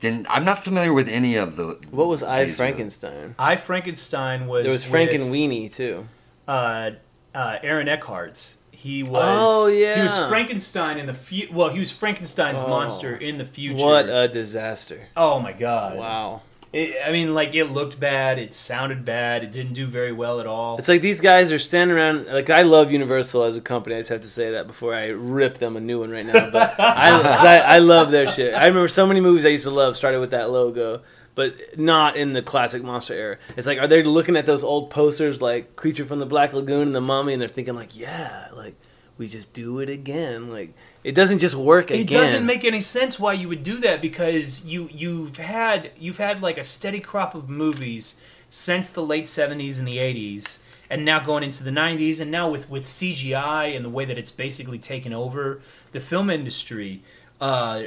Didn't, 0.00 0.26
I'm 0.30 0.44
not 0.44 0.62
familiar 0.62 0.92
with 0.92 1.08
any 1.08 1.36
of 1.36 1.56
the. 1.56 1.78
What 1.90 2.06
was 2.08 2.22
I 2.22 2.44
these, 2.46 2.56
Frankenstein? 2.56 3.34
I 3.38 3.56
Frankenstein 3.56 4.46
was 4.46 4.64
There 4.64 4.72
was 4.72 4.84
Frank 4.84 5.12
with, 5.12 5.20
and 5.20 5.32
Weenie 5.32 5.72
too. 5.72 6.06
Uh, 6.50 6.90
uh, 7.34 7.58
Aaron 7.62 7.88
Eckhart's. 7.88 8.56
He 8.72 9.02
was. 9.02 9.22
Oh, 9.22 9.66
He 9.66 9.82
was 9.84 10.16
Frankenstein 10.28 10.96
in 10.98 11.06
the 11.06 11.14
fu- 11.14 11.52
Well, 11.52 11.68
he 11.68 11.78
was 11.78 11.90
Frankenstein's 11.92 12.62
Oh. 12.62 12.68
monster 12.68 13.14
in 13.14 13.36
the 13.38 13.44
future. 13.44 13.84
What 13.84 14.06
a 14.08 14.26
disaster! 14.26 15.08
Oh 15.16 15.38
my 15.38 15.52
god! 15.52 15.96
Wow. 15.98 16.42
It, 16.72 16.96
I 17.04 17.10
mean, 17.10 17.34
like 17.34 17.54
it 17.54 17.64
looked 17.64 17.98
bad. 18.00 18.38
It 18.38 18.54
sounded 18.54 19.04
bad. 19.04 19.42
It 19.44 19.50
didn't 19.52 19.74
do 19.74 19.86
very 19.86 20.12
well 20.12 20.38
at 20.40 20.46
all. 20.46 20.78
It's 20.78 20.86
like 20.88 21.02
these 21.02 21.20
guys 21.20 21.50
are 21.52 21.58
standing 21.58 21.96
around. 21.96 22.26
Like 22.26 22.48
I 22.48 22.62
love 22.62 22.90
Universal 22.92 23.42
as 23.42 23.56
a 23.56 23.60
company. 23.60 23.96
I 23.96 23.98
just 24.00 24.08
have 24.10 24.20
to 24.22 24.28
say 24.30 24.52
that 24.52 24.66
before 24.68 24.94
I 24.94 25.08
rip 25.08 25.58
them 25.58 25.76
a 25.76 25.80
new 25.80 25.98
one 26.00 26.10
right 26.10 26.24
now. 26.24 26.48
But 26.50 26.76
I, 26.80 27.10
I, 27.20 27.56
I 27.74 27.78
love 27.80 28.12
their 28.12 28.28
shit. 28.28 28.54
I 28.54 28.66
remember 28.66 28.88
so 28.88 29.04
many 29.06 29.20
movies 29.20 29.44
I 29.44 29.48
used 29.50 29.64
to 29.64 29.70
love 29.70 29.96
started 29.96 30.20
with 30.20 30.30
that 30.30 30.50
logo, 30.50 31.02
but 31.34 31.78
not 31.78 32.16
in 32.16 32.32
the 32.32 32.42
classic 32.42 32.82
monster 32.82 33.14
era. 33.14 33.36
It's 33.56 33.66
like 33.66 33.78
are 33.78 33.86
they 33.86 34.02
looking 34.02 34.36
at 34.36 34.46
those 34.46 34.64
old 34.64 34.90
posters 34.90 35.40
like 35.40 35.76
Creature 35.76 36.06
from 36.06 36.18
the 36.18 36.26
Black 36.26 36.52
Lagoon 36.52 36.88
and 36.88 36.94
the 36.94 37.00
Mummy, 37.00 37.32
and 37.32 37.40
they're 37.40 37.48
thinking 37.48 37.74
like, 37.74 37.96
yeah, 37.96 38.48
like 38.54 38.74
we 39.18 39.28
just 39.28 39.52
do 39.52 39.78
it 39.80 39.88
again. 39.88 40.50
Like 40.50 40.74
it 41.04 41.14
doesn't 41.14 41.38
just 41.38 41.54
work 41.54 41.90
again. 41.90 42.00
It 42.00 42.08
doesn't 42.08 42.46
make 42.46 42.64
any 42.64 42.80
sense 42.80 43.20
why 43.20 43.34
you 43.34 43.48
would 43.48 43.62
do 43.62 43.76
that 43.78 44.00
because 44.00 44.64
you 44.64 44.88
you've 44.92 45.36
had 45.36 45.90
you've 45.98 46.18
had 46.18 46.42
like 46.42 46.58
a 46.58 46.64
steady 46.64 47.00
crop 47.00 47.34
of 47.34 47.48
movies 47.48 48.16
since 48.48 48.90
the 48.90 49.02
late 49.02 49.24
70s 49.24 49.78
and 49.78 49.86
the 49.86 49.98
80s 49.98 50.58
and 50.90 51.04
now 51.04 51.20
going 51.20 51.44
into 51.44 51.62
the 51.62 51.70
90s 51.70 52.18
and 52.20 52.30
now 52.30 52.50
with 52.50 52.68
with 52.68 52.84
CGI 52.84 53.76
and 53.76 53.84
the 53.84 53.88
way 53.88 54.04
that 54.04 54.18
it's 54.18 54.32
basically 54.32 54.78
taken 54.78 55.12
over 55.12 55.60
the 55.92 56.00
film 56.00 56.28
industry 56.28 57.02
uh 57.40 57.84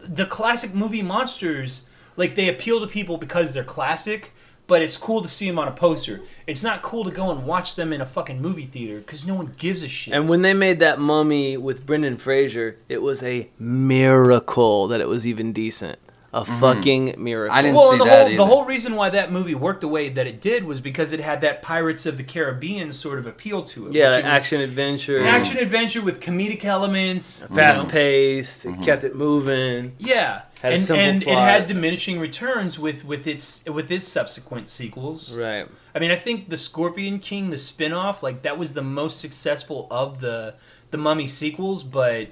the 0.00 0.26
classic 0.26 0.74
movie 0.74 1.02
monsters 1.02 1.82
like 2.16 2.34
they 2.34 2.48
appeal 2.48 2.80
to 2.80 2.86
people 2.86 3.16
because 3.16 3.54
they're 3.54 3.64
classic 3.64 4.32
but 4.70 4.82
it's 4.82 4.96
cool 4.96 5.20
to 5.20 5.26
see 5.26 5.48
them 5.48 5.58
on 5.58 5.66
a 5.66 5.72
poster. 5.72 6.20
It's 6.46 6.62
not 6.62 6.80
cool 6.80 7.02
to 7.02 7.10
go 7.10 7.32
and 7.32 7.44
watch 7.44 7.74
them 7.74 7.92
in 7.92 8.00
a 8.00 8.06
fucking 8.06 8.40
movie 8.40 8.66
theater 8.66 9.00
because 9.00 9.26
no 9.26 9.34
one 9.34 9.52
gives 9.58 9.82
a 9.82 9.88
shit. 9.88 10.14
And 10.14 10.28
when 10.28 10.42
they 10.42 10.54
made 10.54 10.78
that 10.78 11.00
mummy 11.00 11.56
with 11.56 11.84
Brendan 11.84 12.18
Fraser, 12.18 12.76
it 12.88 13.02
was 13.02 13.20
a 13.20 13.50
miracle 13.58 14.86
that 14.86 15.00
it 15.00 15.08
was 15.08 15.26
even 15.26 15.52
decent. 15.52 15.98
A 16.32 16.42
mm-hmm. 16.42 16.60
fucking 16.60 17.14
miracle. 17.18 17.56
I 17.56 17.60
didn't 17.60 17.74
well, 17.74 17.90
see 17.90 17.98
the 17.98 18.04
whole, 18.04 18.36
The 18.36 18.46
whole 18.46 18.64
reason 18.64 18.94
why 18.94 19.10
that 19.10 19.32
movie 19.32 19.56
worked 19.56 19.80
the 19.80 19.88
way 19.88 20.08
that 20.10 20.28
it 20.28 20.40
did 20.40 20.62
was 20.62 20.80
because 20.80 21.12
it 21.12 21.18
had 21.18 21.40
that 21.40 21.60
Pirates 21.60 22.06
of 22.06 22.18
the 22.18 22.22
Caribbean 22.22 22.92
sort 22.92 23.18
of 23.18 23.26
appeal 23.26 23.64
to 23.64 23.88
it. 23.88 23.94
Yeah, 23.94 24.16
it 24.16 24.24
action 24.24 24.60
adventure. 24.60 25.18
an 25.18 25.26
action 25.26 25.58
adventure 25.58 26.00
with 26.00 26.20
comedic 26.20 26.64
elements, 26.64 27.40
mm-hmm. 27.40 27.54
fast 27.56 27.84
know. 27.84 27.90
paced. 27.90 28.64
It 28.64 28.68
mm-hmm. 28.68 28.82
kept 28.82 29.02
it 29.02 29.16
moving. 29.16 29.94
Yeah, 29.98 30.42
Had 30.62 30.72
a 30.72 30.74
and, 30.76 30.84
simple 30.84 31.04
and 31.04 31.22
it 31.24 31.28
had 31.28 31.66
diminishing 31.66 32.20
returns 32.20 32.78
with 32.78 33.04
with 33.04 33.26
its 33.26 33.64
with 33.64 33.90
its 33.90 34.06
subsequent 34.06 34.70
sequels. 34.70 35.34
Right. 35.34 35.66
I 35.92 35.98
mean, 35.98 36.12
I 36.12 36.16
think 36.16 36.48
the 36.48 36.56
Scorpion 36.56 37.18
King, 37.18 37.50
the 37.50 37.58
spin-off, 37.58 38.22
like 38.22 38.42
that 38.42 38.56
was 38.56 38.74
the 38.74 38.82
most 38.82 39.18
successful 39.18 39.88
of 39.90 40.20
the 40.20 40.54
the 40.92 40.98
Mummy 40.98 41.26
sequels, 41.26 41.82
but 41.82 42.28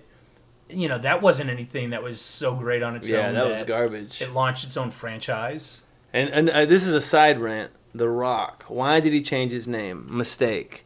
you 0.70 0.88
know 0.88 0.98
that 0.98 1.22
wasn't 1.22 1.50
anything 1.50 1.90
that 1.90 2.02
was 2.02 2.20
so 2.20 2.54
great 2.54 2.82
on 2.82 2.96
its 2.96 3.08
Yeah, 3.08 3.18
own. 3.28 3.34
Yeah, 3.34 3.44
that 3.44 3.48
was 3.48 3.62
garbage. 3.64 4.20
It 4.22 4.32
launched 4.32 4.64
its 4.64 4.76
own 4.76 4.90
franchise. 4.90 5.82
And 6.12 6.28
and 6.30 6.50
uh, 6.50 6.64
this 6.64 6.86
is 6.86 6.94
a 6.94 7.00
side 7.02 7.38
rant. 7.40 7.72
The 7.94 8.08
Rock. 8.08 8.64
Why 8.68 9.00
did 9.00 9.12
he 9.12 9.22
change 9.22 9.50
his 9.52 9.66
name? 9.66 10.06
Mistake. 10.14 10.84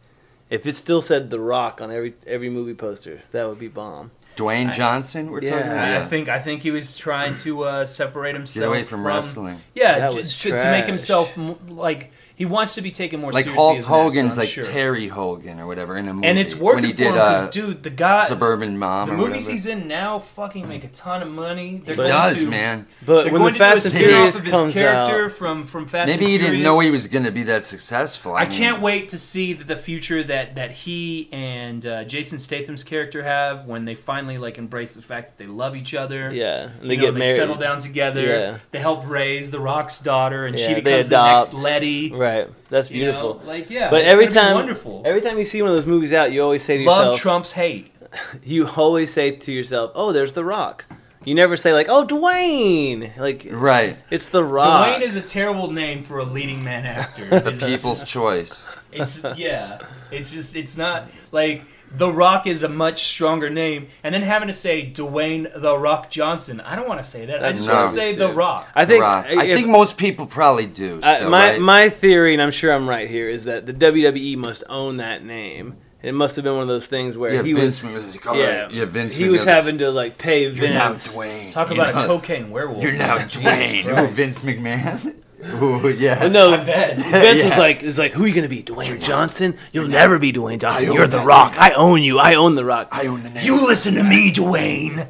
If 0.51 0.66
it 0.66 0.77
still 0.77 1.01
said 1.01 1.31
The 1.31 1.40
Rock 1.40 1.81
on 1.81 1.90
every 1.90 2.14
every 2.27 2.49
movie 2.51 2.75
poster, 2.75 3.23
that 3.33 3.49
would 3.49 3.59
be 3.59 3.68
bomb. 3.68 4.11
Dwayne 4.37 4.68
I- 4.68 4.73
Johnson. 4.73 5.31
We're 5.31 5.40
talking 5.40 5.57
about. 5.59 6.03
I 6.03 6.07
think 6.07 6.29
I 6.29 6.38
think 6.38 6.62
he 6.62 6.71
was 6.71 6.97
trying 6.97 7.35
to 7.37 7.64
uh, 7.64 7.85
separate 7.85 8.35
himself 8.35 8.66
away 8.66 8.85
from 8.85 9.07
wrestling. 9.07 9.61
Yeah, 9.75 9.99
That 9.99 10.12
j- 10.12 10.16
was 10.18 10.38
to, 10.38 10.59
to 10.59 10.71
make 10.71 10.87
himself 10.87 11.37
like 11.68 12.12
he 12.35 12.45
wants 12.45 12.75
to 12.75 12.83
be 12.83 12.90
taken 12.90 13.21
more 13.21 13.33
seriously. 13.33 13.53
like 13.55 13.61
seriously. 13.61 13.62
Hulk 13.62 13.79
as 13.79 13.87
an 13.87 13.92
actor, 13.92 14.03
Hogan's 14.03 14.38
like 14.38 14.49
sure. 14.49 14.64
Terry 14.64 15.09
Hogan 15.09 15.61
or 15.61 15.66
whatever 15.66 15.97
in 15.97 16.09
a 16.09 16.14
movie. 16.14 16.27
and 16.27 16.38
it's 16.38 16.55
working 16.55 16.83
when 16.83 16.85
he 16.85 16.92
for 16.92 16.97
did 16.99 17.07
him 17.09 17.12
because, 17.14 17.42
uh, 17.45 17.51
dude, 17.51 17.83
the 17.83 17.90
guy, 17.90 18.25
Suburban 18.27 18.79
Mom. 18.79 19.09
the 19.09 19.14
or 19.14 19.16
movies 19.18 19.33
whatever. 19.45 19.51
he's 19.53 19.66
in 19.66 19.88
now 19.88 20.18
fucking 20.18 20.68
make 20.68 20.85
a 20.85 20.88
ton 20.88 21.23
of 21.23 21.29
money. 21.29 21.81
They're 21.85 21.95
He 21.95 21.97
going 21.99 22.09
does, 22.11 22.42
to- 22.45 22.49
man. 22.51 22.87
But 23.05 23.25
they're 23.25 23.33
when 23.33 23.42
the 23.42 23.51
going 23.51 23.53
to 23.55 23.59
do 23.59 23.64
a 23.64 23.68
Fast 23.68 23.85
and 23.87 23.95
spin-off 23.95 24.11
Furious 24.12 24.40
of 24.40 24.45
comes 24.47 24.75
character 24.75 25.25
out- 25.27 25.33
from 25.33 25.66
from 25.66 25.87
Fast 25.87 26.09
Maybe 26.09 26.25
and 26.25 26.33
he 26.33 26.38
didn't 26.38 26.62
know 26.62 26.79
he 26.81 26.90
was 26.90 27.07
going 27.07 27.25
to 27.25 27.31
be 27.33 27.42
that 27.45 27.64
successful. 27.64 28.35
I, 28.35 28.42
I 28.42 28.49
mean, 28.49 28.59
can't 28.59 28.81
wait 28.83 29.09
to 29.11 29.18
see 29.18 29.53
the, 29.53 29.64
the 29.64 29.77
future 29.77 30.23
that 30.25 30.55
that 30.57 30.71
he 30.73 31.29
and 31.33 31.85
uh, 31.87 32.05
Jason 32.05 32.38
Statham's 32.38 32.85
character 32.85 33.23
have 33.23 33.66
when 33.66 33.85
they 33.85 33.95
finally 33.95 34.38
like 34.38 34.59
embrace 34.59 34.95
the 34.95 35.03
fact 35.03 35.29
that 35.29 35.38
they 35.45 35.49
love 35.51 35.77
each 35.77 35.95
other. 35.95 36.31
Yeah, 36.33 36.71
and 36.81 36.83
You 36.83 36.88
they 36.88 36.97
know, 36.97 37.03
get 37.07 37.14
they 37.14 37.21
married. 37.21 37.37
settle 37.37 37.57
down 37.57 37.79
together. 37.81 38.23
Yeah. 38.27 38.59
They 38.71 38.79
help 38.79 39.07
raise 39.09 39.51
the 39.51 39.61
Rock's 39.61 40.01
daughter, 40.01 40.47
and 40.47 40.59
she 40.59 40.64
Yeah, 40.64 40.75
they 40.75 40.81
becomes 40.81 41.09
the 41.09 41.38
next 41.38 41.55
Letty. 41.55 42.11
Right. 42.12 42.21
That's 42.70 42.90
You 42.90 43.06
know, 43.06 43.12
beautiful. 43.12 43.42
like, 43.46 43.70
yeah, 43.70 43.90
But 43.90 44.02
every 44.04 44.28
time, 44.28 44.54
wonderful. 44.54 45.02
every 45.04 45.20
time 45.20 45.38
you 45.38 45.44
see 45.44 45.61
one 45.62 45.70
of 45.70 45.76
those 45.76 45.87
movies 45.87 46.12
out, 46.12 46.32
you 46.32 46.42
always 46.42 46.62
say 46.62 46.78
to 46.78 46.85
Love 46.85 46.96
yourself, 46.96 47.08
"Love 47.12 47.18
trumps 47.20 47.52
hate. 47.52 47.88
You 48.44 48.68
always 48.68 49.12
say 49.12 49.30
to 49.32 49.52
yourself, 49.52 49.90
"Oh, 49.94 50.12
there's 50.12 50.32
The 50.32 50.44
Rock." 50.44 50.85
You 51.24 51.35
never 51.35 51.56
say 51.56 51.72
like, 51.72 51.88
"Oh, 51.88 52.04
Dwayne." 52.06 53.16
Like, 53.16 53.46
Right. 53.50 53.96
It's 54.11 54.28
The 54.28 54.42
Rock. 54.44 54.87
Dwayne 54.98 55.02
is 55.02 55.16
a 55.16 55.20
terrible 55.22 55.70
name 55.70 56.02
for 56.04 56.18
a 56.18 56.24
leading 56.24 56.62
man 56.64 56.85
actor. 56.87 57.26
The 57.40 57.52
people's 57.52 58.00
just- 58.00 58.11
choice. 58.11 58.64
It's 58.92 59.24
yeah. 59.37 59.78
It's 60.11 60.30
just 60.32 60.54
it's 60.56 60.76
not 60.76 61.11
like 61.30 61.62
The 61.94 62.11
Rock 62.11 62.46
is 62.46 62.62
a 62.62 62.68
much 62.68 63.05
stronger 63.05 63.50
name, 63.50 63.88
and 64.02 64.14
then 64.14 64.22
having 64.22 64.46
to 64.48 64.52
say 64.55 64.90
Dwayne 64.90 65.52
The 65.61 65.76
Rock 65.78 66.11
Johnson. 66.11 66.61
I 66.61 66.74
don't 66.74 66.88
want 66.88 67.00
to 67.02 67.09
say 67.09 67.26
that. 67.26 67.44
I 67.44 67.52
just 67.52 67.68
want 67.68 67.87
to 67.88 67.92
say 67.94 68.14
The 68.14 68.33
Rock. 68.33 68.66
I 68.74 68.87
think. 68.87 69.02
Rock. 69.02 69.26
I 69.26 69.44
if- 69.44 69.57
think 69.59 69.68
most 69.68 69.96
people 69.98 70.26
probably 70.26 70.66
do. 70.66 71.00
Uh, 71.02 71.16
Still, 71.16 71.31
my 71.31 71.50
right? 71.52 71.61
my 71.61 71.88
theory, 71.90 72.33
and 72.33 72.40
I'm 72.42 72.50
sure 72.50 72.72
I'm 72.72 72.88
right 72.88 73.09
here, 73.09 73.28
is 73.28 73.44
that 73.44 73.66
the 73.66 73.74
WWE 73.74 74.37
must 74.37 74.64
own 74.68 74.96
that 74.98 75.22
name. 75.24 75.76
It 76.02 76.14
must 76.14 76.35
have 76.35 76.44
been 76.44 76.55
one 76.55 76.62
of 76.62 76.68
those 76.68 76.87
things 76.87 77.16
where 77.16 77.33
Yeah, 77.33 77.42
he 77.44 77.52
Vince 77.52 77.81
was, 77.85 77.92
was 78.07 78.14
like, 78.16 78.24
yeah, 78.37 78.62
right." 78.62 78.70
Yeah, 78.72 78.85
Vince 78.87 79.14
He 79.14 79.28
was 79.28 79.42
McMahon's 79.42 79.48
having 79.48 79.78
to 79.78 79.90
like 79.92 80.18
pay 80.18 80.46
Vince. 80.48 80.59
You're 80.59 80.68
now 80.70 80.88
Vince. 80.88 81.14
Dwayne. 81.16 81.50
Talk 81.52 81.70
You're 81.72 81.85
about 81.85 82.05
a 82.05 82.07
cocaine 82.09 82.50
werewolf. 82.50 82.83
You're 82.83 82.92
now 82.94 83.18
Dwayne. 83.18 83.83
Who, 83.83 83.92
Christ. 83.92 84.12
Vince 84.14 84.40
McMahon? 84.40 85.14
Ooh, 85.44 85.88
yeah. 85.98 86.20
Well, 86.20 86.31
no, 86.31 86.55
I 86.55 86.64
bet. 86.64 86.96
Vince 86.98 87.07
was 87.44 87.52
Yeah. 87.55 87.59
like, 87.59 87.83
"Is 87.83 87.98
like, 87.98 88.12
who 88.12 88.24
are 88.24 88.26
you 88.28 88.35
gonna 88.35 88.48
be, 88.48 88.62
Dwayne 88.62 89.02
Johnson? 89.02 89.57
You'll 89.72 89.88
never 89.88 90.18
be 90.18 90.33
Dwayne 90.33 90.61
Johnson. 90.61 90.92
You're 90.92 91.07
the 91.07 91.18
that 91.18 91.26
Rock. 91.26 91.55
I 91.59 91.72
own 91.72 92.02
you. 92.02 92.18
I 92.18 92.35
own 92.35 92.55
the 92.55 92.64
Rock. 92.64 92.88
I 92.92 93.07
own 93.07 93.22
the 93.22 93.31
name. 93.31 93.44
You 93.44 93.57
listen 93.66 93.94
to 93.94 94.05
me, 94.05 94.33
Dwayne, 94.33 95.09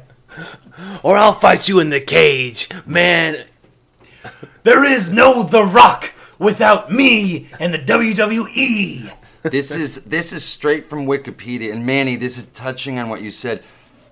or 1.03 1.17
I'll 1.17 1.39
fight 1.39 1.67
you 1.69 1.79
in 1.79 1.89
the 1.89 1.99
cage, 2.01 2.69
man." 2.85 3.45
There 4.63 4.83
is 4.85 5.11
no 5.11 5.43
The 5.43 5.63
Rock 5.65 6.13
without 6.39 6.89
me 6.91 7.49
and 7.59 7.73
the 7.73 7.77
WWE. 7.79 9.11
this 9.43 9.75
is 9.75 10.03
this 10.05 10.31
is 10.31 10.43
straight 10.43 10.87
from 10.87 11.05
Wikipedia. 11.05 11.73
And 11.73 11.85
Manny, 11.85 12.15
this 12.15 12.37
is 12.37 12.45
touching 12.47 12.97
on 12.97 13.09
what 13.09 13.21
you 13.21 13.29
said. 13.29 13.61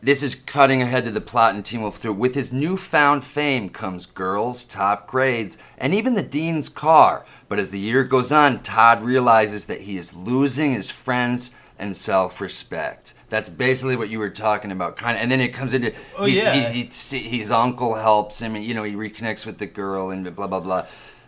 This 0.04 0.24
is 0.24 0.34
cutting 0.34 0.82
ahead 0.82 1.06
to 1.06 1.12
the 1.12 1.22
plot 1.22 1.54
in 1.56 1.62
Teen 1.62 1.82
Wolf 1.82 2.02
2. 2.02 2.12
With 2.12 2.34
his 2.34 2.52
newfound 2.52 3.24
fame 3.24 3.70
comes 3.70 4.08
girls, 4.08 4.66
top 4.66 5.06
grades, 5.06 5.60
and 5.78 5.94
even 5.94 6.16
the 6.16 6.24
dean's 6.24 6.70
car. 6.70 7.24
But 7.48 7.60
as 7.60 7.70
the 7.70 7.78
year 7.80 8.04
goes 8.04 8.32
on, 8.32 8.64
Todd 8.64 9.04
realizes 9.04 9.66
that 9.66 9.82
he 9.82 9.98
is 9.98 10.16
losing 10.16 10.72
his 10.74 10.90
friends 10.90 11.54
and 11.78 11.96
self-respect. 11.96 13.14
That's 13.30 13.48
basically 13.50 13.96
what 13.96 14.10
you 14.10 14.18
were 14.18 14.32
talking 14.32 14.72
about, 14.72 14.98
kind 14.98 15.16
of. 15.18 15.22
And 15.22 15.32
then 15.32 15.40
it 15.40 15.50
comes 15.54 15.74
into 15.74 15.94
Oh, 16.18 16.26
yeah. 16.26 16.70
he- 16.72 16.90
he- 16.90 17.38
his 17.38 17.52
uncle 17.52 17.94
helps 17.96 18.42
him, 18.42 18.56
and 18.56 18.66
you 18.66 18.74
know 18.74 18.84
he 18.84 18.94
reconnects 18.94 19.46
with 19.46 19.60
the 19.60 19.68
girl 19.68 20.10
and 20.10 20.36
blah 20.36 20.48
blah 20.48 20.60
blah. 20.62 20.86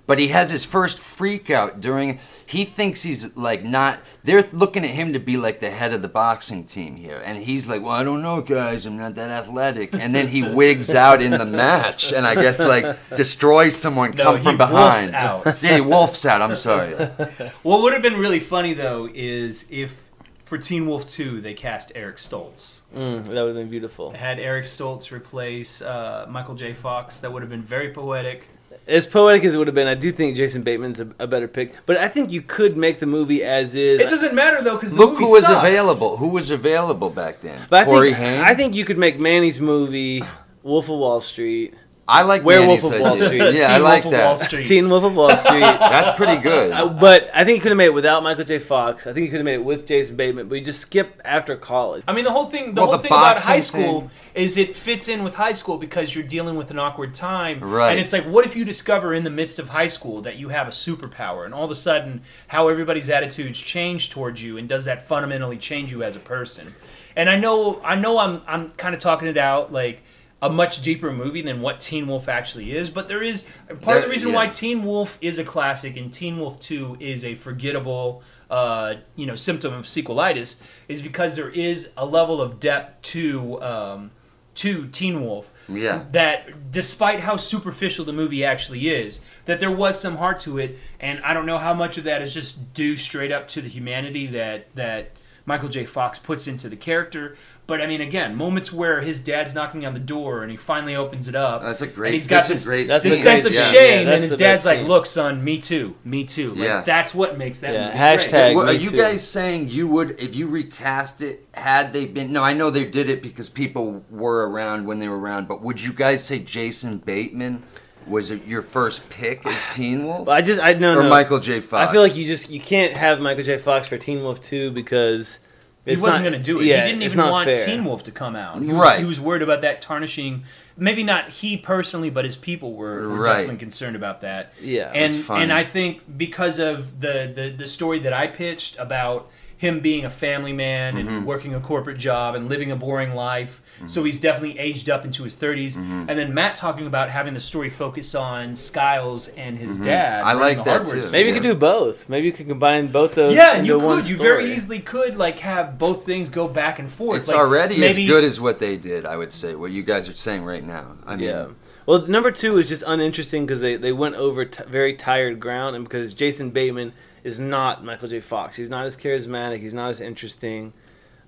But 0.07 0.17
he 0.19 0.29
has 0.29 0.49
his 0.51 0.65
first 0.65 0.97
freak 0.99 1.49
out 1.51 1.79
during. 1.79 2.19
He 2.45 2.65
thinks 2.65 3.03
he's 3.03 3.35
like 3.37 3.63
not. 3.63 3.99
They're 4.23 4.47
looking 4.53 4.83
at 4.83 4.91
him 4.91 5.13
to 5.13 5.19
be 5.19 5.37
like 5.37 5.59
the 5.59 5.69
head 5.69 5.93
of 5.93 6.01
the 6.01 6.07
boxing 6.07 6.63
team 6.65 6.95
here, 6.95 7.21
and 7.25 7.37
he's 7.37 7.67
like, 7.67 7.81
"Well, 7.81 7.91
I 7.91 8.03
don't 8.03 8.21
know, 8.21 8.41
guys. 8.41 8.85
I'm 8.85 8.97
not 8.97 9.15
that 9.15 9.29
athletic." 9.29 9.93
And 9.93 10.13
then 10.15 10.27
he 10.27 10.41
wigs 10.47 10.93
out 10.93 11.21
in 11.21 11.31
the 11.31 11.45
match, 11.45 12.11
and 12.13 12.25
I 12.25 12.35
guess 12.35 12.59
like 12.59 12.85
destroys 13.15 13.75
someone 13.75 14.11
No, 14.11 14.23
come 14.23 14.37
he 14.37 14.43
from 14.43 14.57
wolfs 14.57 14.71
behind. 14.71 15.15
out. 15.15 15.45
yeah, 15.63 15.75
he 15.75 15.81
wolfs 15.81 16.25
out. 16.25 16.41
I'm 16.41 16.55
sorry. 16.55 16.93
What 17.63 17.81
would 17.81 17.93
have 17.93 18.01
been 18.01 18.19
really 18.19 18.39
funny 18.39 18.73
though 18.73 19.09
is 19.13 19.65
if 19.69 20.03
for 20.45 20.57
Teen 20.57 20.85
Wolf 20.85 21.07
2 21.07 21.41
they 21.41 21.53
cast 21.53 21.91
Eric 21.95 22.17
Stoltz. 22.17 22.81
Mm, 22.95 23.25
that 23.25 23.33
would 23.33 23.47
have 23.47 23.55
been 23.55 23.69
beautiful. 23.69 24.11
Had 24.11 24.39
Eric 24.39 24.65
Stoltz 24.65 25.11
replace 25.11 25.81
uh, 25.81 26.25
Michael 26.29 26.53
J. 26.55 26.73
Fox, 26.73 27.19
that 27.19 27.31
would 27.33 27.41
have 27.41 27.49
been 27.49 27.63
very 27.63 27.91
poetic. 27.91 28.47
As 28.85 29.05
poetic 29.05 29.45
as 29.45 29.55
it 29.55 29.57
would 29.57 29.67
have 29.67 29.75
been, 29.75 29.87
I 29.87 29.95
do 29.95 30.11
think 30.11 30.35
Jason 30.35 30.61
Bateman's 30.61 30.99
a, 30.99 31.07
a 31.17 31.25
better 31.27 31.47
pick. 31.47 31.73
But 31.85 31.97
I 31.97 32.09
think 32.09 32.31
you 32.31 32.41
could 32.41 32.75
make 32.75 32.99
the 32.99 33.05
movie 33.05 33.41
as 33.43 33.75
is. 33.75 34.01
It 34.01 34.09
doesn't 34.09 34.33
matter 34.35 34.61
though 34.61 34.75
because 34.75 34.91
Look 34.93 35.11
movie 35.13 35.23
who 35.25 35.31
was 35.31 35.43
sucks. 35.45 35.67
available. 35.67 36.17
Who 36.17 36.29
was 36.29 36.49
available 36.51 37.09
back 37.09 37.39
then? 37.41 37.65
But 37.69 37.83
I 37.83 37.85
Corey 37.85 38.07
think, 38.13 38.17
Haim. 38.17 38.41
I 38.43 38.53
think 38.55 38.75
you 38.75 38.83
could 38.83 38.97
make 38.97 39.19
Manny's 39.21 39.61
movie 39.61 40.21
Wolf 40.63 40.89
of 40.89 40.97
Wall 40.97 41.21
Street. 41.21 41.73
I 42.05 42.23
like 42.23 42.43
Werewolf 42.43 42.83
Manny's 42.83 42.95
of 42.97 43.01
Wall 43.01 43.13
idea. 43.13 43.25
Street. 43.27 43.53
Yeah, 43.55 43.67
I 43.69 43.73
Teen 43.75 43.83
like 43.83 44.03
Wolf 44.03 44.13
of 44.15 44.19
Wall 44.21 44.35
that. 44.35 44.45
Street. 44.45 44.67
Teen 44.67 44.89
Wolf 44.89 45.03
of 45.05 45.15
Wall 45.15 45.37
Street. 45.37 45.59
That's 45.61 46.17
pretty 46.17 46.41
good. 46.41 46.71
Uh, 46.73 46.89
but 46.89 47.29
I 47.33 47.45
think 47.45 47.55
you 47.55 47.61
could 47.61 47.69
have 47.71 47.77
made 47.77 47.85
it 47.85 47.93
without 47.93 48.21
Michael 48.23 48.43
J. 48.43 48.59
Fox. 48.59 49.07
I 49.07 49.13
think 49.13 49.23
you 49.23 49.29
could 49.29 49.37
have 49.37 49.45
made 49.45 49.53
it 49.53 49.63
with 49.63 49.87
Jason 49.87 50.17
Bateman, 50.17 50.49
but 50.49 50.55
you 50.55 50.65
just 50.65 50.81
skip 50.81 51.21
after 51.23 51.55
college. 51.55 52.03
I 52.05 52.11
mean, 52.11 52.25
the 52.25 52.31
whole 52.31 52.47
thing. 52.47 52.73
The 52.75 52.81
Well, 52.81 52.87
whole 52.91 52.97
the 52.97 53.03
thing 53.03 53.11
about 53.11 53.35
boxing 53.37 53.47
high 53.53 53.59
school 53.61 54.01
thing- 54.01 54.09
is 54.35 54.57
it 54.57 54.75
fits 54.75 55.07
in 55.07 55.23
with 55.23 55.35
high 55.35 55.53
school 55.53 55.77
because 55.77 56.13
you're 56.13 56.25
dealing 56.25 56.55
with 56.57 56.71
an 56.71 56.79
awkward 56.79 57.13
time, 57.13 57.61
Right. 57.61 57.91
And 57.91 57.99
it's 57.99 58.11
like, 58.11 58.25
what 58.25 58.45
if 58.45 58.55
you 58.57 58.65
discover 58.65 59.13
in 59.13 59.23
the 59.23 59.29
midst 59.29 59.57
of 59.59 59.69
high 59.69 59.87
school 59.87 60.21
that 60.23 60.35
you 60.37 60.49
have 60.49 60.67
a 60.67 60.71
superpower, 60.71 61.45
and 61.45 61.53
all 61.53 61.63
of 61.63 61.71
a 61.71 61.75
sudden, 61.75 62.21
how 62.47 62.67
everybody's 62.67 63.09
attitudes 63.09 63.61
change 63.61 64.09
towards 64.09 64.43
you, 64.43 64.57
and 64.57 64.67
does 64.67 64.83
that 64.85 65.07
fundamentally 65.07 65.57
change 65.57 65.91
you 65.91 66.03
as 66.03 66.15
a 66.17 66.19
person? 66.19 66.75
And 67.15 67.29
I 67.29 67.37
know, 67.37 67.79
I 67.83 67.95
know, 67.95 68.17
I'm, 68.17 68.41
I'm 68.47 68.69
kind 68.71 68.93
of 68.93 68.99
talking 68.99 69.27
it 69.29 69.37
out 69.37 69.71
like 69.71 70.01
a 70.43 70.49
much 70.49 70.81
deeper 70.81 71.09
movie 71.09 71.41
than 71.41 71.61
what 71.61 71.79
Teen 71.79 72.05
Wolf 72.05 72.27
actually 72.27 72.75
is, 72.75 72.89
but 72.89 73.07
there 73.07 73.23
is 73.23 73.47
part 73.81 73.99
of 73.99 74.03
the 74.03 74.09
reason 74.09 74.29
yeah. 74.29 74.35
why 74.35 74.47
Teen 74.47 74.83
Wolf 74.83 75.17
is 75.21 75.39
a 75.39 75.43
classic 75.45 75.95
and 75.95 76.11
Teen 76.13 76.37
Wolf 76.37 76.59
2 76.59 76.97
is 76.99 77.23
a 77.23 77.35
forgettable 77.35 78.21
uh, 78.51 78.95
you 79.15 79.25
know 79.25 79.37
symptom 79.37 79.73
of 79.73 79.85
sequelitis 79.85 80.59
is 80.89 81.01
because 81.01 81.37
there 81.37 81.49
is 81.49 81.91
a 81.95 82.05
level 82.05 82.41
of 82.41 82.59
depth 82.59 83.01
to 83.03 83.61
um, 83.63 84.11
to 84.55 84.87
Teen 84.89 85.23
Wolf 85.23 85.49
Yeah. 85.69 86.03
that 86.11 86.69
despite 86.71 87.21
how 87.21 87.37
superficial 87.37 88.03
the 88.03 88.13
movie 88.13 88.43
actually 88.43 88.89
is 88.89 89.21
that 89.45 89.61
there 89.61 89.71
was 89.71 89.99
some 89.99 90.17
heart 90.17 90.41
to 90.41 90.59
it 90.59 90.77
and 90.99 91.21
I 91.23 91.33
don't 91.33 91.45
know 91.45 91.57
how 91.57 91.73
much 91.73 91.97
of 91.97 92.03
that 92.03 92.21
is 92.21 92.33
just 92.33 92.73
due 92.73 92.97
straight 92.97 93.31
up 93.31 93.47
to 93.49 93.61
the 93.61 93.69
humanity 93.69 94.27
that 94.27 94.67
that 94.75 95.11
Michael 95.45 95.69
J. 95.69 95.83
Fox 95.85 96.19
puts 96.19 96.47
into 96.47 96.69
the 96.69 96.75
character. 96.75 97.35
But 97.65 97.81
I 97.81 97.87
mean, 97.87 98.01
again, 98.01 98.35
moments 98.35 98.73
where 98.73 98.99
his 99.01 99.21
dad's 99.21 99.55
knocking 99.55 99.85
on 99.85 99.93
the 99.93 99.99
door 99.99 100.41
and 100.41 100.51
he 100.51 100.57
finally 100.57 100.95
opens 100.97 101.27
it 101.29 101.35
up. 101.35 101.61
That's 101.61 101.81
a 101.81 101.87
great- 101.87 102.07
And 102.09 102.13
he's 102.15 102.27
got 102.27 102.37
that's 102.39 102.49
this, 102.49 102.65
great 102.65 102.87
That's 102.89 103.03
this 103.05 103.19
a 103.19 103.23
sense 103.23 103.43
great 103.43 103.55
of 103.55 103.61
scene. 103.61 103.73
shame, 103.73 104.07
Yeah, 104.07 104.13
and 104.13 104.21
his 104.23 104.35
dad's 104.35 104.65
like, 104.65 104.79
scene. 104.79 104.87
"Look, 104.89 105.05
son, 105.05 105.43
me 105.43 105.59
too, 105.59 105.95
me 106.03 106.25
too." 106.25 106.49
Like, 106.51 106.57
Yeah. 106.59 106.81
that's 106.81 107.15
what 107.15 107.37
makes 107.37 107.59
that 107.61 107.73
Yeah, 107.73 107.85
movie 107.87 107.97
hashtag- 107.97 108.29
great. 108.31 108.55
Well, 108.55 108.69
are 108.69 108.73
you 108.73 108.89
too. 108.91 108.97
guys 108.97 109.25
saying 109.25 109.69
you 109.69 109.87
would, 109.87 110.19
if 110.21 110.35
you 110.35 110.47
recast 110.49 111.21
it, 111.21 111.45
had 111.53 111.93
they 111.93 112.05
been? 112.05 112.33
No, 112.33 112.43
I 112.43 112.51
know 112.53 112.69
they 112.69 112.85
did 112.85 113.09
it 113.09 113.21
because 113.23 113.47
people 113.47 114.03
were 114.11 114.49
around 114.49 114.85
when 114.85 114.99
they 114.99 115.07
were 115.07 115.19
around. 115.19 115.47
But 115.47 115.61
would 115.61 115.81
you 115.81 115.93
guys 115.93 116.23
say 116.23 116.39
Jason 116.39 116.97
Bateman 116.97 117.63
was 118.07 118.31
it 118.31 118.45
your 118.45 118.61
first 118.61 119.09
pick 119.09 119.45
as 119.45 119.67
Teen 119.73 120.05
Wolf, 120.05 120.27
I 120.29 120.41
just 120.41 120.61
I 120.61 120.73
no 120.73 120.97
or 120.97 121.03
no. 121.03 121.09
Michael 121.09 121.39
J. 121.39 121.59
Fox? 121.61 121.89
I 121.89 121.91
feel 121.91 122.01
like 122.01 122.15
you 122.15 122.25
just 122.27 122.49
you 122.49 122.59
can't 122.59 122.95
have 122.97 123.19
Michael 123.19 123.43
J. 123.43 123.57
Fox 123.57 123.87
for 123.87 123.97
Teen 123.97 124.21
Wolf 124.21 124.41
two 124.41 124.71
because 124.71 125.39
He 125.85 125.91
wasn't 125.91 126.11
not- 126.11 126.19
going 126.21 126.33
to 126.33 126.39
do 126.39 126.59
it. 126.61 126.65
Yeah, 126.65 126.85
he 126.85 126.91
didn't 126.91 127.03
even 127.03 127.19
want 127.19 127.45
fair. 127.45 127.57
Teen 127.65 127.83
Wolf 127.85 128.03
to 128.03 128.11
come 128.11 128.35
out. 128.35 128.61
He 128.61 128.67
was, 128.67 128.77
Right. 128.81 128.99
He 128.99 129.05
was 129.05 129.19
worried 129.19 129.41
about 129.41 129.61
that 129.61 129.81
tarnishing. 129.81 130.43
Maybe 130.77 131.03
not 131.03 131.29
he 131.29 131.55
personally, 131.57 132.09
but 132.09 132.25
his 132.25 132.35
people 132.35 132.73
were, 132.73 133.07
were 133.07 133.15
Right. 133.19 133.33
definitely 133.33 133.57
concerned 133.57 133.95
about 133.95 134.21
that. 134.21 134.53
Yeah, 134.59 134.91
and 134.93 135.13
that's 135.13 135.23
funny. 135.23 135.43
and 135.43 135.53
I 135.53 135.63
think 135.63 136.17
because 136.17 136.57
of 136.59 136.99
the, 137.01 137.31
the 137.35 137.53
the 137.57 137.67
story 137.67 137.99
that 137.99 138.13
I 138.13 138.27
pitched 138.27 138.77
about 138.79 139.29
him 139.63 139.79
being 139.79 140.05
a 140.05 140.09
family 140.09 140.53
man 140.53 140.95
Mm-hmm. 140.95 141.07
and 141.07 141.25
working 141.25 141.55
a 141.55 141.59
corporate 141.59 141.97
job 141.97 142.35
and 142.35 142.49
living 142.49 142.69
a 142.71 142.75
boring 142.75 143.15
life, 143.15 143.61
so 143.87 144.03
he's 144.03 144.19
definitely 144.21 144.59
aged 144.59 144.89
up 144.89 145.03
into 145.05 145.23
his 145.23 145.35
30s. 145.35 145.73
Mm-hmm. 145.73 146.05
And 146.09 146.19
then 146.19 146.33
Matt 146.33 146.55
talking 146.55 146.85
about 146.87 147.09
having 147.09 147.33
the 147.33 147.39
story 147.39 147.69
focus 147.69 148.13
on 148.15 148.55
Stiles 148.55 149.29
and 149.29 149.57
his 149.57 149.77
dad. 149.77 150.19
Mm-hmm. 150.19 150.27
I 150.27 150.33
like 150.33 150.57
the 150.57 150.63
that 150.65 150.85
too. 150.85 151.01
store. 151.01 151.11
Maybe 151.11 151.29
you 151.29 151.33
could 151.33 151.43
do 151.43 151.55
both. 151.55 152.07
Maybe 152.09 152.27
you 152.27 152.33
could 152.33 152.47
combine 152.47 152.87
both 152.87 153.15
those. 153.15 153.33
Yeah, 153.35 153.51
and 153.51 153.59
into 153.61 153.73
you 153.73 153.79
one 153.79 154.01
could. 154.01 154.09
You 154.11 154.17
very 154.17 154.51
easily 154.51 154.79
could 154.79 155.15
like 155.15 155.39
have 155.39 155.77
both 155.79 156.05
things 156.05 156.29
go 156.29 156.47
back 156.47 156.77
and 156.79 156.91
forth. 156.91 157.21
it's 157.21 157.29
Like, 157.29 157.37
already 157.37 157.77
maybe, 157.79 158.03
as 158.05 158.09
good 158.09 158.23
as 158.23 158.39
what 158.41 158.59
they 158.59 158.77
did. 158.77 159.05
I 159.05 159.15
would 159.17 159.33
say 159.33 159.55
what 159.55 159.71
you 159.71 159.83
guys 159.83 160.07
are 160.09 160.15
saying 160.15 160.43
right 160.45 160.63
now. 160.63 160.95
I 161.05 161.15
mean, 161.15 161.27
Yeah. 161.29 161.47
Well, 161.85 162.07
number 162.07 162.31
two 162.31 162.57
is 162.59 162.69
just 162.69 162.83
uninteresting 162.87 163.45
because 163.45 163.59
they, 163.59 163.75
they 163.75 163.91
went 163.91 164.15
over 164.15 164.45
t- 164.45 164.63
very 164.67 164.93
tired 164.95 165.39
ground, 165.39 165.75
and 165.75 165.83
because 165.83 166.13
Jason 166.13 166.49
Bateman 166.51 166.93
is 167.23 167.39
not 167.39 167.83
Michael 167.83 168.07
J. 168.09 168.19
Fox. 168.19 168.57
He's 168.57 168.69
not 168.69 168.85
as 168.85 168.97
charismatic. 168.97 169.59
He's 169.59 169.73
not 169.73 169.89
as 169.89 170.01
interesting. 170.01 170.73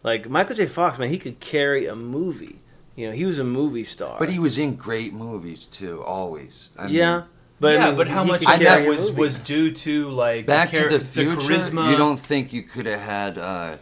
Like 0.04 0.30
Michael 0.30 0.56
J. 0.56 0.66
Fox, 0.66 1.00
man, 1.00 1.10
he 1.10 1.18
could 1.18 1.40
carry 1.40 1.86
a 1.88 1.96
movie. 1.96 2.58
You 2.96 3.08
know, 3.08 3.14
he 3.14 3.26
was 3.26 3.40
a 3.40 3.44
movie 3.44 3.84
star. 3.84 4.18
but 4.20 4.30
he 4.30 4.40
was 4.40 4.58
in 4.58 4.76
great 4.76 5.14
movies 5.14 5.68
too. 5.68 6.02
Always. 6.04 6.70
I 6.78 6.86
mean, 6.86 6.96
yeah, 6.96 7.24
but 7.60 7.74
yeah, 7.74 7.86
I 7.86 7.88
mean, 7.90 7.98
but 7.98 8.08
how 8.08 8.24
he 8.24 8.32
much 8.32 8.46
could 8.46 8.54
of 8.54 8.60
that 8.62 8.88
was 8.88 9.12
was 9.12 9.38
due 9.38 9.72
to 9.72 10.10
like 10.12 10.46
Back 10.46 10.72
the, 10.72 10.78
char- 10.78 10.90
to 10.90 10.98
the 11.00 11.04
Future. 11.04 11.36
The 11.36 11.42
charisma? 11.42 11.92
you 11.92 11.98
don't 11.98 12.20
think 12.20 12.54
you 12.54 12.64
could 12.64 12.86
have 12.86 13.02
had 13.02 13.38
uh, 13.38 13.78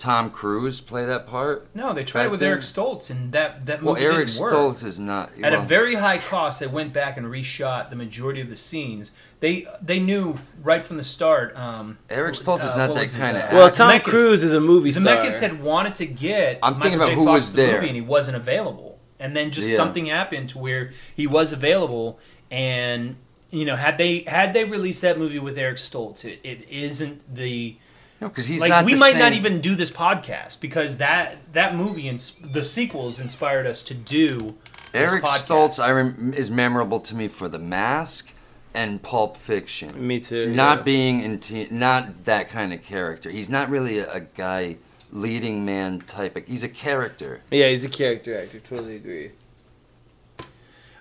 Tom 0.00 0.30
Cruise 0.30 0.80
play 0.80 1.04
that 1.04 1.26
part? 1.28 1.68
No, 1.74 1.92
they 1.92 2.04
tried 2.04 2.24
it 2.24 2.30
with 2.30 2.40
then? 2.40 2.48
Eric 2.48 2.62
Stoltz, 2.62 3.10
and 3.10 3.32
that 3.32 3.66
that 3.66 3.82
Well, 3.82 3.94
movie 3.94 4.06
Eric 4.06 4.26
didn't 4.28 4.40
work. 4.40 4.52
Well, 4.54 4.66
Eric 4.68 4.76
Stoltz 4.78 4.84
is 4.84 4.98
not. 4.98 5.30
At 5.42 5.52
a 5.52 5.60
very 5.60 5.94
high 5.96 6.16
cost, 6.18 6.58
they 6.58 6.66
went 6.66 6.92
back 6.94 7.16
and 7.18 7.26
reshot 7.26 7.90
the 7.90 7.96
majority 7.96 8.40
of 8.40 8.48
the 8.48 8.56
scenes. 8.56 9.10
They 9.40 9.66
they 9.82 9.98
knew 9.98 10.36
right 10.62 10.84
from 10.84 10.96
the 10.96 11.04
start. 11.04 11.54
Um, 11.56 11.98
Eric 12.08 12.34
Stoltz 12.34 12.58
is 12.64 12.70
uh, 12.70 12.76
not 12.86 12.94
that 12.94 13.08
kinda 13.10 13.26
uh, 13.26 13.42
actor. 13.44 13.56
Well, 13.56 13.70
Tom 13.70 13.92
Zemeckis. 13.92 14.04
Cruise 14.04 14.42
is 14.42 14.54
a 14.54 14.60
movie 14.60 14.90
star. 14.90 15.04
Zemeckis 15.04 15.40
had 15.40 15.62
wanted 15.62 15.94
to 15.96 16.06
get. 16.06 16.58
I'm 16.62 16.80
thinking 16.80 16.98
Michael 16.98 17.02
about 17.04 17.08
J. 17.10 17.14
who 17.16 17.24
Fox 17.26 17.34
was 17.34 17.52
the 17.52 17.56
there. 17.58 17.74
movie 17.74 17.86
and 17.88 17.96
he 17.96 18.02
wasn't 18.02 18.36
available. 18.38 18.98
And 19.18 19.36
then 19.36 19.50
just 19.50 19.68
Yeah. 19.68 19.76
something 19.76 20.06
happened 20.06 20.48
to 20.50 20.58
where 20.58 20.92
he 21.14 21.26
was 21.26 21.52
available, 21.52 22.18
and 22.50 23.16
you 23.50 23.64
know, 23.66 23.76
had 23.76 23.98
they 23.98 24.20
had 24.26 24.54
they 24.54 24.64
released 24.64 25.02
that 25.02 25.18
movie 25.18 25.38
with 25.38 25.58
Eric 25.58 25.76
Stoltz, 25.76 26.24
it, 26.24 26.40
it 26.42 26.66
isn't 26.70 27.34
the 27.34 27.76
No, 28.20 28.28
because 28.28 28.46
he's 28.46 28.60
like 28.60 28.68
not. 28.68 28.84
we 28.84 28.94
the 28.94 29.00
might 29.00 29.16
not 29.16 29.32
even 29.32 29.60
do 29.60 29.74
this 29.74 29.90
podcast 29.90 30.60
because 30.60 30.98
that 30.98 31.38
that 31.52 31.76
movie 31.76 32.06
and 32.08 32.18
the 32.18 32.64
sequels 32.64 33.18
inspired 33.18 33.66
us 33.66 33.82
to 33.84 33.94
do 33.94 34.56
Eric 34.92 35.22
podcast. 35.22 35.46
Stoltz, 35.46 35.82
I 35.82 35.92
rem- 35.92 36.34
is 36.34 36.50
memorable 36.50 37.00
to 37.00 37.14
me 37.14 37.28
for 37.28 37.48
The 37.48 37.58
Mask 37.58 38.32
and 38.74 39.02
Pulp 39.02 39.36
Fiction. 39.36 40.06
Me 40.06 40.20
too. 40.20 40.52
Not 40.52 40.78
yeah. 40.78 40.84
being 40.84 41.20
in, 41.20 41.38
te- 41.38 41.68
not 41.70 42.24
that 42.24 42.48
kind 42.48 42.72
of 42.72 42.82
character. 42.82 43.30
He's 43.30 43.48
not 43.48 43.70
really 43.70 43.98
a, 43.98 44.12
a 44.12 44.20
guy 44.20 44.76
leading 45.12 45.64
man 45.64 46.00
type. 46.00 46.36
Of, 46.36 46.46
he's 46.46 46.62
a 46.62 46.68
character. 46.68 47.40
Yeah, 47.50 47.68
he's 47.68 47.84
a 47.84 47.88
character 47.88 48.36
actor. 48.36 48.60
Totally 48.60 48.96
agree. 48.96 49.32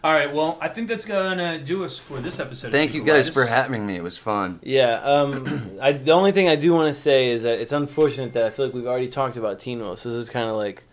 All 0.01 0.13
right, 0.13 0.33
well, 0.33 0.57
I 0.61 0.69
think 0.69 0.87
that's 0.87 1.03
gonna 1.03 1.59
do 1.59 1.83
us 1.83 1.97
for 1.97 2.19
this 2.19 2.39
episode. 2.39 2.67
of 2.67 2.73
Thank 2.73 2.93
you 2.93 3.03
guys 3.03 3.29
for 3.29 3.45
having 3.45 3.85
me. 3.85 3.97
It 3.97 4.03
was 4.03 4.17
fun. 4.17 4.59
Yeah. 4.63 5.01
Um, 5.03 5.77
I, 5.81 5.91
the 5.91 6.11
only 6.11 6.31
thing 6.31 6.47
I 6.47 6.55
do 6.55 6.71
want 6.73 6.87
to 6.93 6.99
say 6.99 7.31
is 7.31 7.43
that 7.43 7.59
it's 7.59 7.73
unfortunate 7.73 8.31
that 8.33 8.45
I 8.45 8.49
feel 8.49 8.65
like 8.65 8.73
we've 8.73 8.87
already 8.87 9.09
talked 9.09 9.35
about 9.35 9.59
Teen 9.59 9.79
Wolf. 9.81 9.99
So 9.99 10.09
this 10.09 10.23
is 10.23 10.29
kind 10.29 10.49
of 10.49 10.55
like 10.55 10.83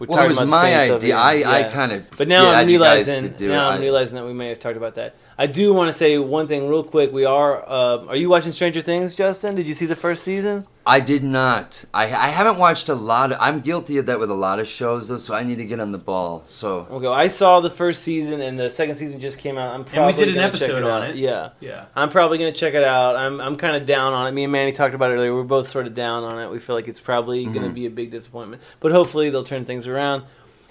we're 0.00 0.08
Well, 0.08 0.24
it 0.24 0.28
was 0.28 0.36
about 0.38 0.48
my 0.48 0.74
idea. 0.76 0.96
again. 0.96 1.16
I, 1.16 1.60
I 1.60 1.62
kind 1.64 1.92
of. 1.92 2.10
But 2.16 2.26
now 2.26 2.50
I'm 2.50 2.66
realizing 2.66 3.34
now 3.40 3.70
it. 3.70 3.74
I'm 3.74 3.80
realizing 3.80 4.16
that 4.16 4.26
we 4.26 4.32
may 4.32 4.48
have 4.48 4.58
talked 4.58 4.76
about 4.76 4.96
that. 4.96 5.14
I 5.40 5.46
do 5.46 5.72
want 5.72 5.88
to 5.88 5.92
say 5.96 6.18
one 6.18 6.48
thing 6.48 6.68
real 6.68 6.82
quick. 6.82 7.12
We 7.12 7.24
are. 7.24 7.62
Uh, 7.68 8.06
are 8.06 8.16
you 8.16 8.28
watching 8.28 8.50
Stranger 8.50 8.80
Things, 8.80 9.14
Justin? 9.14 9.54
Did 9.54 9.66
you 9.68 9.74
see 9.74 9.86
the 9.86 9.94
first 9.94 10.24
season? 10.24 10.66
I 10.84 10.98
did 11.00 11.22
not. 11.22 11.84
I 11.94 12.04
I 12.06 12.28
haven't 12.28 12.58
watched 12.58 12.88
a 12.88 12.94
lot. 12.94 13.30
Of, 13.30 13.38
I'm 13.40 13.60
guilty 13.60 13.98
of 13.98 14.06
that 14.06 14.18
with 14.18 14.30
a 14.30 14.34
lot 14.34 14.58
of 14.58 14.66
shows 14.66 15.06
though, 15.08 15.18
so 15.18 15.34
I 15.34 15.44
need 15.44 15.56
to 15.56 15.66
get 15.66 15.78
on 15.80 15.92
the 15.92 15.98
ball. 15.98 16.42
So 16.46 16.88
Okay, 16.90 17.06
I 17.06 17.28
saw 17.28 17.60
the 17.60 17.68
first 17.70 18.02
season 18.02 18.40
and 18.40 18.58
the 18.58 18.70
second 18.70 18.96
season 18.96 19.20
just 19.20 19.38
came 19.38 19.58
out. 19.58 19.74
I'm 19.74 19.84
probably 19.84 19.98
and 19.98 20.16
we 20.16 20.24
did 20.24 20.28
an 20.30 20.34
gonna 20.36 20.52
check 20.52 20.62
episode 20.62 20.82
on 20.84 21.02
out. 21.02 21.10
it. 21.10 21.16
Yeah, 21.16 21.50
Yeah. 21.60 21.84
I'm 21.94 22.08
probably 22.08 22.38
gonna 22.38 22.52
check 22.52 22.72
it 22.72 22.82
out. 22.82 23.16
I'm 23.16 23.38
I'm 23.38 23.56
kind 23.56 23.76
of 23.76 23.86
down 23.86 24.14
on 24.14 24.26
it. 24.28 24.32
Me 24.32 24.44
and 24.44 24.52
Manny 24.52 24.72
talked 24.72 24.94
about 24.94 25.10
it 25.10 25.14
earlier. 25.16 25.34
We're 25.34 25.42
both 25.42 25.68
sort 25.68 25.86
of 25.86 25.94
down 25.94 26.24
on 26.24 26.40
it. 26.42 26.50
We 26.50 26.58
feel 26.58 26.74
like 26.74 26.88
it's 26.88 27.00
probably 27.00 27.44
gonna 27.44 27.68
be 27.68 27.84
a 27.84 27.90
big 27.90 28.10
disappointment, 28.10 28.62
but 28.80 28.90
hopefully 28.90 29.28
they'll 29.28 29.44
turn 29.44 29.66
things 29.66 29.86
around. 29.86 30.24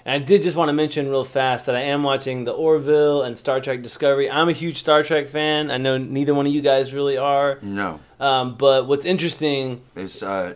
And 0.08 0.22
I 0.22 0.24
did 0.24 0.42
just 0.42 0.56
want 0.56 0.70
to 0.70 0.72
mention 0.72 1.10
real 1.10 1.22
fast 1.22 1.66
that 1.66 1.76
I 1.76 1.82
am 1.82 2.02
watching 2.02 2.44
the 2.44 2.52
Orville 2.52 3.22
and 3.22 3.36
Star 3.36 3.60
Trek 3.60 3.82
Discovery. 3.82 4.30
I'm 4.30 4.48
a 4.48 4.54
huge 4.54 4.78
Star 4.78 5.02
Trek 5.02 5.28
fan. 5.28 5.70
I 5.70 5.76
know 5.76 5.98
neither 5.98 6.32
one 6.32 6.46
of 6.46 6.52
you 6.52 6.62
guys 6.62 6.94
really 6.94 7.18
are. 7.18 7.58
no, 7.60 8.00
Um, 8.18 8.54
but 8.54 8.86
what's 8.86 9.04
interesting 9.04 9.82
is 9.94 10.22
uh, 10.22 10.54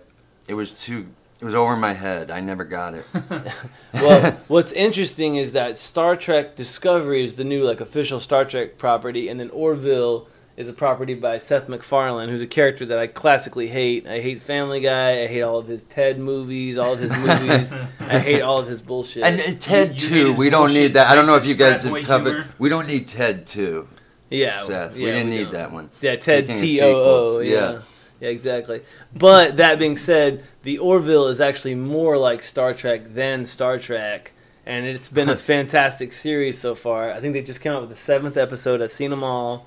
it 0.48 0.54
was 0.54 0.70
too. 0.70 1.06
It 1.38 1.44
was 1.44 1.54
over 1.54 1.76
my 1.76 1.92
head. 1.92 2.30
I 2.30 2.40
never 2.40 2.64
got 2.64 2.94
it. 2.94 3.04
well, 3.92 4.40
what's 4.48 4.72
interesting 4.72 5.36
is 5.36 5.52
that 5.52 5.76
Star 5.76 6.16
Trek 6.16 6.56
Discovery 6.56 7.22
is 7.22 7.34
the 7.34 7.44
new 7.44 7.62
like 7.62 7.82
official 7.82 8.20
Star 8.20 8.46
Trek 8.46 8.78
property, 8.78 9.28
and 9.28 9.38
then 9.38 9.50
Orville 9.50 10.28
is 10.62 10.68
a 10.68 10.72
property 10.72 11.14
by 11.14 11.38
Seth 11.38 11.68
MacFarlane, 11.68 12.28
who's 12.30 12.40
a 12.40 12.46
character 12.46 12.86
that 12.86 12.98
I 12.98 13.06
classically 13.08 13.68
hate. 13.68 14.06
I 14.06 14.20
hate 14.20 14.40
Family 14.40 14.80
Guy. 14.80 15.22
I 15.22 15.26
hate 15.26 15.42
all 15.42 15.58
of 15.58 15.66
his 15.66 15.84
Ted 15.84 16.18
movies, 16.18 16.78
all 16.78 16.94
of 16.94 17.00
his 17.00 17.14
movies. 17.16 17.72
I 18.00 18.18
hate 18.18 18.40
all 18.40 18.58
of 18.58 18.68
his 18.68 18.80
bullshit. 18.80 19.24
And, 19.24 19.40
uh, 19.40 19.44
and 19.48 19.60
Ted 19.60 20.00
you 20.00 20.08
too. 20.08 20.28
need 20.30 20.38
We 20.38 20.48
don't 20.50 20.72
need 20.72 20.94
that. 20.94 21.08
I 21.08 21.14
don't 21.14 21.26
know 21.26 21.36
if 21.36 21.46
you 21.46 21.54
guys 21.54 21.82
have 21.82 22.04
covered. 22.04 22.30
humor. 22.32 22.46
We 22.58 22.68
don't 22.68 22.86
need 22.86 23.08
Ted 23.08 23.46
too, 23.46 23.88
yeah, 24.30 24.56
Seth. 24.56 24.94
we 24.94 25.04
didn't 25.04 25.30
need 25.30 25.44
don't. 25.44 25.52
that 25.52 25.72
one. 25.72 25.90
Yeah, 26.00 26.16
Ted 26.16 26.44
Speaking 26.44 26.62
T 26.62 26.80
O 26.82 26.92
O. 26.94 27.40
Yeah. 27.40 27.52
yeah. 27.52 27.80
yeah, 28.20 28.28
exactly. 28.28 28.82
But 29.14 29.56
that 29.58 29.78
being 29.78 29.96
said, 29.96 30.44
the 30.62 30.78
Orville 30.78 31.26
is 31.26 31.40
actually 31.40 31.74
more 31.74 32.16
like 32.16 32.42
Star 32.42 32.72
Trek 32.72 33.12
than 33.14 33.46
Star 33.46 33.78
Trek, 33.78 34.32
and 34.64 34.86
it's 34.86 35.08
been 35.08 35.28
a 35.28 35.36
fantastic 35.52 36.12
series 36.12 36.58
so 36.58 36.74
far. 36.76 37.10
I 37.10 37.20
think 37.20 37.34
they 37.34 37.42
just 37.42 37.60
came 37.60 37.72
out 37.72 37.80
with 37.82 37.90
the 37.90 37.96
seventh 37.96 38.36
episode. 38.36 38.80
I've 38.80 38.92
seen 38.92 39.10
them 39.10 39.24
all. 39.24 39.66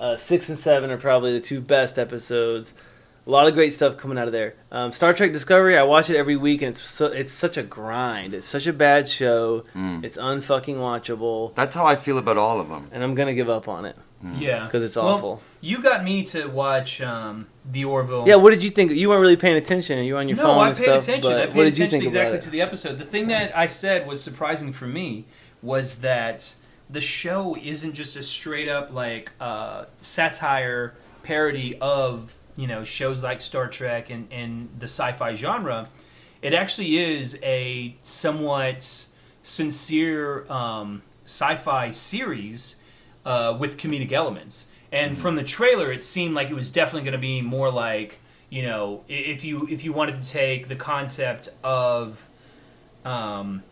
Uh, 0.00 0.16
six 0.16 0.48
and 0.48 0.58
seven 0.58 0.90
are 0.90 0.96
probably 0.96 1.32
the 1.32 1.44
two 1.44 1.60
best 1.60 1.98
episodes. 1.98 2.74
A 3.26 3.30
lot 3.30 3.46
of 3.46 3.52
great 3.54 3.74
stuff 3.74 3.98
coming 3.98 4.16
out 4.18 4.26
of 4.26 4.32
there. 4.32 4.54
Um, 4.72 4.92
Star 4.92 5.12
Trek 5.12 5.30
Discovery, 5.32 5.76
I 5.76 5.82
watch 5.82 6.08
it 6.08 6.16
every 6.16 6.36
week, 6.36 6.62
and 6.62 6.74
it's 6.74 6.88
so, 6.88 7.06
it's 7.06 7.34
such 7.34 7.58
a 7.58 7.62
grind. 7.62 8.32
It's 8.32 8.46
such 8.46 8.66
a 8.66 8.72
bad 8.72 9.08
show. 9.10 9.62
Mm. 9.76 10.02
It's 10.02 10.16
unfucking 10.16 10.76
watchable, 10.76 11.54
That's 11.54 11.76
how 11.76 11.84
I 11.84 11.96
feel 11.96 12.16
about 12.16 12.38
all 12.38 12.58
of 12.60 12.68
them. 12.70 12.88
and 12.92 13.04
I'm 13.04 13.14
gonna 13.14 13.34
give 13.34 13.50
up 13.50 13.68
on 13.68 13.84
it 13.84 13.94
Yeah. 14.38 14.64
because 14.64 14.82
it's 14.82 14.96
Well, 14.96 15.08
awful. 15.08 15.42
You 15.60 15.82
got 15.82 16.02
me 16.02 16.22
to 16.24 16.46
watch 16.46 17.02
um, 17.02 17.46
the 17.70 17.84
Orville. 17.84 18.24
Yeah, 18.26 18.36
what 18.36 18.50
did 18.52 18.64
you 18.64 18.70
think? 18.70 18.92
You 18.92 19.10
weren't 19.10 19.20
really 19.20 19.36
paying 19.36 19.56
attention. 19.58 19.98
You 20.02 20.14
were 20.14 20.20
on 20.20 20.26
your 20.28 20.38
no, 20.38 20.44
phone 20.44 20.58
I 20.64 20.68
and 20.68 20.76
paid 20.76 20.84
stuff. 20.84 21.02
attention. 21.02 21.30
But 21.30 21.40
I 21.42 21.46
paid 21.46 21.56
what 21.56 21.64
did 21.64 21.74
attention 21.74 22.02
exactly 22.02 22.38
to 22.40 22.50
the 22.50 22.62
episode. 22.62 22.96
The 22.96 23.04
thing 23.04 23.28
that 23.28 23.56
I 23.56 23.66
said 23.66 24.06
was 24.08 24.22
surprising 24.22 24.72
for 24.72 24.86
me 24.86 25.26
was 25.62 25.96
that 25.96 26.54
the 26.90 27.00
show 27.00 27.56
isn't 27.62 27.94
just 27.94 28.16
a 28.16 28.22
straight 28.22 28.68
up 28.68 28.92
like 28.92 29.30
uh, 29.40 29.84
satire 30.00 30.94
parody 31.22 31.76
of 31.80 32.34
you 32.56 32.66
know 32.66 32.84
shows 32.84 33.22
like 33.22 33.40
Star 33.40 33.68
Trek 33.68 34.10
and, 34.10 34.30
and 34.32 34.68
the 34.78 34.84
sci-fi 34.84 35.34
genre. 35.34 35.88
It 36.42 36.54
actually 36.54 36.98
is 36.98 37.38
a 37.42 37.96
somewhat 38.02 39.06
sincere 39.42 40.50
um, 40.50 41.02
sci-fi 41.26 41.90
series 41.90 42.76
uh, 43.24 43.56
with 43.58 43.76
comedic 43.76 44.12
elements. 44.12 44.66
And 44.92 45.16
from 45.16 45.36
the 45.36 45.44
trailer, 45.44 45.92
it 45.92 46.02
seemed 46.02 46.34
like 46.34 46.50
it 46.50 46.54
was 46.54 46.72
definitely 46.72 47.02
going 47.02 47.12
to 47.12 47.18
be 47.18 47.42
more 47.42 47.70
like 47.70 48.18
you 48.48 48.62
know 48.62 49.04
if 49.08 49.44
you 49.44 49.68
if 49.68 49.84
you 49.84 49.92
wanted 49.92 50.20
to 50.20 50.28
take 50.28 50.68
the 50.68 50.76
concept 50.76 51.48
of 51.62 52.28
um, 53.04 53.62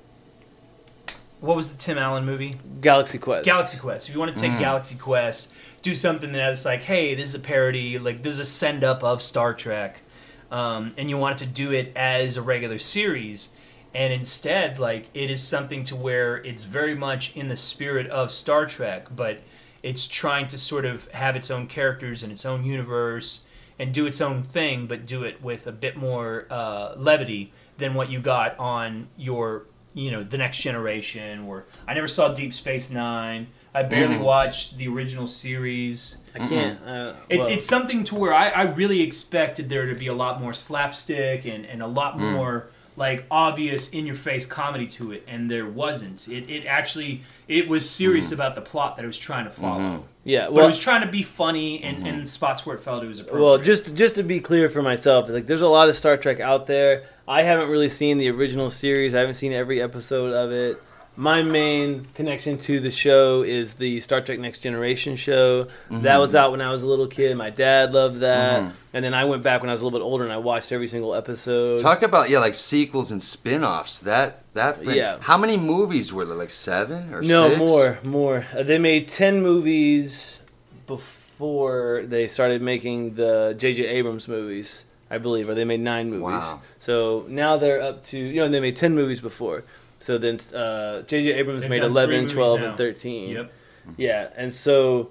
what 1.40 1.56
was 1.56 1.70
the 1.70 1.78
Tim 1.78 1.98
Allen 1.98 2.24
movie? 2.24 2.54
Galaxy 2.80 3.18
Quest. 3.18 3.44
Galaxy 3.44 3.78
Quest. 3.78 4.08
If 4.08 4.14
you 4.14 4.20
want 4.20 4.34
to 4.36 4.40
take 4.40 4.58
Galaxy 4.58 4.96
Quest, 4.96 5.48
do 5.82 5.94
something 5.94 6.32
that's 6.32 6.64
like, 6.64 6.82
hey, 6.82 7.14
this 7.14 7.28
is 7.28 7.34
a 7.34 7.40
parody, 7.40 7.98
like 7.98 8.22
this 8.22 8.34
is 8.34 8.40
a 8.40 8.44
send 8.44 8.82
up 8.84 9.02
of 9.02 9.22
Star 9.22 9.54
Trek, 9.54 10.02
um, 10.50 10.92
and 10.96 11.08
you 11.08 11.16
want 11.16 11.38
to 11.38 11.46
do 11.46 11.72
it 11.72 11.92
as 11.94 12.36
a 12.36 12.42
regular 12.42 12.78
series, 12.78 13.50
and 13.94 14.12
instead, 14.12 14.78
like 14.78 15.06
it 15.14 15.30
is 15.30 15.42
something 15.42 15.84
to 15.84 15.96
where 15.96 16.36
it's 16.36 16.64
very 16.64 16.94
much 16.94 17.36
in 17.36 17.48
the 17.48 17.56
spirit 17.56 18.06
of 18.08 18.32
Star 18.32 18.66
Trek, 18.66 19.08
but 19.14 19.40
it's 19.82 20.08
trying 20.08 20.48
to 20.48 20.58
sort 20.58 20.84
of 20.84 21.08
have 21.12 21.36
its 21.36 21.50
own 21.50 21.66
characters 21.66 22.22
and 22.22 22.32
its 22.32 22.44
own 22.44 22.64
universe 22.64 23.44
and 23.78 23.94
do 23.94 24.06
its 24.06 24.20
own 24.20 24.42
thing, 24.42 24.86
but 24.86 25.06
do 25.06 25.22
it 25.22 25.40
with 25.40 25.66
a 25.66 25.72
bit 25.72 25.96
more 25.96 26.46
uh, 26.50 26.94
levity 26.96 27.52
than 27.78 27.94
what 27.94 28.10
you 28.10 28.18
got 28.18 28.58
on 28.58 29.06
your, 29.16 29.66
you 29.98 30.10
know, 30.12 30.22
the 30.22 30.38
next 30.38 30.58
generation. 30.58 31.40
Or 31.46 31.64
I 31.86 31.94
never 31.94 32.08
saw 32.08 32.32
Deep 32.32 32.52
Space 32.54 32.90
Nine. 32.90 33.48
I 33.74 33.82
barely 33.82 34.16
watched 34.18 34.78
the 34.78 34.88
original 34.88 35.26
series. 35.26 36.16
I 36.34 36.38
can't. 36.48 36.78
Uh, 36.86 37.14
It, 37.28 37.38
well, 37.38 37.48
It's 37.48 37.66
something 37.66 38.04
to 38.04 38.14
where 38.14 38.32
I, 38.32 38.48
I 38.48 38.62
really 38.62 39.02
expected 39.02 39.68
there 39.68 39.86
to 39.86 39.94
be 39.94 40.06
a 40.06 40.14
lot 40.14 40.40
more 40.40 40.52
slapstick 40.54 41.44
and, 41.44 41.64
and 41.66 41.82
a 41.82 41.86
lot 41.86 42.18
more 42.18 42.68
like 42.98 43.24
obvious 43.30 43.90
in 43.90 44.04
your 44.06 44.16
face 44.16 44.44
comedy 44.44 44.88
to 44.88 45.12
it, 45.12 45.22
and 45.28 45.48
there 45.48 45.66
wasn't. 45.66 46.28
It, 46.28 46.50
it 46.50 46.66
actually 46.66 47.22
it 47.46 47.68
was 47.68 47.88
serious 47.88 48.26
mm-hmm. 48.26 48.34
about 48.34 48.56
the 48.56 48.60
plot 48.60 48.96
that 48.96 49.04
it 49.04 49.06
was 49.06 49.18
trying 49.18 49.44
to 49.44 49.50
follow. 49.50 49.80
Mm-hmm. 49.80 50.02
yeah. 50.24 50.46
But 50.46 50.52
Well, 50.52 50.64
it 50.64 50.68
was 50.68 50.80
trying 50.80 51.02
to 51.02 51.06
be 51.06 51.22
funny 51.22 51.82
and, 51.82 51.98
and 52.06 52.16
mm-hmm. 52.18 52.24
spots 52.24 52.66
where 52.66 52.76
it 52.76 52.82
felt 52.82 53.04
it 53.04 53.06
was 53.06 53.20
appropriate. 53.20 53.44
well, 53.44 53.58
just 53.58 53.94
just 53.94 54.16
to 54.16 54.24
be 54.24 54.40
clear 54.40 54.68
for 54.68 54.82
myself, 54.82 55.28
like 55.28 55.46
there's 55.46 55.62
a 55.62 55.68
lot 55.68 55.88
of 55.88 55.94
Star 55.94 56.16
Trek 56.16 56.40
out 56.40 56.66
there. 56.66 57.04
I 57.26 57.42
haven't 57.42 57.70
really 57.70 57.88
seen 57.88 58.18
the 58.18 58.28
original 58.30 58.70
series. 58.70 59.14
I 59.14 59.20
haven't 59.20 59.34
seen 59.34 59.52
every 59.52 59.80
episode 59.80 60.32
of 60.32 60.50
it. 60.50 60.82
My 61.20 61.42
main 61.42 62.06
connection 62.14 62.58
to 62.58 62.78
the 62.78 62.92
show 62.92 63.42
is 63.42 63.74
the 63.74 64.00
Star 64.02 64.20
Trek 64.20 64.38
Next 64.38 64.60
Generation 64.60 65.16
show. 65.16 65.66
That 65.90 66.18
was 66.18 66.32
out 66.36 66.52
when 66.52 66.60
I 66.60 66.70
was 66.70 66.84
a 66.84 66.86
little 66.86 67.08
kid. 67.08 67.36
My 67.36 67.50
dad 67.50 67.92
loved 67.92 68.20
that, 68.20 68.72
and 68.92 69.04
then 69.04 69.14
I 69.14 69.24
went 69.24 69.42
back 69.42 69.60
when 69.60 69.68
I 69.68 69.72
was 69.72 69.80
a 69.80 69.84
little 69.84 69.98
bit 69.98 70.04
older 70.04 70.22
and 70.22 70.32
I 70.32 70.36
watched 70.36 70.70
every 70.70 70.86
single 70.86 71.16
episode. 71.16 71.80
Talk 71.80 72.02
about 72.02 72.30
yeah, 72.30 72.38
like 72.38 72.54
sequels 72.54 73.10
and 73.10 73.20
spin-offs. 73.20 73.98
That 73.98 74.44
that 74.54 74.84
Yeah. 74.86 75.18
How 75.20 75.36
many 75.36 75.56
movies 75.56 76.12
were 76.12 76.24
there? 76.24 76.36
Like 76.36 76.50
seven 76.50 77.12
or 77.12 77.20
No, 77.20 77.48
six? 77.48 77.58
more, 77.58 77.98
more. 78.04 78.46
Uh, 78.56 78.62
they 78.62 78.78
made 78.78 79.08
ten 79.08 79.42
movies 79.42 80.38
before 80.86 82.04
they 82.06 82.28
started 82.28 82.62
making 82.62 83.14
the 83.16 83.56
J.J. 83.58 83.86
Abrams 83.86 84.28
movies, 84.28 84.84
I 85.10 85.18
believe, 85.18 85.48
or 85.48 85.54
they 85.56 85.64
made 85.64 85.80
nine 85.80 86.10
movies. 86.10 86.44
Wow. 86.44 86.62
So 86.78 87.24
now 87.28 87.56
they're 87.56 87.82
up 87.82 88.04
to 88.04 88.18
you 88.20 88.36
know 88.40 88.48
they 88.48 88.60
made 88.60 88.76
ten 88.76 88.94
movies 88.94 89.20
before. 89.20 89.64
So 90.00 90.18
then 90.18 90.38
uh, 90.54 91.02
J.J. 91.02 91.32
Abrams 91.32 91.62
They've 91.62 91.70
made 91.70 91.80
done 91.80 91.90
11, 91.90 92.28
12, 92.28 92.60
now. 92.60 92.68
and 92.68 92.76
thirteen. 92.76 93.30
Yep. 93.30 93.52
Yeah, 93.96 94.28
and 94.36 94.52
so 94.52 95.10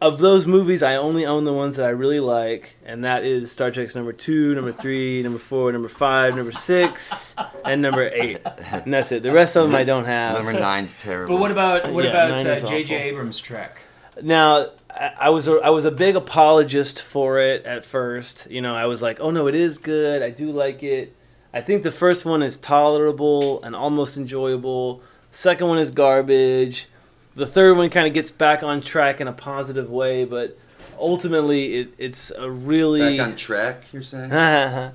of 0.00 0.18
those 0.18 0.46
movies, 0.46 0.82
I 0.82 0.96
only 0.96 1.26
own 1.26 1.44
the 1.44 1.52
ones 1.52 1.76
that 1.76 1.84
I 1.84 1.90
really 1.90 2.20
like, 2.20 2.76
and 2.86 3.04
that 3.04 3.24
is 3.24 3.52
Star 3.52 3.70
Trek's 3.70 3.94
number 3.94 4.14
two, 4.14 4.54
number 4.54 4.72
three, 4.72 5.22
number 5.22 5.38
four, 5.38 5.70
number 5.70 5.88
five, 5.88 6.34
number 6.34 6.52
six, 6.52 7.36
and 7.64 7.82
number 7.82 8.08
eight. 8.08 8.40
And 8.70 8.92
that's 8.92 9.12
it. 9.12 9.22
The 9.22 9.32
rest 9.32 9.56
of 9.56 9.64
them 9.66 9.74
I 9.74 9.84
don't 9.84 10.06
have. 10.06 10.36
Number 10.36 10.54
nine's 10.54 10.94
terrible. 10.94 11.34
But 11.36 11.40
what 11.42 11.50
about 11.50 11.92
what 11.92 12.04
Yeah, 12.04 12.10
about 12.10 12.46
uh, 12.46 12.66
J.J. 12.66 12.94
Abrams' 12.94 13.38
Trek? 13.38 13.76
Now, 14.22 14.70
I 14.88 15.12
I 15.20 15.28
was 15.28 15.46
a, 15.46 15.56
I 15.56 15.68
was 15.70 15.84
a 15.84 15.90
big 15.90 16.16
apologist 16.16 17.02
for 17.02 17.38
it 17.38 17.64
at 17.66 17.84
first. 17.84 18.50
You 18.50 18.62
know, 18.62 18.74
I 18.74 18.86
was 18.86 19.02
like, 19.02 19.20
"Oh 19.20 19.30
no, 19.30 19.46
it 19.48 19.54
is 19.54 19.76
good. 19.78 20.22
I 20.22 20.30
do 20.30 20.50
like 20.50 20.82
it." 20.82 21.14
I 21.52 21.60
think 21.60 21.82
the 21.82 21.92
first 21.92 22.24
one 22.24 22.42
is 22.42 22.56
tolerable 22.56 23.62
and 23.62 23.74
almost 23.74 24.16
enjoyable. 24.16 25.02
Second 25.32 25.68
one 25.68 25.78
is 25.78 25.90
garbage. 25.90 26.86
The 27.34 27.46
third 27.46 27.76
one 27.76 27.90
kind 27.90 28.06
of 28.06 28.14
gets 28.14 28.30
back 28.30 28.62
on 28.62 28.80
track 28.80 29.20
in 29.20 29.28
a 29.28 29.32
positive 29.32 29.90
way, 29.90 30.24
but 30.24 30.58
ultimately, 30.98 31.76
it, 31.76 31.94
it's 31.98 32.30
a 32.30 32.50
really 32.50 33.16
Back 33.18 33.28
on 33.28 33.36
track, 33.36 33.84
you're 33.92 34.02
saying? 34.02 34.32
uh, 34.32 34.92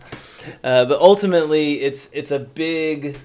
but 0.64 0.99
ultimately, 0.99 1.82
it's 1.82 2.10
it's 2.14 2.32
a 2.32 2.39
big 2.39 3.18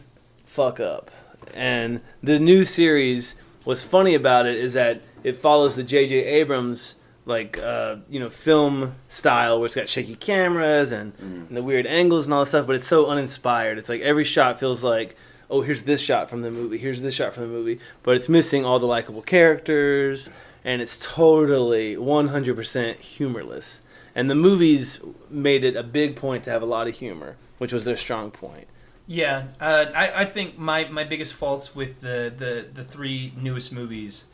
fuck 0.44 0.80
up. 0.80 1.10
And 1.54 2.00
the 2.22 2.38
new 2.38 2.64
series, 2.64 3.36
what's 3.64 3.82
funny 3.82 4.14
about 4.14 4.46
it 4.46 4.56
is 4.56 4.72
that 4.74 5.02
it 5.22 5.36
follows 5.36 5.76
the 5.76 5.82
J.J. 5.82 6.24
Abrams 6.24 6.96
like 7.30 7.58
uh, 7.58 7.96
you 8.10 8.20
know 8.20 8.28
film 8.28 8.96
style, 9.08 9.58
where 9.58 9.66
it's 9.66 9.74
got 9.74 9.88
shaky 9.88 10.16
cameras 10.16 10.92
and, 10.92 11.14
and 11.18 11.56
the 11.56 11.62
weird 11.62 11.86
angles 11.86 12.26
and 12.26 12.34
all 12.34 12.44
that 12.44 12.50
stuff. 12.50 12.66
But 12.66 12.76
it's 12.76 12.86
so 12.86 13.06
uninspired. 13.06 13.78
It's 13.78 13.88
like 13.88 14.02
every 14.02 14.24
shot 14.24 14.60
feels 14.60 14.84
like. 14.84 15.16
Oh, 15.48 15.62
here's 15.62 15.82
this 15.82 16.00
shot 16.00 16.30
from 16.30 16.42
the 16.42 16.50
movie. 16.50 16.78
Here's 16.78 17.00
this 17.00 17.14
shot 17.14 17.34
from 17.34 17.42
the 17.42 17.48
movie, 17.48 17.80
but 18.04 18.14
it's 18.14 18.28
missing 18.28 18.64
all 18.64 18.78
the 18.78 18.86
likable 18.86 19.20
characters, 19.20 20.30
and 20.64 20.80
it's 20.80 20.96
totally 20.96 21.96
100% 21.96 23.00
humorless. 23.00 23.80
And 24.14 24.30
the 24.30 24.36
movies 24.36 25.00
made 25.28 25.64
it 25.64 25.74
a 25.74 25.82
big 25.82 26.14
point 26.14 26.44
to 26.44 26.50
have 26.50 26.62
a 26.62 26.66
lot 26.66 26.86
of 26.86 26.94
humor, 26.94 27.36
which 27.58 27.72
was 27.72 27.82
their 27.84 27.96
strong 27.96 28.30
point. 28.30 28.68
Yeah, 29.08 29.48
uh, 29.60 29.86
I, 29.92 30.20
I 30.20 30.24
think 30.24 30.56
my, 30.56 30.84
my 30.84 31.02
biggest 31.02 31.34
faults 31.34 31.74
with 31.74 32.00
the, 32.00 32.32
the, 32.36 32.66
the 32.72 32.84
three 32.84 33.32
newest 33.36 33.72
movies 33.72 34.26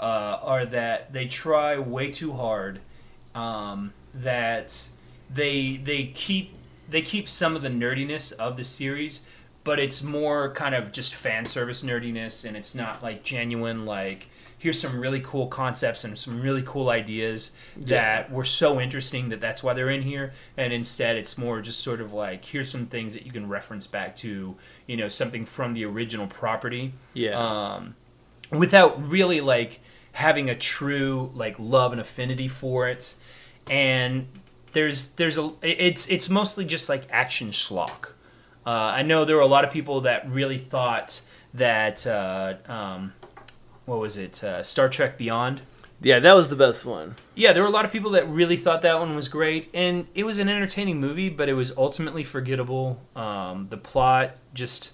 uh, 0.00 0.38
are 0.42 0.66
that 0.66 1.12
they 1.12 1.26
try 1.26 1.78
way 1.78 2.10
too 2.10 2.32
hard. 2.32 2.80
Um, 3.34 3.92
that 4.14 4.88
they 5.32 5.76
they 5.76 6.06
keep 6.06 6.54
they 6.88 7.02
keep 7.02 7.28
some 7.28 7.56
of 7.56 7.62
the 7.62 7.68
nerdiness 7.68 8.32
of 8.32 8.56
the 8.56 8.64
series, 8.64 9.22
but 9.64 9.78
it's 9.80 10.02
more 10.02 10.52
kind 10.52 10.74
of 10.74 10.92
just 10.92 11.14
fan 11.14 11.44
service 11.46 11.82
nerdiness, 11.82 12.44
and 12.44 12.56
it's 12.56 12.74
not 12.74 13.02
like 13.02 13.22
genuine 13.24 13.84
like 13.86 14.28
here's 14.56 14.80
some 14.80 14.98
really 14.98 15.20
cool 15.20 15.46
concepts 15.48 16.04
and 16.04 16.18
some 16.18 16.40
really 16.40 16.62
cool 16.64 16.88
ideas 16.88 17.50
that 17.76 18.30
were 18.32 18.44
so 18.44 18.80
interesting 18.80 19.28
that 19.28 19.38
that's 19.38 19.62
why 19.62 19.74
they're 19.74 19.90
in 19.90 20.00
here 20.00 20.32
and 20.56 20.72
instead 20.72 21.16
it's 21.16 21.36
more 21.36 21.60
just 21.60 21.80
sort 21.80 22.00
of 22.00 22.14
like 22.14 22.42
here's 22.46 22.70
some 22.70 22.86
things 22.86 23.12
that 23.12 23.26
you 23.26 23.32
can 23.32 23.46
reference 23.46 23.86
back 23.86 24.16
to 24.16 24.54
you 24.86 24.96
know 24.96 25.06
something 25.08 25.44
from 25.44 25.74
the 25.74 25.84
original 25.84 26.26
property 26.26 26.94
Yeah. 27.12 27.32
um, 27.74 27.94
without 28.58 29.08
really 29.08 29.40
like 29.40 29.80
having 30.12 30.48
a 30.48 30.54
true 30.54 31.30
like 31.34 31.56
love 31.58 31.92
and 31.92 32.00
affinity 32.00 32.48
for 32.48 32.88
it 32.88 33.14
and 33.68 34.26
there's 34.72 35.06
there's 35.10 35.38
a 35.38 35.52
it's 35.62 36.06
it's 36.08 36.28
mostly 36.28 36.64
just 36.64 36.88
like 36.88 37.04
action 37.10 37.50
schlock 37.50 38.10
uh, 38.66 38.70
i 38.70 39.02
know 39.02 39.24
there 39.24 39.36
were 39.36 39.42
a 39.42 39.46
lot 39.46 39.64
of 39.64 39.70
people 39.72 40.00
that 40.02 40.28
really 40.30 40.58
thought 40.58 41.20
that 41.52 42.06
uh, 42.06 42.54
um, 42.66 43.12
what 43.86 43.98
was 43.98 44.16
it 44.16 44.42
uh, 44.44 44.62
star 44.62 44.88
trek 44.88 45.16
beyond 45.18 45.60
Yeah, 46.02 46.18
that 46.18 46.34
was 46.34 46.48
the 46.48 46.56
best 46.56 46.84
one. 46.84 47.14
yeah, 47.34 47.52
there 47.52 47.62
were 47.62 47.68
a 47.68 47.72
lot 47.72 47.84
of 47.86 47.92
people 47.92 48.10
that 48.10 48.28
really 48.28 48.56
thought 48.56 48.82
that 48.82 48.98
one 48.98 49.14
was 49.14 49.28
great, 49.28 49.70
and 49.72 50.06
it 50.14 50.24
was 50.24 50.38
an 50.38 50.48
entertaining 50.48 50.98
movie, 51.00 51.30
but 51.30 51.48
it 51.48 51.54
was 51.54 51.72
ultimately 51.78 52.24
forgettable. 52.24 53.00
Um, 53.16 53.68
the 53.70 53.76
plot 53.78 54.36
just 54.52 54.92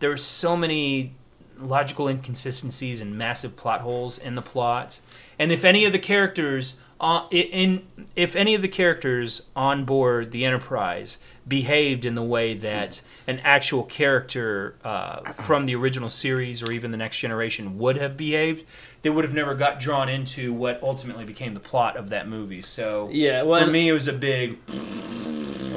there 0.00 0.10
were 0.10 0.16
so 0.16 0.56
many 0.56 1.14
logical 1.60 2.08
inconsistencies 2.08 3.00
and 3.00 3.16
massive 3.16 3.56
plot 3.56 3.80
holes 3.80 4.18
in 4.18 4.34
the 4.34 4.42
plot, 4.42 5.00
and 5.38 5.52
if 5.52 5.64
any 5.64 5.84
of 5.84 5.92
the 5.92 5.98
characters 5.98 6.76
uh, 7.00 7.26
in 7.30 7.86
if 8.16 8.34
any 8.34 8.54
of 8.54 8.62
the 8.62 8.68
characters 8.68 9.42
on 9.54 9.84
board 9.84 10.32
the 10.32 10.44
Enterprise 10.44 11.18
behaved 11.46 12.04
in 12.04 12.14
the 12.14 12.22
way 12.22 12.54
that 12.54 13.00
an 13.26 13.40
actual 13.44 13.84
character 13.84 14.74
uh, 14.84 15.20
from 15.20 15.66
the 15.66 15.74
original 15.74 16.10
series 16.10 16.62
or 16.62 16.72
even 16.72 16.90
the 16.90 16.96
Next 16.96 17.20
Generation 17.20 17.78
would 17.78 17.96
have 17.96 18.16
behaved, 18.16 18.66
they 19.02 19.10
would 19.10 19.24
have 19.24 19.32
never 19.32 19.54
got 19.54 19.78
drawn 19.78 20.08
into 20.08 20.52
what 20.52 20.82
ultimately 20.82 21.24
became 21.24 21.54
the 21.54 21.60
plot 21.60 21.96
of 21.96 22.08
that 22.08 22.28
movie. 22.28 22.62
So 22.62 23.08
Yeah, 23.12 23.42
well, 23.42 23.64
for 23.64 23.70
me, 23.70 23.88
it 23.88 23.92
was 23.92 24.08
a 24.08 24.12
big. 24.12 24.58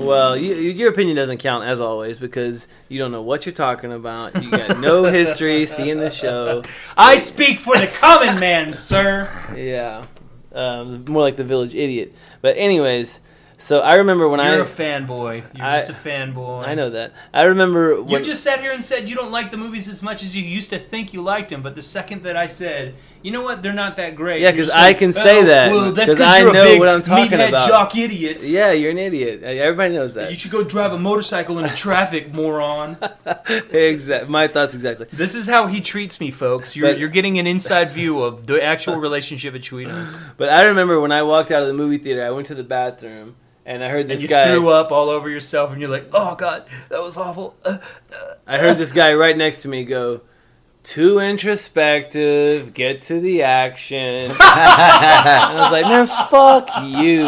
Well, 0.06 0.36
you, 0.38 0.54
your 0.56 0.90
opinion 0.90 1.16
doesn't 1.16 1.38
count 1.40 1.66
as 1.66 1.80
always 1.80 2.20
because 2.20 2.68
you 2.90 3.00
don't 3.00 3.12
know 3.12 3.22
what 3.22 3.46
you're 3.46 3.54
talking 3.54 3.92
about. 3.92 4.42
You 4.44 4.50
got 4.52 4.80
no 4.80 5.04
history 5.20 5.66
seeing 5.66 5.98
the 6.00 6.10
show. 6.10 6.64
I 6.98 7.16
speak 7.18 7.60
for 7.60 7.78
the 7.78 7.88
common 7.88 8.40
man, 8.40 8.74
sir. 8.74 9.30
Yeah, 9.56 10.06
um, 10.54 11.06
more 11.06 11.22
like 11.22 11.36
the 11.36 11.44
village 11.44 11.74
idiot. 11.76 12.14
But 12.42 12.58
anyways, 12.58 13.20
so 13.58 13.80
I 13.82 13.96
remember 13.96 14.28
when 14.28 14.40
I 14.40 14.56
You're 14.56 14.66
I 14.66 14.68
a 14.68 14.70
fanboy. 14.70 15.44
You're 15.56 15.66
I- 15.66 15.86
just 15.86 15.92
a 15.92 15.94
fanboy. 15.94 16.66
I 16.68 16.74
know 16.76 16.90
that. 16.90 17.14
I 17.34 17.44
remember 17.44 18.02
when 18.02 18.20
You 18.20 18.26
just 18.26 18.44
sat 18.44 18.60
here 18.60 18.72
and 18.72 18.84
said 18.84 19.08
you 19.10 19.16
don't 19.16 19.32
like 19.32 19.52
the 19.52 19.58
movies 19.58 19.88
as 19.88 20.02
much 20.02 20.24
as 20.24 20.36
you 20.36 20.44
used 20.44 20.72
to 20.72 20.80
think 20.80 21.14
you 21.14 21.22
liked 21.22 21.50
them, 21.50 21.62
but 21.62 21.76
the 21.76 21.82
second 21.82 22.24
that 22.24 22.36
I 22.36 22.48
said, 22.48 22.96
you 23.24 23.32
know 23.32 23.42
what, 23.44 23.62
they're 23.64 23.74
not 23.74 23.98
that 23.98 24.16
great. 24.16 24.42
Yeah, 24.42 24.50
you're 24.50 24.58
'cause 24.58 24.66
just 24.68 24.78
I 24.78 24.94
can 24.94 25.14
say 25.14 25.40
"Oh, 25.42 25.46
that, 25.46 25.72
Well, 25.72 25.92
that's 25.92 26.16
'cause 26.16 26.16
because 26.16 26.34
I 26.34 26.44
know 26.52 26.64
a 26.64 26.80
what 26.80 26.88
I'm 26.90 27.02
talking 27.04 27.28
about. 27.34 27.40
meathead 27.40 27.50
about." 27.50 27.70
jock 27.70 27.96
idiot. 27.98 28.42
yeah, 28.44 28.72
you're 28.72 28.92
an 28.92 28.98
idiot. 28.98 29.44
Everybody 29.44 29.94
knows 29.94 30.14
that. 30.16 30.30
You 30.32 30.38
should 30.38 30.52
go 30.52 30.64
drive 30.64 30.92
a 30.94 30.98
motorcycle 31.00 31.60
into 31.60 31.76
traffic, 31.86 32.34
moron. 32.34 32.98
exactly. 33.72 34.30
My 34.30 34.48
thoughts 34.48 34.74
exactly. 34.74 35.08
This 35.14 35.36
is 35.36 35.48
how 35.48 35.68
he 35.68 35.82
treats 35.82 36.20
me, 36.20 36.32
folks. 36.32 36.76
You're, 36.76 36.90
But- 36.90 37.00
you're 37.00 37.10
getting 37.10 37.38
an 37.40 37.48
inside 37.48 37.92
view 37.94 38.22
of 38.22 38.48
the 38.48 38.64
actual 38.64 38.98
relationship 38.98 39.54
between 39.54 39.88
us. 39.90 40.32
But 40.38 40.50
I 40.50 40.66
remember 40.66 41.00
when 41.00 41.12
I 41.12 41.24
walked 41.24 41.52
out 41.52 41.62
of 41.62 41.68
the 41.68 41.74
movie 41.74 41.98
theater, 41.98 42.26
I 42.26 42.30
went 42.32 42.48
to 42.48 42.56
the 42.56 42.64
bathroom 42.64 43.36
and 43.66 43.84
I 43.84 43.90
heard 43.90 44.02
And 44.02 44.10
this 44.10 44.22
you 44.24 44.28
guy. 44.28 44.46
threw 44.46 44.70
up 44.70 44.92
all 44.92 45.10
over 45.10 45.30
yourself, 45.30 45.72
and 45.72 45.80
you're 45.80 45.90
like, 45.90 46.08
"Oh 46.14 46.34
God, 46.36 46.64
that 46.90 47.00
was 47.02 47.16
awful." 47.16 47.56
Uh, 47.64 47.78
I 48.48 48.58
heard 48.58 48.78
this 48.78 48.92
guy 48.92 49.14
right 49.14 49.38
next 49.38 49.62
to 49.62 49.68
me 49.68 49.84
go, 49.84 50.22
"Too 50.84 51.20
introspective. 51.20 52.74
Get 52.74 53.02
to 53.04 53.20
the 53.20 53.44
action." 53.44 54.32
and 54.32 54.38
I 54.40 55.54
was 55.62 55.72
like, 55.72 55.86
"Man, 55.86 56.08
fuck 56.30 56.70
you, 56.98 57.24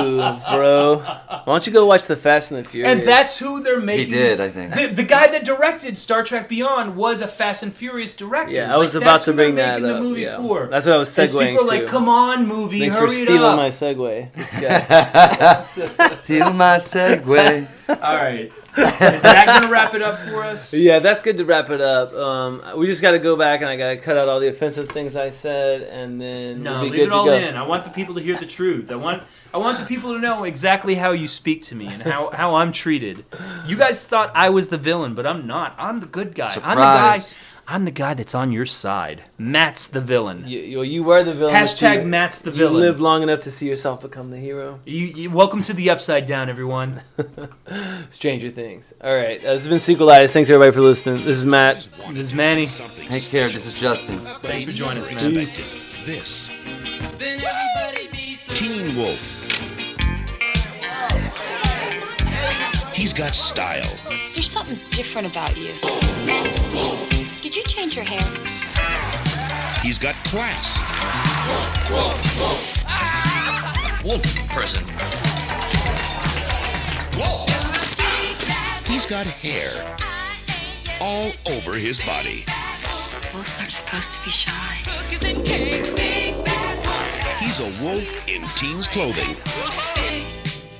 bro. 0.49 0.97
Why 0.97 1.41
don't 1.45 1.67
you 1.67 1.73
go 1.73 1.85
watch 1.85 2.05
the 2.05 2.15
Fast 2.15 2.51
and 2.51 2.63
the 2.65 2.69
Furious?" 2.69 2.91
And 2.91 3.01
that's 3.03 3.37
who 3.39 3.61
they're 3.61 3.79
making. 3.79 4.05
He 4.05 4.11
did, 4.11 4.41
I 4.41 4.49
think. 4.49 4.73
The, 4.73 4.87
the 4.87 5.03
guy 5.03 5.27
that 5.27 5.45
directed 5.45 5.97
Star 5.97 6.23
Trek 6.23 6.49
Beyond 6.49 6.95
was 6.95 7.21
a 7.21 7.27
Fast 7.27 7.63
and 7.63 7.73
Furious 7.73 8.15
director. 8.15 8.53
Yeah, 8.53 8.73
I 8.73 8.77
was 8.77 8.93
Like, 8.95 9.03
about 9.03 9.21
to 9.21 9.33
bring 9.33 9.55
that 9.55 9.75
up, 9.75 9.81
the 9.81 10.01
movie 10.01 10.21
yeah. 10.21 10.37
for. 10.37 10.67
That's 10.67 10.85
what 10.85 10.95
I 10.95 10.97
was 10.97 11.09
Because 11.13 11.33
segueing 11.33 11.49
people 11.51 11.65
are 11.65 11.67
like, 11.67 11.81
to. 11.81 11.87
"Come 11.87 12.09
on, 12.09 12.47
movie, 12.47 12.79
Thanks 12.79 12.95
hurry 12.95 13.07
for 13.09 13.13
stealing 13.15 13.41
up." 13.41 13.57
my 13.57 13.69
segue. 13.69 14.33
This 14.33 14.53
guy. 14.55 15.65
Steal 16.09 16.53
my 16.53 16.77
segue. 16.77 17.67
All 17.89 17.95
right, 18.15 18.51
is 18.77 19.21
that 19.23 19.45
gonna 19.45 19.71
wrap 19.71 19.93
it 19.93 20.01
up 20.01 20.19
for 20.19 20.43
us? 20.43 20.73
yeah, 20.75 20.99
that's 20.99 21.21
good 21.23 21.37
to 21.37 21.45
wrap 21.45 21.69
it 21.69 21.81
up. 21.81 22.13
Um, 22.13 22.61
we 22.77 22.85
just 22.87 23.01
got 23.01 23.11
to 23.11 23.19
go 23.19 23.35
back 23.35 23.61
and 23.61 23.69
I 23.69 23.75
got 23.77 23.89
to 23.89 23.97
cut 23.97 24.17
out 24.17 24.29
all 24.29 24.39
the 24.39 24.47
offensive 24.47 24.89
things 24.89 25.15
I 25.15 25.29
said, 25.31 25.81
and 25.83 26.19
then 26.21 26.63
No, 26.63 26.73
we'll 26.73 26.81
be 26.83 26.89
leave 26.89 26.99
good 26.99 27.07
it 27.07 27.11
all 27.11 27.25
go. 27.25 27.33
in. 27.33 27.55
I 27.55 27.63
want 27.63 27.83
the 27.83 27.89
people 27.91 28.15
to 28.15 28.21
hear 28.21 28.37
the 28.37 28.45
truth. 28.45 28.91
I 28.91 28.95
want 28.95 29.23
I 29.53 29.57
want 29.57 29.77
the 29.77 29.85
people 29.85 30.13
to 30.13 30.19
know 30.19 30.45
exactly 30.45 30.95
how 30.95 31.11
you 31.11 31.27
speak 31.27 31.61
to 31.63 31.75
me 31.75 31.85
and 31.85 32.01
how, 32.01 32.31
how 32.31 32.55
I'm 32.55 32.71
treated. 32.71 33.23
You 33.67 33.75
guys 33.77 34.03
thought 34.03 34.31
I 34.33 34.49
was 34.49 34.69
the 34.69 34.79
villain, 34.79 35.13
but 35.13 35.27
I'm 35.27 35.45
not. 35.45 35.75
I'm 35.77 35.99
the 35.99 36.07
good 36.07 36.33
guy. 36.33 36.53
I'm 36.63 36.75
the 36.75 36.81
guy. 36.81 37.21
Surprise. 37.63 37.75
I'm 37.75 37.85
the 37.85 37.91
guy 37.91 38.13
that's 38.13 38.35
on 38.35 38.51
your 38.51 38.65
side. 38.65 39.23
Matt's 39.37 39.87
the 39.87 40.01
villain. 40.01 40.43
You, 40.47 40.59
you, 40.59 40.81
you 40.83 41.03
were 41.03 41.23
the 41.23 41.33
villain. 41.33 41.53
Hashtag 41.53 42.01
you, 42.03 42.07
Matt's 42.07 42.39
the 42.39 42.51
villain. 42.51 42.59
you 42.59 42.67
villain. 42.67 42.81
lived 42.81 42.99
long 42.99 43.23
enough 43.23 43.39
to 43.41 43.51
see 43.51 43.67
yourself 43.67 44.01
become 44.01 44.31
the 44.31 44.37
hero. 44.37 44.79
You, 44.85 45.05
you, 45.05 45.29
welcome 45.31 45.63
to 45.63 45.73
the 45.73 45.89
upside 45.89 46.25
down, 46.25 46.49
everyone. 46.49 47.01
Stranger 48.09 48.51
Things. 48.51 48.93
All 49.01 49.15
right, 49.15 49.39
uh, 49.43 49.53
this 49.53 49.65
has 49.65 49.67
been 49.67 49.77
Sequelitis. 49.97 50.31
Thanks 50.31 50.49
everybody 50.49 50.71
for 50.71 50.81
listening. 50.81 51.23
This 51.25 51.37
is 51.37 51.45
Matt. 51.45 51.87
This 52.09 52.27
is 52.27 52.33
Manny. 52.33 52.67
Take 52.67 53.23
care. 53.23 53.49
This 53.49 53.65
is 53.65 53.73
Justin. 53.73 54.19
Thanks 54.41 54.65
for 54.65 54.71
joining 54.71 54.99
us, 54.99 55.11
man. 55.11 55.37
Expected. 55.37 55.81
This. 56.05 56.49
Teen 58.55 58.95
Wolf. 58.97 59.21
He's 62.93 63.13
got 63.13 63.31
style. 63.33 63.81
There's 64.33 64.49
something 64.49 64.77
different 64.91 65.31
about 65.31 65.57
you. 65.57 67.12
Did 67.53 67.67
you 67.67 67.71
change 67.71 67.95
your 67.95 68.03
hair? 68.03 68.19
He's 69.83 69.99
got 69.99 70.15
class. 70.25 70.81
Wolf 74.03 74.23
person. 74.49 74.83
He's 78.91 79.05
got 79.05 79.27
hair 79.27 79.95
all 80.99 81.31
over 81.45 81.73
his 81.73 81.99
body. 81.99 82.43
Wolves 83.35 83.55
aren't 83.59 83.73
supposed 83.73 84.13
to 84.13 84.25
be 84.25 84.31
shy. 84.31 84.73
He's 87.39 87.59
a 87.59 87.69
wolf 87.83 88.27
in 88.27 88.41
teen's 88.55 88.87
clothing. 88.87 89.37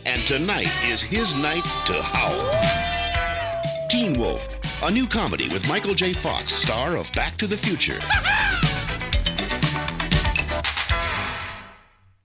And 0.07 0.24
tonight 0.24 0.74
is 0.88 1.03
his 1.03 1.36
night 1.36 1.65
to 1.86 2.01
howl. 2.01 2.93
Teen 3.94 4.14
Wolf, 4.14 4.82
a 4.82 4.89
new 4.89 5.06
comedy 5.06 5.50
with 5.50 5.68
Michael 5.68 5.94
J. 5.94 6.14
Fox, 6.14 6.52
star 6.52 6.98
of 6.98 7.12
Back 7.12 7.38
to 7.38 7.46
the 7.46 7.56
Future. 7.56 8.00